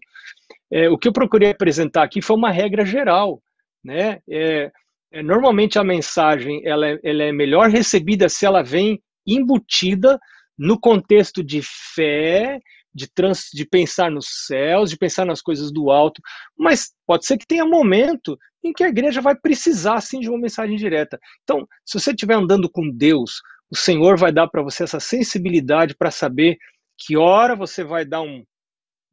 É, 0.71 0.89
o 0.89 0.97
que 0.97 1.07
eu 1.07 1.13
procurei 1.13 1.51
apresentar 1.51 2.03
aqui 2.03 2.21
foi 2.21 2.35
uma 2.35 2.51
regra 2.51 2.85
geral. 2.85 3.41
Né? 3.83 4.19
É, 4.27 4.71
é, 5.11 5.21
normalmente 5.21 5.77
a 5.77 5.83
mensagem 5.83 6.61
ela 6.65 6.87
é, 6.87 6.99
ela 7.03 7.23
é 7.23 7.31
melhor 7.31 7.69
recebida 7.69 8.27
se 8.27 8.45
ela 8.45 8.63
vem 8.63 9.01
embutida 9.27 10.19
no 10.57 10.79
contexto 10.79 11.43
de 11.43 11.61
fé 11.63 12.59
de, 12.95 13.11
trans, 13.13 13.49
de 13.53 13.65
pensar 13.65 14.09
nos 14.09 14.27
céus, 14.47 14.89
de 14.89 14.97
pensar 14.97 15.25
nas 15.25 15.41
coisas 15.41 15.71
do 15.71 15.91
alto, 15.91 16.21
mas 16.57 16.93
pode 17.05 17.25
ser 17.25 17.37
que 17.37 17.45
tenha 17.45 17.65
momento 17.65 18.37
em 18.63 18.71
que 18.71 18.83
a 18.83 18.87
igreja 18.87 19.21
vai 19.21 19.35
precisar 19.35 19.99
sim 19.99 20.21
de 20.21 20.29
uma 20.29 20.39
mensagem 20.39 20.77
direta. 20.77 21.19
Então, 21.43 21.67
se 21.85 21.99
você 21.99 22.11
estiver 22.11 22.35
andando 22.35 22.69
com 22.69 22.89
Deus, 22.89 23.41
o 23.69 23.75
Senhor 23.75 24.17
vai 24.17 24.31
dar 24.31 24.47
para 24.47 24.63
você 24.63 24.83
essa 24.83 24.99
sensibilidade 24.99 25.95
para 25.95 26.09
saber 26.09 26.57
que 26.97 27.17
hora 27.17 27.55
você 27.55 27.83
vai 27.83 28.05
dar 28.05 28.21
um, 28.21 28.43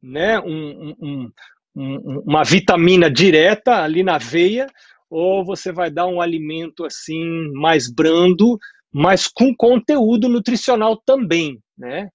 né, 0.01 0.39
um, 0.39 0.95
um, 1.01 1.31
um, 1.75 2.19
uma 2.25 2.43
vitamina 2.43 3.11
direta 3.11 3.83
ali 3.83 4.01
na 4.01 4.17
veia, 4.17 4.67
ou 5.09 5.45
você 5.45 5.71
vai 5.71 5.91
dar 5.91 6.07
um 6.07 6.21
alimento 6.21 6.85
assim 6.85 7.51
mais 7.53 7.93
brando, 7.93 8.57
mas 8.93 9.27
com 9.27 9.55
conteúdo 9.55 10.29
nutricional 10.29 10.95
também, 10.95 11.59
né? 11.77 12.09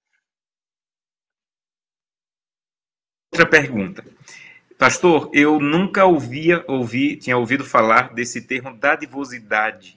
Outra 3.32 3.46
pergunta. 3.46 4.04
Pastor, 4.78 5.28
eu 5.32 5.58
nunca 5.58 6.04
ouvia, 6.04 6.64
ouvi, 6.68 7.16
tinha 7.16 7.36
ouvido 7.36 7.64
falar 7.64 8.14
desse 8.14 8.40
termo 8.42 8.72
dadivosidade. 8.76 9.96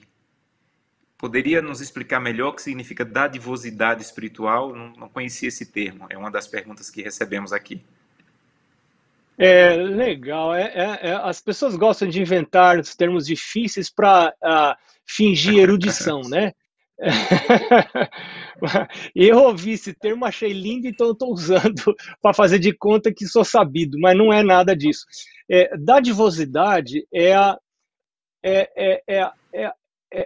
Poderia 1.16 1.62
nos 1.62 1.80
explicar 1.80 2.18
melhor 2.18 2.48
o 2.48 2.52
que 2.52 2.62
significa 2.62 3.04
dadivosidade 3.04 4.02
espiritual? 4.02 4.74
Não, 4.74 4.92
não 4.94 5.08
conhecia 5.08 5.48
esse 5.48 5.64
termo. 5.66 6.06
É 6.10 6.18
uma 6.18 6.32
das 6.32 6.48
perguntas 6.48 6.90
que 6.90 7.00
recebemos 7.00 7.52
aqui. 7.52 7.80
É 9.38 9.76
legal. 9.76 10.52
É, 10.52 10.62
é, 10.62 10.98
é, 11.10 11.12
as 11.14 11.40
pessoas 11.40 11.76
gostam 11.76 12.08
de 12.08 12.20
inventar 12.20 12.78
os 12.78 12.96
termos 12.96 13.24
difíceis 13.24 13.88
para 13.88 14.30
uh, 14.30 14.32
ah, 14.42 14.78
fingir 15.06 15.58
erudição, 15.58 16.22
né? 16.28 16.52
eu 19.14 19.38
ouvi 19.38 19.72
esse 19.72 19.94
termo, 19.94 20.24
achei 20.24 20.52
lindo, 20.52 20.86
então 20.86 21.08
eu 21.08 21.12
estou 21.12 21.32
usando 21.32 21.96
para 22.22 22.34
fazer 22.34 22.58
de 22.58 22.72
conta 22.72 23.12
que 23.12 23.26
sou 23.26 23.44
sabido, 23.44 23.98
mas 23.98 24.16
não 24.16 24.32
é 24.32 24.42
nada 24.42 24.76
disso. 24.76 25.04
É, 25.50 25.76
dadivosidade 25.76 27.06
é, 27.12 27.34
a, 27.34 27.58
é, 28.42 28.70
é, 28.76 29.02
é, 29.08 29.30
é, 29.52 29.72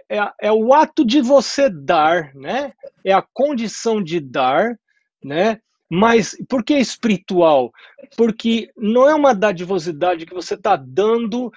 é, 0.09 0.31
é, 0.41 0.51
o 0.51 0.73
ato 0.73 1.05
de 1.05 1.21
você 1.21 1.69
dar, 1.69 2.33
né? 2.35 2.73
É 3.05 3.13
a 3.13 3.25
condição 3.33 4.03
de 4.03 4.19
dar, 4.19 4.77
né? 5.23 5.59
Mas 5.89 6.35
por 6.49 6.63
que 6.63 6.77
espiritual? 6.77 7.71
Porque 8.17 8.69
não 8.75 9.07
é 9.07 9.15
uma 9.15 9.33
dadivosidade 9.33 10.25
que 10.25 10.33
você 10.33 10.55
está 10.55 10.75
dando 10.75 11.49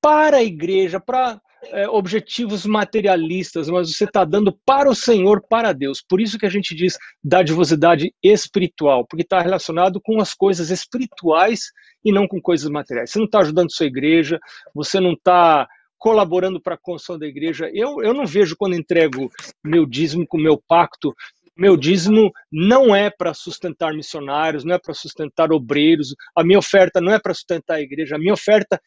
para 0.00 0.38
a 0.38 0.42
igreja, 0.42 0.98
para 0.98 1.38
é, 1.72 1.88
objetivos 1.88 2.64
materialistas, 2.66 3.68
mas 3.68 3.94
você 3.94 4.04
está 4.04 4.24
dando 4.24 4.52
para 4.64 4.88
o 4.88 4.94
Senhor, 4.94 5.42
para 5.48 5.72
Deus. 5.72 6.02
Por 6.06 6.20
isso 6.20 6.38
que 6.38 6.46
a 6.46 6.50
gente 6.50 6.74
diz 6.74 6.98
dadivosidade 7.22 8.14
espiritual, 8.22 9.06
porque 9.06 9.22
está 9.22 9.40
relacionado 9.40 10.00
com 10.00 10.20
as 10.20 10.34
coisas 10.34 10.70
espirituais 10.70 11.70
e 12.04 12.12
não 12.12 12.26
com 12.26 12.40
coisas 12.40 12.70
materiais. 12.70 13.10
Você 13.10 13.18
não 13.18 13.26
está 13.26 13.40
ajudando 13.40 13.72
sua 13.72 13.86
igreja, 13.86 14.38
você 14.74 15.00
não 15.00 15.12
está 15.12 15.66
colaborando 15.98 16.60
para 16.60 16.74
a 16.74 16.78
construção 16.78 17.18
da 17.18 17.26
igreja. 17.26 17.70
Eu, 17.72 18.02
eu 18.02 18.12
não 18.12 18.26
vejo 18.26 18.56
quando 18.56 18.76
entrego 18.76 19.30
meu 19.64 19.86
dízimo 19.86 20.26
com 20.26 20.38
meu 20.38 20.62
pacto 20.68 21.14
meu 21.56 21.74
dízimo 21.74 22.30
não 22.52 22.94
é 22.94 23.08
para 23.08 23.32
sustentar 23.32 23.94
missionários, 23.94 24.62
não 24.62 24.74
é 24.74 24.78
para 24.78 24.92
sustentar 24.92 25.50
obreiros, 25.50 26.14
a 26.36 26.44
minha 26.44 26.58
oferta 26.58 27.00
não 27.00 27.12
é 27.12 27.18
para 27.18 27.32
sustentar 27.32 27.76
a 27.76 27.80
igreja, 27.80 28.16
a 28.16 28.18
minha 28.18 28.34
oferta, 28.34 28.78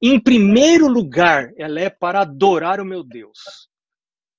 em 0.00 0.20
primeiro 0.20 0.86
lugar, 0.86 1.52
ela 1.56 1.80
é 1.80 1.90
para 1.90 2.20
adorar 2.20 2.80
o 2.80 2.84
meu 2.84 3.02
Deus. 3.02 3.68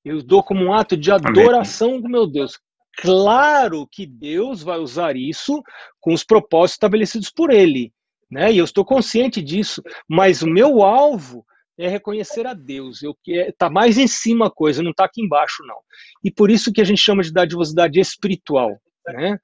Eu 0.03 0.23
dou 0.23 0.41
como 0.41 0.63
um 0.63 0.73
ato 0.73 0.95
de 0.95 1.11
adoração 1.11 1.89
Amém. 1.89 2.01
do 2.01 2.09
meu 2.09 2.25
Deus. 2.25 2.57
Claro 2.97 3.87
que 3.91 4.05
Deus 4.05 4.63
vai 4.63 4.79
usar 4.79 5.15
isso 5.15 5.61
com 5.99 6.13
os 6.13 6.23
propósitos 6.23 6.75
estabelecidos 6.75 7.29
por 7.29 7.51
Ele, 7.51 7.93
né? 8.29 8.51
E 8.51 8.57
eu 8.57 8.65
estou 8.65 8.83
consciente 8.83 9.41
disso, 9.41 9.81
mas 10.07 10.41
o 10.41 10.49
meu 10.49 10.81
alvo 10.81 11.45
é 11.77 11.87
reconhecer 11.87 12.45
a 12.45 12.53
Deus. 12.53 13.01
Eu 13.01 13.15
que 13.23 13.39
é, 13.39 13.51
tá 13.51 13.69
mais 13.69 13.97
em 13.97 14.07
cima 14.07 14.47
a 14.47 14.51
coisa, 14.51 14.83
não 14.83 14.91
está 14.91 15.05
aqui 15.05 15.21
embaixo 15.21 15.63
não. 15.65 15.77
E 16.23 16.31
por 16.31 16.49
isso 16.51 16.73
que 16.73 16.81
a 16.81 16.83
gente 16.83 17.01
chama 17.01 17.23
de 17.23 17.31
dadivosidade 17.31 17.99
espiritual, 17.99 18.77
né? 19.07 19.37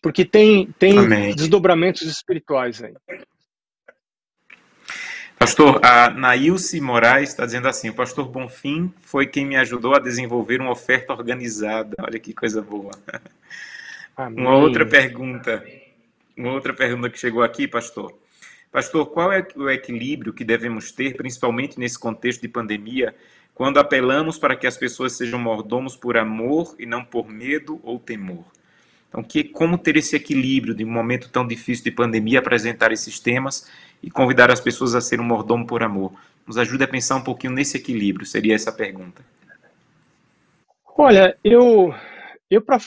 Porque 0.00 0.24
tem 0.24 0.70
tem 0.78 0.98
Amém. 0.98 1.34
desdobramentos 1.34 2.02
espirituais 2.02 2.82
aí. 2.82 2.94
Pastor, 5.38 5.80
a 5.84 6.10
Nailce 6.10 6.80
Moraes 6.80 7.30
está 7.30 7.44
dizendo 7.44 7.68
assim: 7.68 7.90
o 7.90 7.94
pastor 7.94 8.28
Bonfim 8.28 8.92
foi 9.02 9.26
quem 9.26 9.44
me 9.44 9.56
ajudou 9.56 9.94
a 9.94 9.98
desenvolver 9.98 10.60
uma 10.60 10.70
oferta 10.70 11.12
organizada. 11.12 11.94
Olha 12.00 12.18
que 12.18 12.32
coisa 12.32 12.62
boa. 12.62 12.92
Amém. 14.16 14.44
Uma 14.44 14.56
outra 14.56 14.86
pergunta, 14.86 15.64
uma 16.36 16.52
outra 16.52 16.72
pergunta 16.72 17.10
que 17.10 17.18
chegou 17.18 17.42
aqui, 17.42 17.66
pastor. 17.66 18.16
Pastor, 18.70 19.06
qual 19.06 19.32
é 19.32 19.46
o 19.54 19.70
equilíbrio 19.70 20.32
que 20.32 20.44
devemos 20.44 20.90
ter, 20.90 21.16
principalmente 21.16 21.78
nesse 21.78 21.98
contexto 21.98 22.42
de 22.42 22.48
pandemia, 22.48 23.14
quando 23.54 23.78
apelamos 23.78 24.36
para 24.36 24.56
que 24.56 24.66
as 24.66 24.76
pessoas 24.76 25.12
sejam 25.12 25.38
mordomos 25.38 25.96
por 25.96 26.16
amor 26.16 26.74
e 26.78 26.86
não 26.86 27.04
por 27.04 27.28
medo 27.28 27.80
ou 27.84 28.00
temor? 28.00 28.44
Então, 29.14 29.22
que, 29.22 29.44
como 29.44 29.78
ter 29.78 29.96
esse 29.96 30.16
equilíbrio 30.16 30.74
de 30.74 30.84
um 30.84 30.90
momento 30.90 31.30
tão 31.30 31.46
difícil 31.46 31.84
de 31.84 31.92
pandemia, 31.92 32.40
apresentar 32.40 32.90
esses 32.90 33.20
temas 33.20 33.70
e 34.02 34.10
convidar 34.10 34.50
as 34.50 34.60
pessoas 34.60 34.92
a 34.96 35.00
ser 35.00 35.20
um 35.20 35.24
mordomo 35.24 35.64
por 35.64 35.84
amor? 35.84 36.12
Nos 36.44 36.58
ajude 36.58 36.82
a 36.82 36.88
pensar 36.88 37.14
um 37.14 37.22
pouquinho 37.22 37.52
nesse 37.52 37.76
equilíbrio, 37.76 38.26
seria 38.26 38.56
essa 38.56 38.70
a 38.70 38.72
pergunta. 38.72 39.24
Olha, 40.98 41.38
eu, 41.44 41.94
eu 42.50 42.60
para 42.60 42.80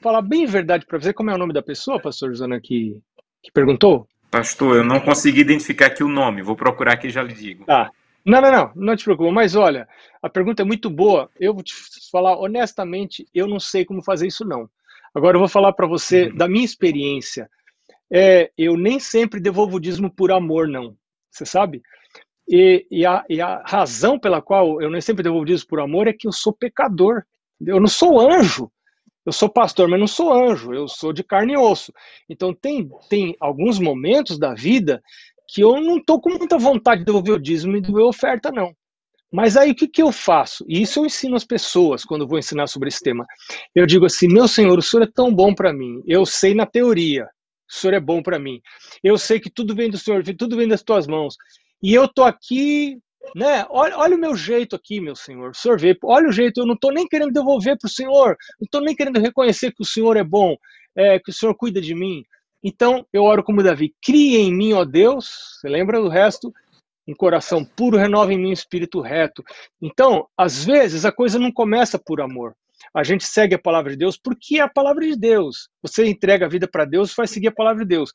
falar 0.00 0.22
bem 0.22 0.46
verdade 0.46 0.86
para 0.86 0.96
você, 0.96 1.12
como 1.12 1.32
é 1.32 1.34
o 1.34 1.38
nome 1.38 1.52
da 1.52 1.60
pessoa, 1.60 2.00
pastor 2.00 2.30
Josana, 2.30 2.60
que, 2.60 2.96
que 3.42 3.50
perguntou? 3.50 4.06
Pastor, 4.30 4.76
eu 4.76 4.84
não 4.84 5.00
consegui 5.00 5.40
identificar 5.40 5.86
aqui 5.86 6.04
o 6.04 6.08
nome. 6.08 6.40
Vou 6.40 6.54
procurar 6.54 6.92
aqui 6.92 7.08
e 7.08 7.10
já 7.10 7.20
lhe 7.20 7.34
digo. 7.34 7.64
Tá. 7.64 7.90
Não, 8.24 8.40
não, 8.40 8.52
não, 8.52 8.72
não 8.76 8.96
te 8.96 9.02
preocupa. 9.02 9.32
Mas 9.32 9.56
olha, 9.56 9.88
a 10.22 10.30
pergunta 10.30 10.62
é 10.62 10.64
muito 10.64 10.88
boa. 10.88 11.28
Eu 11.38 11.52
vou 11.52 11.64
te 11.64 11.74
falar 12.12 12.38
honestamente, 12.38 13.26
eu 13.34 13.48
não 13.48 13.58
sei 13.58 13.84
como 13.84 14.04
fazer 14.04 14.28
isso 14.28 14.44
não. 14.44 14.68
Agora 15.14 15.36
eu 15.36 15.40
vou 15.40 15.48
falar 15.48 15.72
para 15.72 15.86
você 15.86 16.28
uhum. 16.28 16.36
da 16.36 16.48
minha 16.48 16.64
experiência. 16.64 17.48
É, 18.12 18.50
eu 18.56 18.76
nem 18.76 18.98
sempre 18.98 19.40
devolvo 19.40 19.76
o 19.76 19.80
dízimo 19.80 20.10
por 20.10 20.32
amor, 20.32 20.68
não. 20.68 20.96
Você 21.30 21.46
sabe? 21.46 21.82
E, 22.48 22.86
e, 22.90 23.06
a, 23.06 23.24
e, 23.28 23.40
a, 23.40 23.62
razão 23.64 24.18
pela 24.18 24.42
qual 24.42 24.80
eu 24.82 24.90
nem 24.90 25.00
sempre 25.00 25.22
devolvo 25.22 25.46
dízimo 25.46 25.68
por 25.68 25.80
amor 25.80 26.06
é 26.06 26.12
que 26.12 26.26
eu 26.26 26.32
sou 26.32 26.52
pecador. 26.52 27.22
Eu 27.60 27.80
não 27.80 27.88
sou 27.88 28.20
anjo. 28.20 28.70
Eu 29.24 29.32
sou 29.32 29.48
pastor, 29.48 29.88
mas 29.88 29.98
não 29.98 30.06
sou 30.06 30.32
anjo, 30.34 30.74
eu 30.74 30.86
sou 30.86 31.10
de 31.10 31.24
carne 31.24 31.54
e 31.54 31.56
osso. 31.56 31.92
Então 32.28 32.52
tem, 32.52 32.86
tem 33.08 33.34
alguns 33.40 33.78
momentos 33.78 34.38
da 34.38 34.52
vida 34.52 35.02
que 35.48 35.62
eu 35.62 35.80
não 35.80 35.96
estou 35.96 36.20
com 36.20 36.28
muita 36.30 36.58
vontade 36.58 37.00
de 37.00 37.06
devolver 37.06 37.34
o 37.34 37.40
dízimo 37.40 37.76
e 37.76 38.02
a 38.02 38.04
oferta, 38.04 38.52
não. 38.52 38.74
Mas 39.34 39.56
aí 39.56 39.72
o 39.72 39.74
que, 39.74 39.88
que 39.88 40.00
eu 40.00 40.12
faço? 40.12 40.64
E 40.68 40.80
isso 40.80 41.00
eu 41.00 41.06
ensino 41.06 41.34
as 41.34 41.44
pessoas 41.44 42.04
quando 42.04 42.26
vou 42.26 42.38
ensinar 42.38 42.68
sobre 42.68 42.88
esse 42.88 43.02
tema. 43.02 43.26
Eu 43.74 43.84
digo 43.84 44.06
assim: 44.06 44.28
meu 44.28 44.46
Senhor, 44.46 44.78
o 44.78 44.82
Senhor 44.82 45.02
é 45.02 45.10
tão 45.12 45.34
bom 45.34 45.52
para 45.52 45.72
mim. 45.72 46.00
Eu 46.06 46.24
sei 46.24 46.54
na 46.54 46.64
teoria, 46.64 47.24
o 47.68 47.74
Senhor 47.74 47.94
é 47.94 48.00
bom 48.00 48.22
para 48.22 48.38
mim. 48.38 48.60
Eu 49.02 49.18
sei 49.18 49.40
que 49.40 49.50
tudo 49.50 49.74
vem 49.74 49.90
do 49.90 49.98
Senhor, 49.98 50.22
tudo 50.38 50.56
vem 50.56 50.68
das 50.68 50.84
tuas 50.84 51.08
mãos. 51.08 51.34
E 51.82 51.92
eu 51.92 52.06
tô 52.06 52.22
aqui 52.22 52.96
né? 53.34 53.66
Olha, 53.70 53.98
olha 53.98 54.14
o 54.14 54.20
meu 54.20 54.36
jeito 54.36 54.76
aqui, 54.76 55.00
meu 55.00 55.16
Senhor. 55.16 55.50
O 55.50 55.54
Senhor 55.54 55.80
vê, 55.80 55.98
olha 56.04 56.28
o 56.28 56.32
jeito, 56.32 56.60
eu 56.60 56.66
não 56.66 56.74
estou 56.74 56.92
nem 56.92 57.08
querendo 57.08 57.32
devolver 57.32 57.76
para 57.76 57.88
o 57.88 57.90
Senhor, 57.90 58.36
não 58.60 58.66
estou 58.66 58.82
nem 58.82 58.94
querendo 58.94 59.18
reconhecer 59.18 59.72
que 59.72 59.82
o 59.82 59.86
Senhor 59.86 60.16
é 60.16 60.22
bom, 60.22 60.54
é, 60.94 61.18
que 61.18 61.30
o 61.30 61.34
Senhor 61.34 61.54
cuida 61.56 61.80
de 61.80 61.94
mim. 61.94 62.22
Então, 62.62 63.04
eu 63.12 63.24
oro 63.24 63.42
como 63.42 63.62
Davi, 63.62 63.94
cria 64.00 64.38
em 64.38 64.54
mim, 64.54 64.74
ó 64.74 64.84
Deus, 64.84 65.58
você 65.58 65.68
lembra 65.68 66.00
do 66.00 66.08
resto? 66.08 66.52
Um 67.06 67.14
coração 67.14 67.64
puro, 67.64 67.98
renova 67.98 68.32
em 68.32 68.38
mim 68.38 68.48
um 68.48 68.52
espírito 68.52 69.00
reto. 69.00 69.42
Então, 69.80 70.26
às 70.36 70.64
vezes, 70.64 71.04
a 71.04 71.12
coisa 71.12 71.38
não 71.38 71.52
começa 71.52 71.98
por 71.98 72.20
amor. 72.20 72.54
A 72.92 73.02
gente 73.02 73.24
segue 73.24 73.54
a 73.54 73.58
palavra 73.58 73.92
de 73.92 73.96
Deus 73.96 74.16
porque 74.16 74.58
é 74.58 74.60
a 74.60 74.68
palavra 74.68 75.06
de 75.06 75.16
Deus. 75.16 75.68
Você 75.82 76.06
entrega 76.06 76.46
a 76.46 76.48
vida 76.48 76.68
para 76.68 76.84
Deus 76.84 77.14
vai 77.14 77.26
seguir 77.26 77.48
a 77.48 77.52
palavra 77.52 77.82
de 77.84 77.88
Deus. 77.88 78.12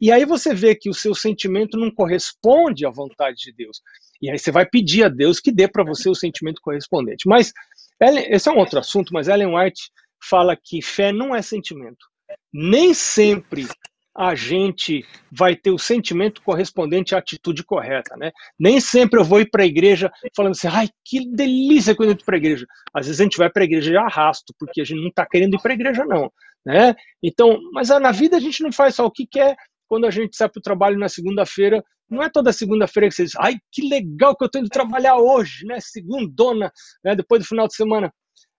E 0.00 0.12
aí 0.12 0.24
você 0.24 0.54
vê 0.54 0.74
que 0.74 0.90
o 0.90 0.94
seu 0.94 1.14
sentimento 1.14 1.78
não 1.78 1.90
corresponde 1.90 2.86
à 2.86 2.90
vontade 2.90 3.36
de 3.38 3.52
Deus. 3.52 3.80
E 4.20 4.30
aí 4.30 4.38
você 4.38 4.50
vai 4.50 4.66
pedir 4.66 5.04
a 5.04 5.08
Deus 5.08 5.40
que 5.40 5.50
dê 5.50 5.66
para 5.66 5.84
você 5.84 6.08
o 6.08 6.14
sentimento 6.14 6.60
correspondente. 6.62 7.28
Mas 7.28 7.52
esse 8.00 8.48
é 8.48 8.52
um 8.52 8.58
outro 8.58 8.78
assunto, 8.78 9.12
mas 9.12 9.28
Ellen 9.28 9.56
White 9.56 9.90
fala 10.22 10.56
que 10.56 10.82
fé 10.82 11.12
não 11.12 11.34
é 11.34 11.42
sentimento. 11.42 12.06
Nem 12.52 12.94
sempre 12.94 13.66
a 14.14 14.34
gente 14.34 15.04
vai 15.30 15.56
ter 15.56 15.70
o 15.70 15.78
sentimento 15.78 16.42
correspondente 16.42 17.14
à 17.14 17.18
atitude 17.18 17.64
correta, 17.64 18.14
né? 18.16 18.30
Nem 18.58 18.78
sempre 18.78 19.18
eu 19.18 19.24
vou 19.24 19.40
ir 19.40 19.50
para 19.50 19.62
a 19.62 19.66
igreja 19.66 20.12
falando 20.36 20.52
assim, 20.52 20.68
ai, 20.68 20.88
que 21.04 21.26
delícia 21.30 21.94
quando 21.94 22.10
eu 22.10 22.12
entro 22.12 22.24
para 22.24 22.36
a 22.36 22.38
igreja. 22.38 22.66
Às 22.92 23.06
vezes 23.06 23.20
a 23.20 23.24
gente 23.24 23.38
vai 23.38 23.50
para 23.50 23.62
a 23.62 23.64
igreja 23.64 23.90
de 23.90 23.96
arrasto, 23.96 24.54
porque 24.58 24.80
a 24.82 24.84
gente 24.84 25.00
não 25.00 25.08
está 25.08 25.26
querendo 25.26 25.54
ir 25.54 25.62
para 25.62 25.72
a 25.72 25.74
igreja, 25.74 26.04
não, 26.04 26.30
né? 26.64 26.94
Então, 27.22 27.58
mas 27.72 27.88
na 27.88 28.12
vida 28.12 28.36
a 28.36 28.40
gente 28.40 28.62
não 28.62 28.72
faz 28.72 28.96
só 28.96 29.06
o 29.06 29.10
que 29.10 29.26
quer. 29.26 29.56
Quando 29.88 30.06
a 30.06 30.10
gente 30.10 30.36
sai 30.36 30.48
para 30.48 30.58
o 30.58 30.62
trabalho 30.62 30.98
na 30.98 31.08
segunda-feira, 31.08 31.82
não 32.08 32.22
é 32.22 32.28
toda 32.28 32.52
segunda-feira 32.52 33.08
que 33.08 33.14
você 33.14 33.24
diz, 33.24 33.36
ai, 33.38 33.56
que 33.70 33.88
legal 33.88 34.36
que 34.36 34.44
eu 34.44 34.46
estou 34.46 34.60
indo 34.60 34.68
trabalhar 34.68 35.16
hoje, 35.16 35.64
né? 35.66 35.78
Segundona, 35.80 36.70
né? 37.02 37.16
Depois 37.16 37.42
do 37.42 37.48
final 37.48 37.66
de 37.66 37.74
semana. 37.74 38.12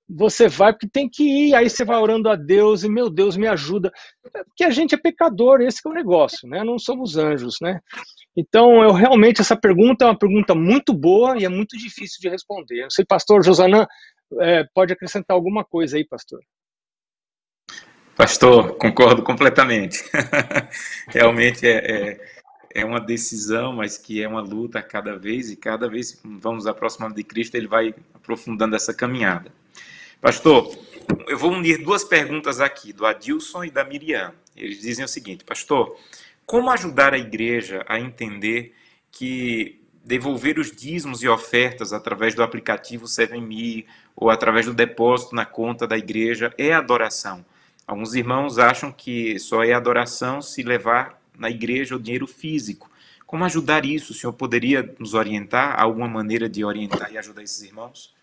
Você 0.09 0.47
vai 0.47 0.73
porque 0.73 0.87
tem 0.87 1.09
que 1.09 1.23
ir, 1.23 1.55
aí 1.55 1.69
você 1.69 1.85
vai 1.85 1.97
orando 1.97 2.29
a 2.29 2.35
Deus 2.35 2.83
e, 2.83 2.89
meu 2.89 3.09
Deus, 3.09 3.37
me 3.37 3.47
ajuda. 3.47 3.91
Porque 4.47 4.63
a 4.63 4.69
gente 4.69 4.93
é 4.93 4.97
pecador, 4.97 5.61
esse 5.61 5.79
é 5.85 5.89
o 5.89 5.93
negócio, 5.93 6.47
né? 6.47 6.63
Não 6.63 6.77
somos 6.77 7.17
anjos, 7.17 7.57
né? 7.61 7.79
Então, 8.35 8.83
eu 8.83 8.91
realmente, 8.91 9.41
essa 9.41 9.55
pergunta 9.55 10.05
é 10.05 10.07
uma 10.07 10.17
pergunta 10.17 10.53
muito 10.53 10.93
boa 10.93 11.37
e 11.37 11.45
é 11.45 11.49
muito 11.49 11.77
difícil 11.77 12.19
de 12.19 12.29
responder. 12.29 12.81
Não 12.83 12.89
sei, 12.89 13.05
pastor 13.05 13.43
Josanã, 13.43 13.87
é, 14.41 14.65
pode 14.73 14.91
acrescentar 14.91 15.35
alguma 15.35 15.63
coisa 15.63 15.97
aí, 15.97 16.05
pastor? 16.05 16.41
Pastor, 18.15 18.75
concordo 18.77 19.23
completamente. 19.23 20.03
Realmente 21.09 21.65
é, 21.65 21.77
é, 22.11 22.21
é 22.75 22.85
uma 22.85 22.99
decisão, 22.99 23.73
mas 23.73 23.97
que 23.97 24.21
é 24.21 24.27
uma 24.27 24.41
luta 24.41 24.81
cada 24.81 25.17
vez, 25.17 25.49
e 25.49 25.55
cada 25.55 25.87
vez 25.87 26.21
vamos 26.23 26.67
aproximando 26.67 27.15
de 27.15 27.23
Cristo, 27.23 27.55
ele 27.55 27.67
vai 27.67 27.93
aprofundando 28.13 28.75
essa 28.75 28.93
caminhada. 28.93 29.51
Pastor, 30.23 30.73
eu 31.27 31.37
vou 31.37 31.51
unir 31.51 31.83
duas 31.83 32.05
perguntas 32.05 32.61
aqui, 32.61 32.93
do 32.93 33.05
Adilson 33.05 33.65
e 33.65 33.69
da 33.69 33.83
Miriam. 33.83 34.33
Eles 34.55 34.79
dizem 34.79 35.03
o 35.03 35.07
seguinte, 35.07 35.43
pastor, 35.43 35.97
como 36.45 36.71
ajudar 36.71 37.13
a 37.13 37.17
igreja 37.17 37.83
a 37.89 37.99
entender 37.99 38.73
que 39.11 39.81
devolver 40.01 40.57
os 40.57 40.71
dízimos 40.71 41.21
e 41.23 41.27
ofertas 41.27 41.91
através 41.91 42.33
do 42.33 42.41
aplicativo 42.41 43.03
7Me 43.03 43.85
ou 44.15 44.29
através 44.29 44.65
do 44.65 44.73
depósito 44.73 45.35
na 45.35 45.45
conta 45.45 45.85
da 45.85 45.97
igreja 45.97 46.53
é 46.57 46.71
adoração? 46.71 47.45
Alguns 47.85 48.15
irmãos 48.15 48.57
acham 48.57 48.93
que 48.93 49.37
só 49.39 49.61
é 49.61 49.73
adoração 49.73 50.41
se 50.41 50.63
levar 50.63 51.21
na 51.37 51.49
igreja 51.49 51.97
o 51.97 51.99
dinheiro 51.99 52.27
físico. 52.27 52.89
Como 53.27 53.43
ajudar 53.43 53.83
isso? 53.83 54.13
O 54.13 54.15
senhor 54.15 54.31
poderia 54.31 54.89
nos 54.97 55.15
orientar? 55.15 55.77
Alguma 55.77 56.07
maneira 56.07 56.47
de 56.47 56.63
orientar 56.63 57.11
e 57.11 57.17
ajudar 57.17 57.43
esses 57.43 57.61
irmãos? 57.61 58.13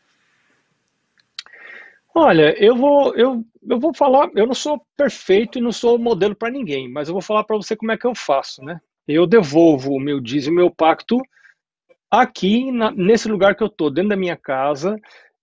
Olha, 2.14 2.54
eu 2.62 2.76
vou, 2.76 3.14
eu, 3.14 3.44
eu 3.68 3.78
vou 3.78 3.94
falar, 3.94 4.28
eu 4.34 4.46
não 4.46 4.54
sou 4.54 4.80
perfeito 4.96 5.58
e 5.58 5.62
não 5.62 5.72
sou 5.72 5.98
modelo 5.98 6.34
para 6.34 6.50
ninguém, 6.50 6.90
mas 6.90 7.08
eu 7.08 7.14
vou 7.14 7.22
falar 7.22 7.44
para 7.44 7.56
você 7.56 7.76
como 7.76 7.92
é 7.92 7.96
que 7.96 8.06
eu 8.06 8.14
faço, 8.14 8.62
né? 8.64 8.80
Eu 9.06 9.26
devolvo 9.26 9.92
o 9.92 10.00
meu 10.00 10.20
dízimo, 10.20 10.56
meu 10.56 10.70
pacto 10.70 11.18
aqui 12.10 12.72
na, 12.72 12.90
nesse 12.90 13.28
lugar 13.28 13.54
que 13.54 13.62
eu 13.62 13.68
estou, 13.68 13.90
dentro 13.90 14.10
da 14.10 14.16
minha 14.16 14.36
casa, 14.36 14.96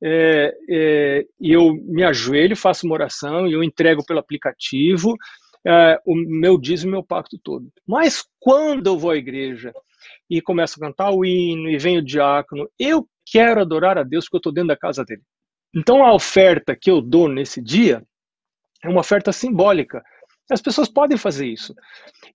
é, 0.03 0.55
é, 0.69 1.25
eu 1.39 1.73
me 1.73 2.03
ajoelho, 2.03 2.55
faço 2.55 2.85
uma 2.85 2.95
oração 2.95 3.47
e 3.47 3.53
eu 3.53 3.63
entrego 3.63 4.05
pelo 4.05 4.19
aplicativo 4.19 5.15
é, 5.65 5.99
o 6.05 6.15
meu 6.15 6.59
dízimo 6.59 6.91
meu 6.91 7.03
pacto 7.03 7.39
todo. 7.41 7.71
Mas 7.87 8.25
quando 8.39 8.87
eu 8.87 8.97
vou 8.97 9.11
à 9.11 9.17
igreja 9.17 9.73
e 10.29 10.41
começo 10.41 10.75
a 10.77 10.87
cantar 10.87 11.11
o 11.11 11.25
hino 11.25 11.69
e 11.69 11.77
vem 11.77 11.97
o 11.97 12.05
diácono, 12.05 12.69
eu 12.77 13.07
quero 13.25 13.61
adorar 13.61 13.97
a 13.97 14.03
Deus 14.03 14.25
porque 14.25 14.37
eu 14.37 14.39
estou 14.39 14.53
dentro 14.53 14.69
da 14.69 14.77
casa 14.77 15.03
dele. 15.03 15.21
Então 15.75 16.03
a 16.03 16.13
oferta 16.13 16.75
que 16.75 16.89
eu 16.89 17.01
dou 17.01 17.27
nesse 17.27 17.61
dia 17.61 18.03
é 18.83 18.89
uma 18.89 19.01
oferta 19.01 19.31
simbólica. 19.31 20.03
As 20.49 20.61
pessoas 20.61 20.87
podem 20.87 21.17
fazer 21.17 21.45
isso. 21.45 21.75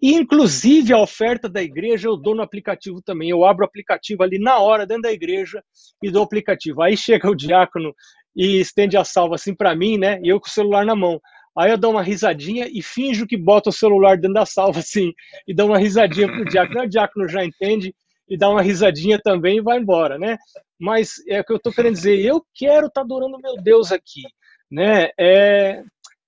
E, 0.00 0.12
inclusive, 0.14 0.92
a 0.92 0.98
oferta 0.98 1.48
da 1.48 1.62
igreja 1.62 2.08
eu 2.08 2.16
dou 2.16 2.34
no 2.34 2.42
aplicativo 2.42 3.00
também. 3.00 3.30
Eu 3.30 3.44
abro 3.44 3.64
o 3.64 3.66
aplicativo 3.66 4.22
ali 4.22 4.38
na 4.38 4.58
hora, 4.58 4.86
dentro 4.86 5.04
da 5.04 5.12
igreja, 5.12 5.62
e 6.02 6.10
dou 6.10 6.22
o 6.22 6.24
aplicativo. 6.24 6.82
Aí 6.82 6.94
chega 6.94 7.30
o 7.30 7.34
diácono 7.34 7.94
e 8.36 8.60
estende 8.60 8.96
a 8.98 9.04
salva 9.04 9.36
assim 9.36 9.54
para 9.54 9.74
mim, 9.74 9.96
né? 9.96 10.20
E 10.22 10.28
eu 10.28 10.38
com 10.38 10.46
o 10.46 10.50
celular 10.50 10.84
na 10.84 10.94
mão. 10.94 11.18
Aí 11.56 11.70
eu 11.70 11.78
dou 11.78 11.92
uma 11.92 12.02
risadinha 12.02 12.68
e 12.70 12.82
finjo 12.82 13.26
que 13.26 13.36
boto 13.36 13.70
o 13.70 13.72
celular 13.72 14.16
dentro 14.16 14.34
da 14.34 14.46
salva, 14.46 14.80
assim, 14.80 15.12
e 15.46 15.54
dou 15.54 15.68
uma 15.68 15.78
risadinha 15.78 16.26
pro 16.26 16.44
diácono. 16.44 16.82
O 16.82 16.88
diácono 16.88 17.28
já 17.28 17.44
entende 17.44 17.94
e 18.28 18.36
dá 18.36 18.48
uma 18.48 18.62
risadinha 18.62 19.18
também 19.22 19.58
e 19.58 19.62
vai 19.62 19.78
embora, 19.78 20.18
né? 20.18 20.36
Mas 20.82 21.14
é 21.28 21.40
o 21.40 21.44
que 21.44 21.52
eu 21.52 21.56
estou 21.56 21.72
querendo 21.72 21.94
dizer, 21.94 22.18
eu 22.18 22.44
quero 22.52 22.88
estar 22.88 23.00
tá 23.00 23.00
adorando 23.02 23.38
meu 23.40 23.54
Deus 23.62 23.92
aqui, 23.92 24.22
né? 24.68 25.10
É, 25.16 25.84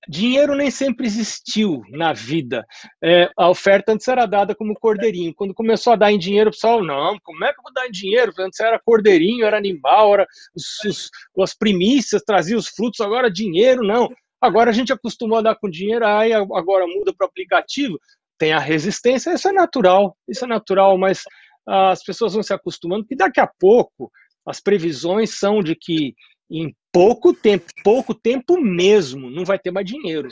Dinheiro 0.07 0.55
nem 0.55 0.71
sempre 0.71 1.07
existiu 1.07 1.83
na 1.89 2.13
vida. 2.13 2.67
É, 3.03 3.31
a 3.37 3.49
oferta 3.49 3.93
antes 3.93 4.07
era 4.07 4.27
dada 4.27 4.55
como 4.55 4.75
cordeirinho. 4.75 5.35
Quando 5.35 5.55
começou 5.55 5.93
a 5.93 5.97
dar 5.97 6.13
em 6.13 6.19
dinheiro, 6.19 6.51
o 6.51 6.53
pessoal, 6.53 6.85
não, 6.85 7.19
como 7.23 7.45
é 7.45 7.53
que 7.53 7.59
eu 7.59 7.63
vou 7.63 7.73
dar 7.73 7.87
em 7.87 7.91
dinheiro? 7.91 8.33
Antes 8.39 8.61
era 8.61 8.79
cordeirinho, 8.79 9.47
era 9.47 9.57
animal, 9.57 10.15
era 10.15 10.27
os, 10.55 10.85
os, 10.85 11.11
as 11.43 11.55
primícias, 11.55 12.23
trazia 12.23 12.57
os 12.57 12.69
frutos, 12.69 13.01
agora 13.01 13.31
dinheiro, 13.31 13.83
não. 13.83 14.11
Agora 14.41 14.71
a 14.71 14.75
gente 14.75 14.93
acostumou 14.93 15.39
a 15.39 15.43
dar 15.43 15.57
com 15.57 15.71
dinheiro, 15.71 16.07
aí 16.07 16.33
agora 16.33 16.87
muda 16.87 17.15
para 17.17 17.27
aplicativo. 17.27 17.99
Tem 18.37 18.53
a 18.53 18.59
resistência, 18.59 19.33
isso 19.33 19.49
é 19.49 19.53
natural, 19.53 20.15
isso 20.29 20.45
é 20.45 20.49
natural, 20.49 20.99
mas 20.99 21.23
as 21.67 22.05
pessoas 22.05 22.35
vão 22.35 22.43
se 22.43 22.53
acostumando, 22.53 23.07
e 23.11 23.17
daqui 23.17 23.41
a 23.41 23.51
pouco 23.59 24.11
as 24.47 24.61
previsões 24.61 25.31
são 25.39 25.63
de 25.63 25.75
que 25.75 26.15
em 26.51 26.75
pouco 26.93 27.33
tempo, 27.33 27.67
pouco 27.83 28.15
tempo 28.15 28.61
mesmo, 28.61 29.31
não 29.31 29.45
vai 29.45 29.59
ter 29.59 29.71
mais 29.71 29.87
dinheiro. 29.87 30.29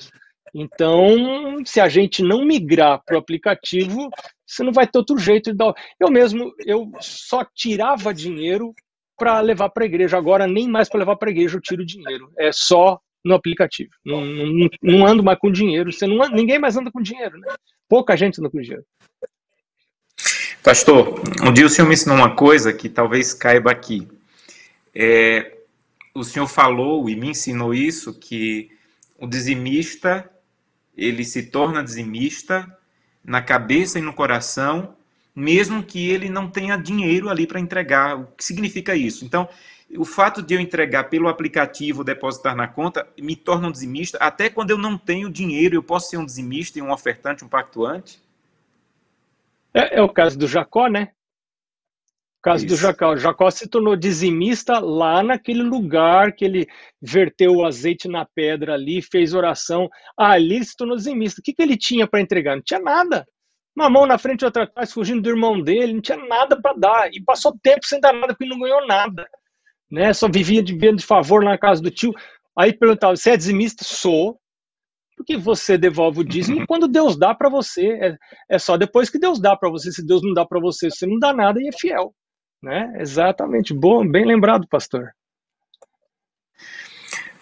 Então, 0.55 1.65
se 1.65 1.81
a 1.81 1.89
gente 1.89 2.23
não 2.23 2.45
migrar 2.45 3.03
para 3.05 3.17
o 3.17 3.19
aplicativo, 3.19 4.11
você 4.47 4.63
não 4.63 4.73
vai 4.73 4.87
ter 4.87 4.99
outro 4.99 5.17
jeito 5.19 5.51
de 5.51 5.57
dar. 5.57 5.73
Eu 5.99 6.11
mesmo, 6.11 6.53
eu 6.67 6.91
só 7.01 7.45
tirava 7.55 8.13
dinheiro 8.13 8.75
para 9.17 9.41
levar 9.41 9.71
para 9.71 9.85
a 9.85 9.87
igreja. 9.87 10.19
Agora, 10.19 10.47
nem 10.47 10.69
mais 10.69 10.89
para 10.89 11.01
levar 11.01 11.17
para 11.17 11.31
a 11.31 11.33
igreja 11.33 11.57
eu 11.57 11.63
tiro 11.63 11.87
dinheiro. 11.87 12.31
É 12.39 12.53
só 12.53 13.01
no 13.25 13.35
aplicativo. 13.35 13.91
Não, 14.05 14.21
não, 14.21 14.69
não 14.83 15.07
ando 15.07 15.23
mais 15.23 15.39
com 15.39 15.51
dinheiro. 15.51 15.91
Você 15.91 16.07
não, 16.07 16.29
ninguém 16.29 16.59
mais 16.59 16.77
anda 16.77 16.91
com 16.91 17.01
dinheiro. 17.01 17.39
Né? 17.39 17.55
Pouca 17.89 18.17
gente 18.17 18.39
anda 18.41 18.51
com 18.51 18.61
dinheiro. 18.61 18.85
Pastor, 20.63 21.21
um 21.43 21.53
dia 21.53 21.67
o 21.67 21.69
senhor 21.69 21.89
me 21.89 21.95
ensinou 21.95 22.17
uma 22.17 22.37
coisa 22.37 22.73
que 22.73 22.89
talvez 22.89 23.35
caiba 23.35 23.73
aqui. 23.73 24.07
É, 24.95 25.57
o 26.15 26.23
senhor 26.23 26.47
falou 26.47 27.11
e 27.11 27.17
me 27.17 27.31
ensinou 27.31 27.75
isso, 27.75 28.15
que 28.15 28.71
o 29.19 29.27
dizimista, 29.27 30.31
ele 30.97 31.25
se 31.25 31.43
torna 31.47 31.83
dizimista 31.83 32.79
na 33.25 33.43
cabeça 33.43 33.99
e 33.99 34.03
no 34.03 34.13
coração, 34.13 34.95
mesmo 35.35 35.83
que 35.83 36.09
ele 36.09 36.29
não 36.29 36.49
tenha 36.49 36.77
dinheiro 36.77 37.29
ali 37.29 37.45
para 37.45 37.59
entregar. 37.59 38.17
O 38.17 38.27
que 38.27 38.45
significa 38.45 38.95
isso? 38.95 39.25
Então, 39.25 39.49
o 39.99 40.05
fato 40.05 40.41
de 40.41 40.55
eu 40.55 40.61
entregar 40.61 41.11
pelo 41.11 41.27
aplicativo, 41.27 42.05
depositar 42.05 42.55
na 42.55 42.69
conta, 42.69 43.05
me 43.21 43.35
torna 43.35 43.67
um 43.67 43.73
dizimista. 43.73 44.17
Até 44.19 44.49
quando 44.49 44.71
eu 44.71 44.79
não 44.79 44.97
tenho 44.97 45.29
dinheiro, 45.29 45.75
eu 45.75 45.83
posso 45.83 46.09
ser 46.09 46.19
um 46.19 46.25
dizimista 46.25 46.79
e 46.79 46.83
um 46.83 46.93
ofertante, 46.93 47.45
um 47.45 47.49
pactuante? 47.49 48.23
É, 49.75 49.99
é 49.99 50.03
o 50.03 50.09
caso 50.09 50.39
do 50.39 50.47
Jacó, 50.47 50.89
né? 50.89 51.13
caso 52.43 52.67
Isso. 52.67 52.75
do 52.75 52.81
Jacó. 52.81 53.17
Jacó 53.17 53.51
se 53.51 53.69
tornou 53.69 53.95
dizimista 53.95 54.81
lá 54.81 55.23
naquele 55.23 55.63
lugar 55.63 56.33
que 56.33 56.45
ele 56.45 56.67
verteu 57.01 57.55
o 57.55 57.65
azeite 57.65 58.09
na 58.09 58.27
pedra 58.27 58.75
ali, 58.75 59.01
fez 59.01 59.33
oração. 59.33 59.89
Ali 60.19 60.63
se 60.65 60.77
tornou 60.77 60.97
dizimista. 60.97 61.41
O 61.41 61.43
que, 61.43 61.55
que 61.55 61.63
ele 61.63 61.77
tinha 61.77 62.07
para 62.07 62.21
entregar? 62.21 62.57
Não 62.57 62.63
tinha 62.63 62.81
nada. 62.81 63.25
Uma 63.75 63.89
mão 63.89 64.05
na 64.05 64.19
frente 64.19 64.43
e 64.43 64.45
outra 64.45 64.65
atrás, 64.65 64.93
fugindo 64.93 65.23
do 65.23 65.31
irmão 65.31 65.63
dele, 65.63 65.95
não 65.95 66.01
tinha 66.03 66.19
nada 66.19 66.61
para 66.61 66.77
dar. 66.77 67.09
E 67.13 67.23
passou 67.23 67.57
tempo 67.63 67.87
sem 67.87 68.01
dar 68.01 68.13
nada, 68.13 68.35
porque 68.35 68.45
não 68.45 68.59
ganhou 68.59 68.87
nada. 68.87 69.27
Né? 69.91 70.13
Só 70.13 70.29
vivia 70.29 70.63
de, 70.63 70.75
de 70.75 71.07
favor 71.07 71.45
na 71.45 71.57
casa 71.57 71.81
do 71.81 71.91
tio. 71.91 72.13
Aí 72.59 72.73
perguntava: 72.73 73.17
você 73.17 73.31
é 73.31 73.37
dizimista? 73.37 73.85
Sou. 73.85 74.39
Porque 75.17 75.37
você 75.37 75.77
devolve 75.79 76.21
o 76.21 76.25
dízimo 76.25 76.65
quando 76.69 76.89
Deus 76.89 77.17
dá 77.17 77.35
para 77.35 77.49
você. 77.49 77.87
É, 77.87 78.17
é 78.51 78.59
só 78.59 78.77
depois 78.77 79.11
que 79.11 79.19
Deus 79.19 79.41
dá 79.41 79.57
para 79.57 79.71
você. 79.71 79.93
Se 79.93 80.05
Deus 80.05 80.23
não 80.23 80.33
dá 80.33 80.45
para 80.45 80.61
você, 80.61 80.91
você 80.91 81.07
não 81.07 81.19
dá 81.19 81.33
nada 81.33 81.61
e 81.61 81.69
é 81.69 81.73
fiel. 81.73 82.15
Né? 82.63 82.95
Exatamente. 82.99 83.75
Bom, 83.75 84.07
bem 84.07 84.25
lembrado, 84.25 84.67
pastor. 84.69 85.13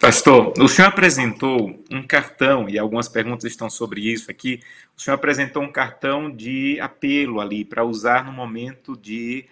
Pastor, 0.01 0.55
o 0.59 0.66
senhor 0.66 0.89
apresentou 0.89 1.79
um 1.91 2.03
cartão, 2.03 2.66
e 2.71 2.79
algumas 2.79 3.07
perguntas 3.07 3.45
estão 3.45 3.68
sobre 3.68 4.01
isso 4.11 4.31
aqui. 4.31 4.59
O 4.97 5.01
senhor 5.01 5.14
apresentou 5.14 5.62
um 5.62 5.71
cartão 5.71 6.35
de 6.35 6.81
apelo 6.81 7.39
ali 7.39 7.66
para 7.66 7.85
usar 7.85 8.25
no 8.25 8.33
momento 8.33 8.97
de, 8.97 9.45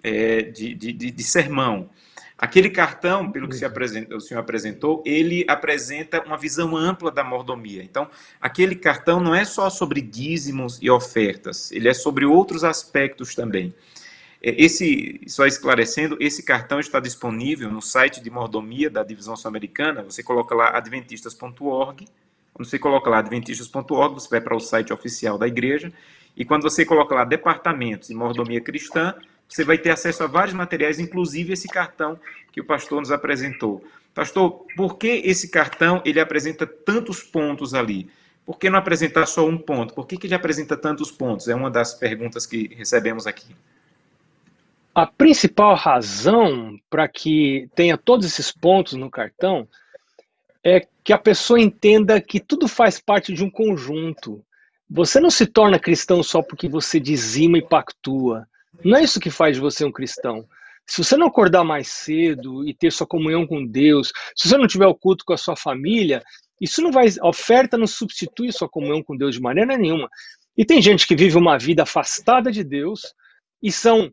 é, 0.00 0.42
de, 0.42 0.72
de, 0.72 0.92
de, 0.92 1.10
de, 1.10 1.22
sermão. 1.24 1.90
Aquele 2.38 2.70
cartão, 2.70 3.32
pelo 3.32 3.48
que 3.48 3.56
o 4.14 4.20
senhor 4.20 4.40
apresentou, 4.40 5.02
ele 5.04 5.44
apresenta 5.48 6.22
uma 6.22 6.38
visão 6.38 6.76
ampla 6.76 7.10
da 7.10 7.24
mordomia. 7.24 7.82
Então, 7.82 8.08
aquele 8.40 8.76
cartão 8.76 9.18
não 9.18 9.34
é 9.34 9.44
só 9.44 9.68
sobre 9.68 10.00
dízimos 10.00 10.78
e 10.80 10.88
ofertas, 10.88 11.72
ele 11.72 11.88
é 11.88 11.94
sobre 11.94 12.24
outros 12.24 12.62
aspectos 12.62 13.34
também. 13.34 13.74
É, 14.40 14.54
esse, 14.62 15.20
só 15.26 15.46
esclarecendo, 15.46 16.16
esse 16.20 16.44
cartão 16.44 16.78
está 16.78 17.00
disponível 17.00 17.70
no 17.72 17.82
site 17.82 18.22
de 18.22 18.30
mordomia 18.30 18.88
da 18.88 19.02
Divisão 19.02 19.36
Sul-Americana. 19.36 20.04
Você 20.04 20.22
coloca 20.22 20.54
lá 20.54 20.76
adventistas.org. 20.76 22.06
Quando 22.54 22.68
você 22.68 22.78
coloca 22.78 23.10
lá 23.10 23.18
adventistas.org, 23.18 24.14
você 24.14 24.28
vai 24.28 24.40
para 24.40 24.56
o 24.56 24.60
site 24.60 24.92
oficial 24.92 25.38
da 25.38 25.48
igreja. 25.48 25.92
E 26.36 26.44
quando 26.44 26.62
você 26.62 26.84
coloca 26.84 27.16
lá 27.16 27.24
departamentos 27.24 28.08
de 28.08 28.14
mordomia 28.14 28.60
cristã, 28.60 29.14
você 29.48 29.64
vai 29.64 29.78
ter 29.78 29.90
acesso 29.90 30.22
a 30.22 30.26
vários 30.26 30.54
materiais, 30.54 30.98
inclusive 30.98 31.52
esse 31.52 31.68
cartão 31.68 32.18
que 32.52 32.60
o 32.60 32.64
pastor 32.64 33.00
nos 33.00 33.10
apresentou. 33.10 33.82
Pastor, 34.14 34.66
por 34.76 34.98
que 34.98 35.22
esse 35.24 35.48
cartão 35.48 36.02
ele 36.04 36.20
apresenta 36.20 36.66
tantos 36.66 37.22
pontos 37.22 37.72
ali? 37.72 38.10
Por 38.44 38.58
que 38.58 38.70
não 38.70 38.78
apresentar 38.78 39.26
só 39.26 39.46
um 39.46 39.58
ponto? 39.58 39.94
Por 39.94 40.06
que, 40.06 40.16
que 40.16 40.26
ele 40.26 40.34
apresenta 40.34 40.76
tantos 40.76 41.10
pontos? 41.10 41.48
É 41.48 41.54
uma 41.54 41.70
das 41.70 41.94
perguntas 41.94 42.46
que 42.46 42.74
recebemos 42.74 43.26
aqui. 43.26 43.54
A 44.94 45.06
principal 45.06 45.74
razão 45.74 46.78
para 46.90 47.06
que 47.06 47.68
tenha 47.74 47.96
todos 47.96 48.26
esses 48.26 48.50
pontos 48.50 48.94
no 48.94 49.10
cartão 49.10 49.68
é 50.64 50.86
que 51.04 51.12
a 51.12 51.18
pessoa 51.18 51.60
entenda 51.60 52.20
que 52.20 52.40
tudo 52.40 52.66
faz 52.66 52.98
parte 52.98 53.32
de 53.32 53.44
um 53.44 53.50
conjunto. 53.50 54.44
Você 54.90 55.20
não 55.20 55.30
se 55.30 55.46
torna 55.46 55.78
cristão 55.78 56.22
só 56.22 56.42
porque 56.42 56.68
você 56.68 56.98
dizima 56.98 57.58
e 57.58 57.62
pactua. 57.62 58.48
Não 58.84 58.96
é 58.96 59.02
isso 59.02 59.20
que 59.20 59.30
faz 59.30 59.56
de 59.56 59.60
você 59.60 59.84
um 59.84 59.92
cristão. 59.92 60.46
Se 60.86 61.04
você 61.04 61.16
não 61.16 61.26
acordar 61.26 61.64
mais 61.64 61.88
cedo 61.88 62.66
e 62.66 62.72
ter 62.72 62.90
sua 62.90 63.06
comunhão 63.06 63.46
com 63.46 63.64
Deus, 63.64 64.10
se 64.34 64.48
você 64.48 64.56
não 64.56 64.66
tiver 64.66 64.86
o 64.86 64.94
culto 64.94 65.24
com 65.24 65.34
a 65.34 65.38
sua 65.38 65.54
família, 65.54 66.22
isso 66.60 66.80
não 66.80 66.90
vai. 66.90 67.06
A 67.20 67.28
oferta 67.28 67.76
não 67.76 67.86
substitui 67.86 68.50
sua 68.52 68.68
comunhão 68.68 69.02
com 69.02 69.16
Deus 69.16 69.34
de 69.34 69.40
maneira 69.40 69.76
nenhuma. 69.76 70.08
E 70.56 70.64
tem 70.64 70.80
gente 70.80 71.06
que 71.06 71.14
vive 71.14 71.36
uma 71.36 71.58
vida 71.58 71.82
afastada 71.82 72.50
de 72.50 72.64
Deus 72.64 73.14
e 73.62 73.70
são 73.70 74.10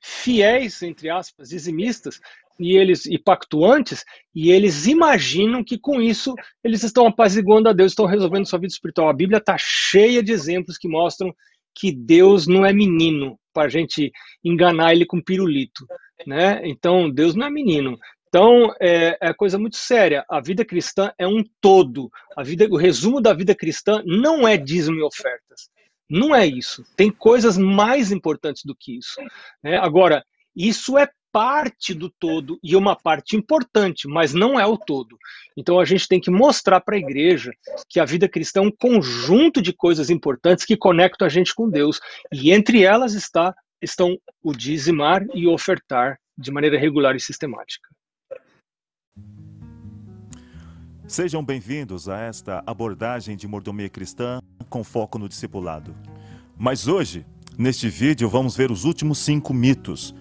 fiéis, 0.00 0.82
entre 0.82 1.08
aspas, 1.08 1.48
dizimistas, 1.48 2.20
e 2.60 2.76
eles 2.76 3.06
e 3.06 3.18
pactuantes, 3.18 4.04
e 4.34 4.50
eles 4.50 4.86
imaginam 4.86 5.64
que 5.64 5.78
com 5.78 6.00
isso 6.00 6.34
eles 6.62 6.82
estão 6.82 7.06
apaziguando 7.06 7.68
a 7.68 7.72
Deus, 7.72 7.92
estão 7.92 8.06
resolvendo 8.06 8.46
sua 8.46 8.58
vida 8.58 8.72
espiritual. 8.72 9.08
A 9.08 9.14
Bíblia 9.14 9.38
está 9.38 9.56
cheia 9.58 10.22
de 10.22 10.32
exemplos 10.32 10.76
que 10.76 10.86
mostram 10.86 11.34
que 11.74 11.90
Deus 11.90 12.46
não 12.46 12.64
é 12.64 12.72
menino 12.72 13.38
para 13.54 13.66
a 13.66 13.70
gente 13.70 14.12
enganar 14.44 14.92
ele 14.92 15.06
com 15.06 15.22
pirulito, 15.22 15.86
né? 16.26 16.60
Então 16.64 17.08
Deus 17.08 17.34
não 17.34 17.46
é 17.46 17.50
menino. 17.50 17.96
Então 18.28 18.74
é, 18.80 19.16
é 19.20 19.32
coisa 19.32 19.56
muito 19.58 19.76
séria. 19.76 20.24
A 20.28 20.40
vida 20.40 20.64
cristã 20.64 21.12
é 21.16 21.26
um 21.26 21.44
todo. 21.60 22.10
A 22.36 22.42
vida, 22.42 22.66
o 22.68 22.76
resumo 22.76 23.20
da 23.20 23.32
vida 23.32 23.54
cristã 23.54 24.02
não 24.04 24.46
é 24.46 24.56
dízimo 24.56 24.98
e 24.98 25.02
ofertas. 25.02 25.70
Não 26.10 26.34
é 26.34 26.44
isso. 26.44 26.84
Tem 26.96 27.10
coisas 27.10 27.56
mais 27.56 28.10
importantes 28.10 28.64
do 28.64 28.74
que 28.74 28.98
isso. 28.98 29.20
Né? 29.62 29.78
Agora, 29.78 30.24
isso 30.54 30.98
é 30.98 31.08
parte 31.34 31.92
do 31.92 32.08
todo 32.08 32.60
e 32.62 32.76
uma 32.76 32.94
parte 32.94 33.34
importante, 33.34 34.06
mas 34.06 34.32
não 34.32 34.58
é 34.58 34.64
o 34.64 34.78
todo. 34.78 35.18
Então 35.56 35.80
a 35.80 35.84
gente 35.84 36.06
tem 36.06 36.20
que 36.20 36.30
mostrar 36.30 36.80
para 36.80 36.94
a 36.94 36.98
igreja 36.98 37.50
que 37.88 37.98
a 37.98 38.04
vida 38.04 38.28
cristã 38.28 38.60
é 38.60 38.62
um 38.62 38.70
conjunto 38.70 39.60
de 39.60 39.72
coisas 39.72 40.10
importantes 40.10 40.64
que 40.64 40.76
conectam 40.76 41.26
a 41.26 41.28
gente 41.28 41.52
com 41.52 41.68
Deus. 41.68 42.00
E 42.32 42.52
entre 42.52 42.84
elas 42.84 43.14
está, 43.14 43.52
estão 43.82 44.16
o 44.44 44.52
dizimar 44.52 45.26
e 45.34 45.48
ofertar 45.48 46.20
de 46.38 46.52
maneira 46.52 46.78
regular 46.78 47.16
e 47.16 47.20
sistemática. 47.20 47.88
Sejam 51.08 51.44
bem-vindos 51.44 52.08
a 52.08 52.20
esta 52.20 52.62
abordagem 52.64 53.36
de 53.36 53.48
mordomia 53.48 53.88
cristã 53.88 54.38
com 54.70 54.84
foco 54.84 55.18
no 55.18 55.28
discipulado. 55.28 55.96
Mas 56.56 56.86
hoje, 56.86 57.26
neste 57.58 57.88
vídeo, 57.88 58.28
vamos 58.28 58.56
ver 58.56 58.70
os 58.70 58.84
últimos 58.84 59.18
cinco 59.18 59.52
mitos 59.52 60.14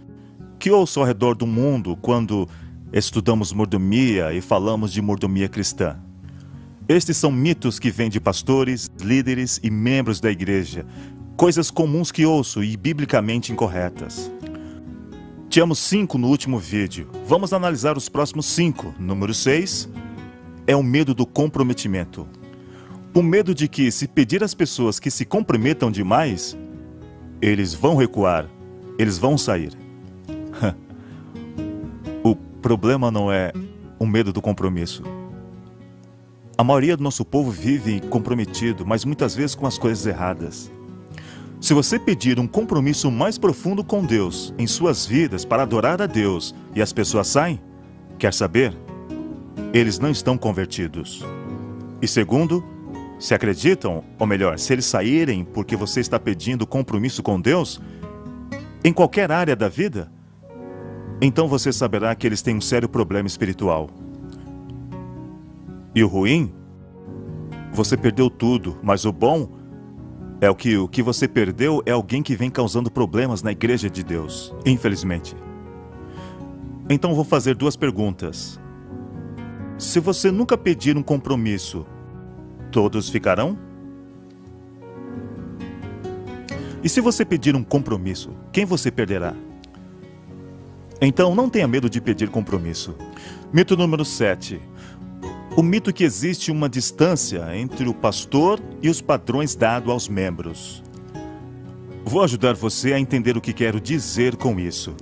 que 0.64 0.72
ouço 0.72 1.02
ao 1.02 1.06
redor 1.06 1.36
do 1.36 1.46
mundo 1.46 1.98
quando 2.02 2.48
estudamos 2.94 3.52
mordomia 3.52 4.32
e 4.32 4.40
falamos 4.40 4.94
de 4.94 5.02
mordomia 5.02 5.50
cristã. 5.50 5.98
Estes 6.88 7.18
são 7.18 7.30
mitos 7.30 7.80
que 7.80 7.92
vêm 7.92 8.10
de 8.10 8.18
pastores, 8.18 8.90
líderes 9.02 9.60
e 9.62 9.70
membros 9.70 10.22
da 10.22 10.32
igreja, 10.32 10.86
coisas 11.36 11.70
comuns 11.70 12.14
que 12.14 12.26
ouço 12.26 12.64
e 12.64 12.78
biblicamente 12.78 13.52
incorretas. 13.52 14.32
Tínhamos 15.50 15.80
cinco 15.80 16.18
no 16.18 16.30
último 16.30 16.58
vídeo. 16.58 17.10
Vamos 17.28 17.52
analisar 17.52 17.98
os 17.98 18.08
próximos 18.08 18.46
cinco. 18.46 18.96
Número 18.98 19.34
6 19.34 19.90
é 20.66 20.78
o 20.78 20.82
medo 20.82 21.14
do 21.14 21.26
comprometimento. 21.26 22.26
O 23.14 23.22
medo 23.22 23.54
de 23.54 23.68
que, 23.68 23.92
se 23.92 24.08
pedir 24.08 24.42
às 24.42 24.54
pessoas 24.54 24.98
que 24.98 25.12
se 25.12 25.26
comprometam 25.26 25.92
demais, 25.92 26.58
eles 27.42 27.74
vão 27.74 27.98
recuar, 27.98 28.48
eles 28.98 29.18
vão 29.18 29.38
sair. 29.38 29.83
Problema 32.64 33.12
não 33.12 33.30
é 33.30 33.52
o 34.00 34.06
medo 34.06 34.32
do 34.32 34.42
compromisso. 34.42 35.04
A 36.58 36.64
maioria 36.64 36.96
do 36.96 37.04
nosso 37.04 37.26
povo 37.26 37.52
vive 37.52 38.00
comprometido, 38.00 38.86
mas 38.86 39.04
muitas 39.04 39.36
vezes 39.36 39.54
com 39.54 39.68
as 39.68 39.78
coisas 39.78 40.06
erradas. 40.06 40.72
Se 41.60 41.74
você 41.74 42.00
pedir 42.00 42.40
um 42.40 42.48
compromisso 42.48 43.12
mais 43.12 43.38
profundo 43.38 43.84
com 43.84 44.06
Deus 44.06 44.54
em 44.58 44.66
suas 44.66 45.06
vidas 45.06 45.44
para 45.44 45.64
adorar 45.64 46.02
a 46.02 46.06
Deus 46.06 46.56
e 46.74 46.82
as 46.82 46.94
pessoas 46.94 47.28
saem, 47.28 47.60
quer 48.18 48.34
saber? 48.34 48.74
Eles 49.74 50.00
não 50.00 50.10
estão 50.10 50.38
convertidos. 50.38 51.22
E 52.02 52.08
segundo, 52.08 52.64
se 53.20 53.34
acreditam, 53.34 54.06
ou 54.18 54.26
melhor, 54.26 54.58
se 54.58 54.72
eles 54.72 54.86
saírem 54.86 55.44
porque 55.44 55.76
você 55.76 56.00
está 56.00 56.18
pedindo 56.18 56.66
compromisso 56.66 57.22
com 57.22 57.42
Deus, 57.42 57.82
em 58.86 58.94
qualquer 58.94 59.34
área 59.34 59.56
da 59.56 59.68
vida, 59.68 60.13
então 61.22 61.48
você 61.48 61.72
saberá 61.72 62.14
que 62.16 62.28
eles 62.28 62.42
têm 62.42 62.58
um 62.58 62.62
sério 62.62 62.90
problema 62.90 63.28
espiritual. 63.28 63.90
E 65.96 66.04
o 66.04 66.08
ruim? 66.08 66.54
Você 67.72 67.96
perdeu 67.96 68.30
tudo, 68.30 68.78
mas 68.84 69.06
o 69.06 69.12
bom 69.12 69.50
é 70.42 70.50
o 70.50 70.56
que 70.56 70.78
o 70.78 70.88
que 70.88 71.02
você 71.02 71.28
perdeu 71.28 71.82
é 71.86 71.92
alguém 71.92 72.22
que 72.22 72.36
vem 72.36 72.50
causando 72.50 72.92
problemas 72.92 73.42
na 73.42 73.52
igreja 73.52 73.90
de 73.90 74.04
Deus, 74.04 74.54
infelizmente. 74.66 75.36
Então 76.90 77.16
vou 77.16 77.24
fazer 77.24 77.56
duas 77.56 77.76
perguntas. 77.76 78.60
Se 79.78 80.00
você 80.00 80.32
nunca 80.32 80.58
pedir 80.58 80.98
um 80.98 81.04
compromisso, 81.04 81.86
todos 82.72 83.10
ficarão? 83.10 83.58
E 86.84 86.90
se 86.90 87.00
você 87.00 87.24
pedir 87.24 87.56
um 87.56 87.64
compromisso, 87.64 88.32
quem 88.52 88.66
você 88.66 88.92
perderá? 88.92 89.34
Então 91.06 91.36
não 91.36 91.50
tenha 91.50 91.68
medo 91.68 91.90
de 91.90 92.00
pedir 92.00 92.30
compromisso. 92.30 92.96
Mito 93.52 93.76
número 93.76 94.06
7. 94.06 94.62
O 95.54 95.62
mito 95.62 95.92
que 95.92 96.06
existe 96.06 96.50
uma 96.50 96.70
distância 96.70 97.46
entre 97.58 97.90
o 97.90 97.94
pastor 97.94 98.58
e 98.82 98.90
os 98.90 99.02
padrões 99.02 99.54
dados 99.54 99.92
aos 99.92 100.08
membros. 100.08 100.82
Vou 102.06 102.24
ajudar 102.24 102.54
você 102.54 102.94
a 102.94 103.00
entender 103.00 103.36
o 103.36 103.42
que 103.42 103.52
quero 103.52 103.82
dizer 103.82 104.38
com 104.38 104.58
isso. 104.58 104.96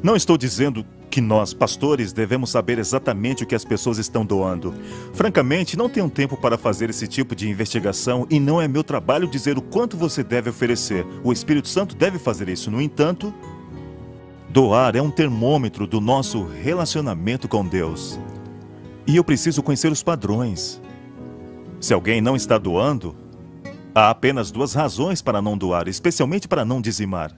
Não 0.00 0.14
estou 0.14 0.38
dizendo 0.38 0.86
que 1.10 1.20
nós, 1.20 1.52
pastores, 1.52 2.12
devemos 2.12 2.50
saber 2.50 2.78
exatamente 2.78 3.42
o 3.42 3.46
que 3.46 3.54
as 3.54 3.64
pessoas 3.64 3.98
estão 3.98 4.24
doando. 4.24 4.72
Francamente, 5.12 5.76
não 5.76 5.88
tenho 5.88 6.08
tempo 6.08 6.36
para 6.36 6.56
fazer 6.56 6.88
esse 6.88 7.08
tipo 7.08 7.34
de 7.34 7.48
investigação 7.48 8.28
e 8.30 8.38
não 8.38 8.62
é 8.62 8.68
meu 8.68 8.84
trabalho 8.84 9.26
dizer 9.26 9.58
o 9.58 9.62
quanto 9.62 9.96
você 9.96 10.22
deve 10.22 10.50
oferecer. 10.50 11.04
O 11.24 11.32
Espírito 11.32 11.66
Santo 11.66 11.96
deve 11.96 12.16
fazer 12.16 12.48
isso. 12.48 12.70
No 12.70 12.80
entanto, 12.80 13.34
doar 14.48 14.96
é 14.96 15.02
um 15.02 15.10
termômetro 15.10 15.86
do 15.86 16.00
nosso 16.00 16.44
relacionamento 16.44 17.48
com 17.48 17.66
Deus. 17.66 18.18
E 19.06 19.16
eu 19.16 19.24
preciso 19.24 19.62
conhecer 19.62 19.90
os 19.90 20.02
padrões. 20.02 20.80
Se 21.80 21.94
alguém 21.94 22.20
não 22.20 22.34
está 22.34 22.58
doando, 22.58 23.14
há 23.94 24.10
apenas 24.10 24.50
duas 24.50 24.74
razões 24.74 25.22
para 25.22 25.40
não 25.40 25.56
doar, 25.56 25.88
especialmente 25.88 26.48
para 26.48 26.64
não 26.64 26.80
dizimar: 26.80 27.32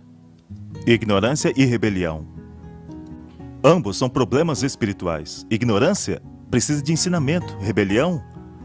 ignorância 0.87 1.53
e 1.57 1.65
rebelião. 1.65 2.27
Ambos 3.63 3.99
são 3.99 4.09
problemas 4.09 4.63
espirituais. 4.63 5.47
Ignorância 5.51 6.23
precisa 6.51 6.83
de 6.83 6.93
ensinamento. 6.93 7.57
Rebelião? 7.59 8.23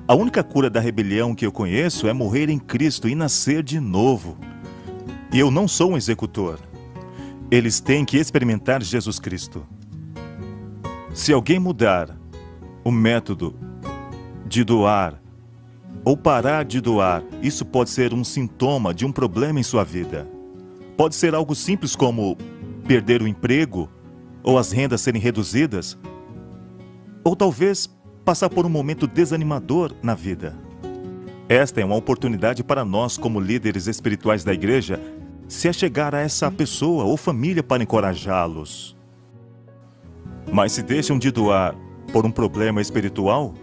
A 0.07 0.15
única 0.15 0.43
cura 0.43 0.69
da 0.69 0.79
rebelião 0.79 1.35
que 1.35 1.45
eu 1.45 1.51
conheço 1.51 2.07
é 2.07 2.13
morrer 2.13 2.49
em 2.49 2.59
Cristo 2.59 3.09
e 3.09 3.15
nascer 3.15 3.61
de 3.61 3.79
novo. 3.79 4.37
E 5.33 5.39
eu 5.39 5.51
não 5.51 5.67
sou 5.67 5.91
um 5.91 5.97
executor. 5.97 6.59
Eles 7.55 7.79
têm 7.79 8.03
que 8.03 8.17
experimentar 8.17 8.83
Jesus 8.83 9.17
Cristo. 9.17 9.65
Se 11.13 11.31
alguém 11.31 11.57
mudar 11.57 12.13
o 12.83 12.91
método 12.91 13.55
de 14.45 14.61
doar 14.61 15.21
ou 16.03 16.17
parar 16.17 16.65
de 16.65 16.81
doar, 16.81 17.23
isso 17.41 17.63
pode 17.63 17.91
ser 17.91 18.13
um 18.13 18.25
sintoma 18.25 18.93
de 18.93 19.05
um 19.05 19.11
problema 19.13 19.57
em 19.57 19.63
sua 19.63 19.85
vida. 19.85 20.27
Pode 20.97 21.15
ser 21.15 21.33
algo 21.33 21.55
simples 21.55 21.95
como 21.95 22.35
perder 22.85 23.21
o 23.21 23.27
emprego 23.27 23.89
ou 24.43 24.57
as 24.57 24.73
rendas 24.73 24.99
serem 24.99 25.21
reduzidas, 25.21 25.97
ou 27.23 27.37
talvez 27.37 27.89
passar 28.25 28.49
por 28.49 28.65
um 28.65 28.69
momento 28.69 29.07
desanimador 29.07 29.93
na 30.03 30.13
vida. 30.13 30.59
Esta 31.47 31.79
é 31.79 31.85
uma 31.85 31.95
oportunidade 31.95 32.65
para 32.65 32.83
nós, 32.83 33.17
como 33.17 33.39
líderes 33.39 33.87
espirituais 33.87 34.43
da 34.43 34.53
igreja, 34.53 34.99
se 35.47 35.67
achegar 35.67 36.15
a 36.15 36.19
essa 36.19 36.49
pessoa 36.51 37.03
ou 37.03 37.17
família 37.17 37.63
para 37.63 37.83
encorajá-los. 37.83 38.95
Mas 40.51 40.71
se 40.71 40.83
deixam 40.83 41.17
de 41.17 41.31
doar 41.31 41.75
por 42.11 42.25
um 42.25 42.31
problema 42.31 42.81
espiritual, 42.81 43.53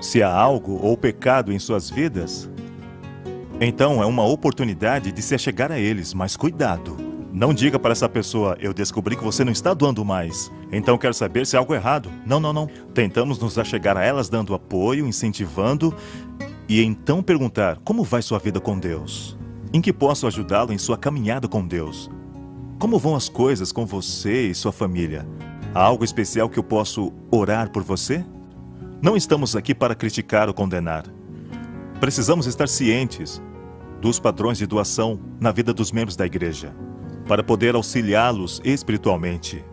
se 0.00 0.22
há 0.22 0.32
algo 0.32 0.78
ou 0.82 0.96
pecado 0.96 1.52
em 1.52 1.58
suas 1.58 1.88
vidas, 1.88 2.50
então 3.60 4.02
é 4.02 4.06
uma 4.06 4.24
oportunidade 4.24 5.12
de 5.12 5.22
se 5.22 5.34
achegar 5.34 5.70
a 5.70 5.78
eles, 5.78 6.12
mas 6.12 6.36
cuidado. 6.36 6.96
Não 7.32 7.52
diga 7.52 7.78
para 7.78 7.92
essa 7.92 8.08
pessoa, 8.08 8.56
eu 8.60 8.72
descobri 8.72 9.16
que 9.16 9.24
você 9.24 9.44
não 9.44 9.50
está 9.50 9.74
doando 9.74 10.04
mais. 10.04 10.52
Então 10.70 10.96
quero 10.96 11.14
saber 11.14 11.46
se 11.46 11.56
há 11.56 11.58
algo 11.58 11.74
errado. 11.74 12.08
Não, 12.24 12.38
não, 12.38 12.52
não. 12.52 12.68
Tentamos 12.92 13.38
nos 13.38 13.58
achegar 13.58 13.96
a 13.96 14.04
elas 14.04 14.28
dando 14.28 14.54
apoio, 14.54 15.06
incentivando 15.06 15.92
e 16.68 16.82
então 16.82 17.22
perguntar: 17.22 17.78
como 17.84 18.04
vai 18.04 18.22
sua 18.22 18.38
vida 18.38 18.60
com 18.60 18.78
Deus? 18.78 19.36
Em 19.74 19.80
que 19.80 19.92
posso 19.92 20.28
ajudá-lo 20.28 20.72
em 20.72 20.78
sua 20.78 20.96
caminhada 20.96 21.48
com 21.48 21.66
Deus? 21.66 22.08
Como 22.78 22.96
vão 22.96 23.16
as 23.16 23.28
coisas 23.28 23.72
com 23.72 23.84
você 23.84 24.46
e 24.46 24.54
sua 24.54 24.70
família? 24.70 25.26
Há 25.74 25.82
algo 25.82 26.04
especial 26.04 26.48
que 26.48 26.56
eu 26.56 26.62
posso 26.62 27.12
orar 27.28 27.68
por 27.72 27.82
você? 27.82 28.24
Não 29.02 29.16
estamos 29.16 29.56
aqui 29.56 29.74
para 29.74 29.96
criticar 29.96 30.46
ou 30.46 30.54
condenar. 30.54 31.02
Precisamos 31.98 32.46
estar 32.46 32.68
cientes 32.68 33.42
dos 34.00 34.20
padrões 34.20 34.58
de 34.58 34.64
doação 34.64 35.18
na 35.40 35.50
vida 35.50 35.74
dos 35.74 35.90
membros 35.90 36.14
da 36.14 36.24
igreja 36.24 36.72
para 37.26 37.42
poder 37.42 37.74
auxiliá-los 37.74 38.60
espiritualmente. 38.64 39.64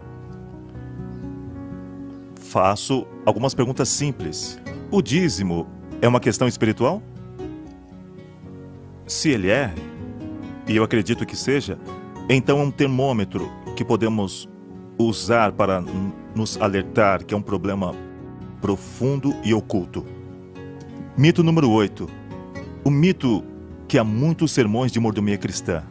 Faço 2.39 3.05
algumas 3.23 3.53
perguntas 3.53 3.87
simples. 3.87 4.59
O 4.89 4.99
dízimo 4.99 5.67
é 6.01 6.07
uma 6.07 6.19
questão 6.19 6.47
espiritual? 6.47 7.03
Se 9.05 9.29
ele 9.29 9.49
é, 9.49 9.71
e 10.71 10.77
eu 10.77 10.83
acredito 10.83 11.25
que 11.25 11.35
seja, 11.35 11.77
então 12.29 12.59
é 12.59 12.63
um 12.63 12.71
termômetro 12.71 13.51
que 13.75 13.83
podemos 13.83 14.47
usar 14.97 15.51
para 15.51 15.83
nos 16.33 16.59
alertar 16.61 17.25
que 17.25 17.33
é 17.33 17.37
um 17.37 17.41
problema 17.41 17.93
profundo 18.61 19.35
e 19.43 19.53
oculto. 19.53 20.05
Mito 21.17 21.43
número 21.43 21.69
8. 21.69 22.07
O 22.85 22.89
mito 22.89 23.43
que 23.85 23.97
há 23.97 24.03
muitos 24.03 24.51
sermões 24.51 24.93
de 24.93 24.99
mordomia 24.99 25.37
cristã. 25.37 25.83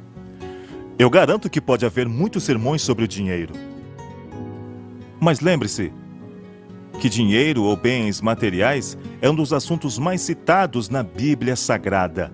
Eu 0.99 1.11
garanto 1.11 1.51
que 1.51 1.61
pode 1.61 1.85
haver 1.85 2.09
muitos 2.09 2.45
sermões 2.45 2.81
sobre 2.81 3.05
o 3.05 3.09
dinheiro. 3.09 3.53
Mas 5.21 5.41
lembre-se 5.41 5.93
que 6.99 7.11
dinheiro 7.11 7.65
ou 7.65 7.77
bens 7.77 8.23
materiais 8.23 8.97
é 9.21 9.29
um 9.29 9.35
dos 9.35 9.53
assuntos 9.53 9.99
mais 9.99 10.23
citados 10.23 10.89
na 10.89 11.03
Bíblia 11.03 11.55
Sagrada. 11.55 12.33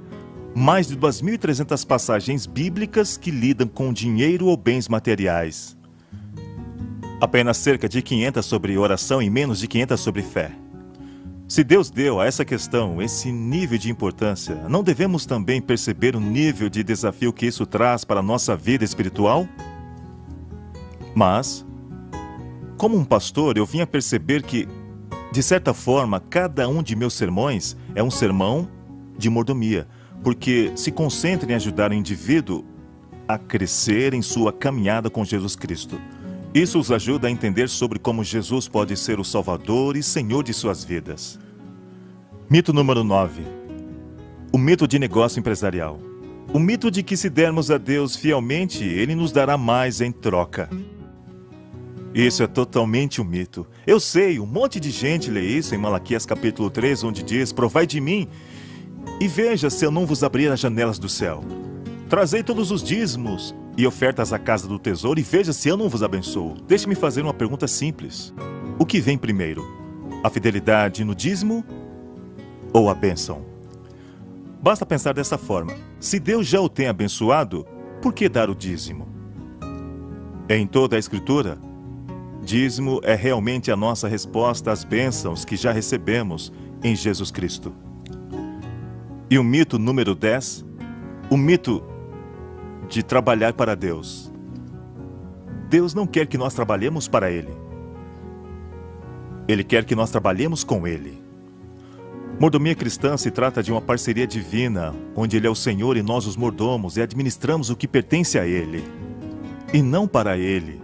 Mais 0.58 0.86
de 0.86 0.96
2.300 0.96 1.86
passagens 1.86 2.46
bíblicas 2.46 3.18
que 3.18 3.30
lidam 3.30 3.68
com 3.68 3.92
dinheiro 3.92 4.46
ou 4.46 4.56
bens 4.56 4.88
materiais. 4.88 5.76
Apenas 7.20 7.58
cerca 7.58 7.86
de 7.86 8.00
500 8.00 8.46
sobre 8.46 8.78
oração 8.78 9.20
e 9.20 9.28
menos 9.28 9.58
de 9.58 9.68
500 9.68 10.00
sobre 10.00 10.22
fé. 10.22 10.50
Se 11.46 11.62
Deus 11.62 11.90
deu 11.90 12.18
a 12.18 12.24
essa 12.24 12.42
questão 12.42 13.02
esse 13.02 13.30
nível 13.30 13.76
de 13.76 13.90
importância, 13.90 14.54
não 14.66 14.82
devemos 14.82 15.26
também 15.26 15.60
perceber 15.60 16.16
o 16.16 16.20
nível 16.20 16.70
de 16.70 16.82
desafio 16.82 17.34
que 17.34 17.44
isso 17.44 17.66
traz 17.66 18.02
para 18.02 18.20
a 18.20 18.22
nossa 18.22 18.56
vida 18.56 18.82
espiritual? 18.82 19.46
Mas, 21.14 21.66
como 22.78 22.96
um 22.96 23.04
pastor, 23.04 23.58
eu 23.58 23.66
vim 23.66 23.82
a 23.82 23.86
perceber 23.86 24.42
que, 24.42 24.66
de 25.30 25.42
certa 25.42 25.74
forma, 25.74 26.18
cada 26.18 26.66
um 26.66 26.82
de 26.82 26.96
meus 26.96 27.12
sermões 27.12 27.76
é 27.94 28.02
um 28.02 28.10
sermão 28.10 28.66
de 29.18 29.28
mordomia, 29.28 29.86
porque 30.22 30.72
se 30.74 30.90
concentra 30.90 31.50
em 31.50 31.54
ajudar 31.54 31.90
o 31.90 31.94
indivíduo 31.94 32.64
a 33.28 33.38
crescer 33.38 34.14
em 34.14 34.22
sua 34.22 34.52
caminhada 34.52 35.10
com 35.10 35.24
Jesus 35.24 35.56
Cristo. 35.56 36.00
Isso 36.54 36.78
os 36.78 36.90
ajuda 36.90 37.28
a 37.28 37.30
entender 37.30 37.68
sobre 37.68 37.98
como 37.98 38.24
Jesus 38.24 38.68
pode 38.68 38.96
ser 38.96 39.20
o 39.20 39.24
Salvador 39.24 39.96
e 39.96 40.02
Senhor 40.02 40.42
de 40.42 40.54
suas 40.54 40.82
vidas. 40.82 41.38
Mito 42.48 42.72
número 42.72 43.02
9. 43.02 43.42
O 44.52 44.58
mito 44.58 44.86
de 44.86 44.98
negócio 44.98 45.38
empresarial. 45.38 46.00
O 46.52 46.58
mito 46.58 46.90
de 46.90 47.02
que 47.02 47.16
se 47.16 47.28
dermos 47.28 47.70
a 47.70 47.76
Deus 47.76 48.16
fielmente, 48.16 48.84
Ele 48.84 49.14
nos 49.14 49.32
dará 49.32 49.58
mais 49.58 50.00
em 50.00 50.12
troca. 50.12 50.70
Isso 52.14 52.42
é 52.42 52.46
totalmente 52.46 53.20
um 53.20 53.24
mito. 53.24 53.66
Eu 53.86 54.00
sei, 54.00 54.40
um 54.40 54.46
monte 54.46 54.80
de 54.80 54.90
gente 54.90 55.30
lê 55.30 55.42
isso 55.42 55.74
em 55.74 55.78
Malaquias 55.78 56.24
capítulo 56.24 56.70
3, 56.70 57.04
onde 57.04 57.22
diz: 57.22 57.52
Provai 57.52 57.86
de 57.86 58.00
mim 58.00 58.26
e 59.20 59.28
veja 59.28 59.70
se 59.70 59.84
eu 59.84 59.90
não 59.90 60.06
vos 60.06 60.22
abrir 60.22 60.50
as 60.50 60.60
janelas 60.60 60.98
do 60.98 61.08
céu. 61.08 61.42
Trazei 62.08 62.42
todos 62.42 62.70
os 62.70 62.82
dízimos 62.82 63.54
e 63.76 63.86
ofertas 63.86 64.32
à 64.32 64.38
casa 64.38 64.68
do 64.68 64.78
tesouro 64.78 65.18
e 65.18 65.22
veja 65.22 65.52
se 65.52 65.68
eu 65.68 65.76
não 65.76 65.88
vos 65.88 66.02
abençoo. 66.02 66.54
Deixe-me 66.66 66.94
fazer 66.94 67.22
uma 67.22 67.34
pergunta 67.34 67.66
simples. 67.66 68.32
O 68.78 68.86
que 68.86 69.00
vem 69.00 69.18
primeiro? 69.18 69.64
A 70.22 70.30
fidelidade 70.30 71.04
no 71.04 71.14
dízimo 71.14 71.64
ou 72.72 72.88
a 72.88 72.94
bênção? 72.94 73.44
Basta 74.62 74.86
pensar 74.86 75.12
dessa 75.12 75.36
forma. 75.36 75.74
Se 76.00 76.18
Deus 76.18 76.46
já 76.46 76.60
o 76.60 76.68
tem 76.68 76.88
abençoado, 76.88 77.66
por 78.00 78.12
que 78.12 78.28
dar 78.28 78.50
o 78.50 78.54
dízimo? 78.54 79.06
Em 80.48 80.66
toda 80.66 80.96
a 80.96 80.98
Escritura, 80.98 81.58
dízimo 82.42 83.00
é 83.02 83.14
realmente 83.14 83.70
a 83.70 83.76
nossa 83.76 84.06
resposta 84.08 84.70
às 84.70 84.84
bênçãos 84.84 85.44
que 85.44 85.56
já 85.56 85.72
recebemos 85.72 86.52
em 86.82 86.94
Jesus 86.94 87.30
Cristo. 87.30 87.72
E 89.28 89.40
o 89.40 89.42
mito 89.42 89.76
número 89.76 90.14
10, 90.14 90.64
o 91.28 91.36
mito 91.36 91.82
de 92.88 93.02
trabalhar 93.02 93.54
para 93.54 93.74
Deus. 93.74 94.32
Deus 95.68 95.92
não 95.94 96.06
quer 96.06 96.28
que 96.28 96.38
nós 96.38 96.54
trabalhemos 96.54 97.08
para 97.08 97.28
Ele. 97.28 97.52
Ele 99.48 99.64
quer 99.64 99.84
que 99.84 99.96
nós 99.96 100.12
trabalhemos 100.12 100.62
com 100.62 100.86
Ele. 100.86 101.20
Mordomia 102.38 102.76
cristã 102.76 103.16
se 103.16 103.28
trata 103.32 103.64
de 103.64 103.72
uma 103.72 103.80
parceria 103.80 104.28
divina, 104.28 104.94
onde 105.16 105.36
Ele 105.36 105.48
é 105.48 105.50
o 105.50 105.56
Senhor 105.56 105.96
e 105.96 106.02
nós 106.02 106.24
os 106.24 106.36
mordomos 106.36 106.96
e 106.96 107.02
administramos 107.02 107.68
o 107.68 107.74
que 107.74 107.88
pertence 107.88 108.38
a 108.38 108.46
Ele. 108.46 108.84
E 109.74 109.82
não 109.82 110.06
para 110.06 110.38
Ele, 110.38 110.80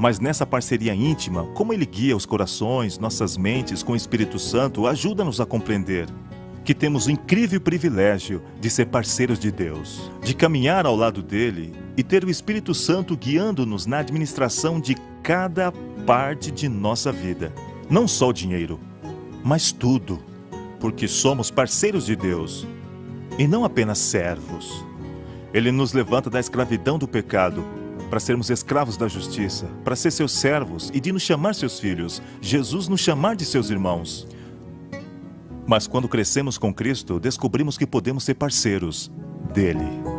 mas 0.00 0.18
nessa 0.18 0.46
parceria 0.46 0.94
íntima, 0.94 1.44
como 1.52 1.74
Ele 1.74 1.84
guia 1.84 2.16
os 2.16 2.24
corações, 2.24 2.98
nossas 2.98 3.36
mentes 3.36 3.82
com 3.82 3.92
o 3.92 3.96
Espírito 3.96 4.38
Santo, 4.38 4.86
ajuda-nos 4.86 5.42
a 5.42 5.44
compreender 5.44 6.06
que 6.64 6.74
temos 6.74 7.06
o 7.06 7.10
incrível 7.10 7.60
privilégio 7.60 8.42
de 8.60 8.70
ser 8.70 8.86
parceiros 8.86 9.38
de 9.38 9.50
Deus, 9.50 10.10
de 10.22 10.34
caminhar 10.34 10.86
ao 10.86 10.96
lado 10.96 11.22
dele 11.22 11.72
e 11.96 12.02
ter 12.02 12.24
o 12.24 12.30
Espírito 12.30 12.74
Santo 12.74 13.16
guiando-nos 13.16 13.86
na 13.86 13.98
administração 13.98 14.80
de 14.80 14.96
cada 15.22 15.72
parte 16.06 16.50
de 16.50 16.68
nossa 16.68 17.10
vida. 17.10 17.52
Não 17.90 18.06
só 18.06 18.28
o 18.28 18.32
dinheiro, 18.32 18.78
mas 19.44 19.72
tudo, 19.72 20.22
porque 20.78 21.08
somos 21.08 21.50
parceiros 21.50 22.06
de 22.06 22.16
Deus 22.16 22.66
e 23.38 23.46
não 23.46 23.64
apenas 23.64 23.98
servos. 23.98 24.84
Ele 25.52 25.70
nos 25.70 25.92
levanta 25.92 26.30
da 26.30 26.40
escravidão 26.40 26.98
do 26.98 27.06
pecado 27.06 27.64
para 28.08 28.20
sermos 28.20 28.50
escravos 28.50 28.96
da 28.96 29.08
justiça, 29.08 29.70
para 29.82 29.96
ser 29.96 30.10
seus 30.10 30.32
servos 30.32 30.90
e 30.92 31.00
de 31.00 31.12
nos 31.12 31.22
chamar 31.22 31.54
seus 31.54 31.80
filhos, 31.80 32.20
Jesus 32.40 32.86
nos 32.86 33.00
chamar 33.00 33.36
de 33.36 33.44
seus 33.44 33.70
irmãos. 33.70 34.28
Mas 35.72 35.86
quando 35.86 36.06
crescemos 36.06 36.58
com 36.58 36.70
Cristo, 36.70 37.18
descobrimos 37.18 37.78
que 37.78 37.86
podemos 37.86 38.24
ser 38.24 38.34
parceiros 38.34 39.10
dele. 39.54 40.11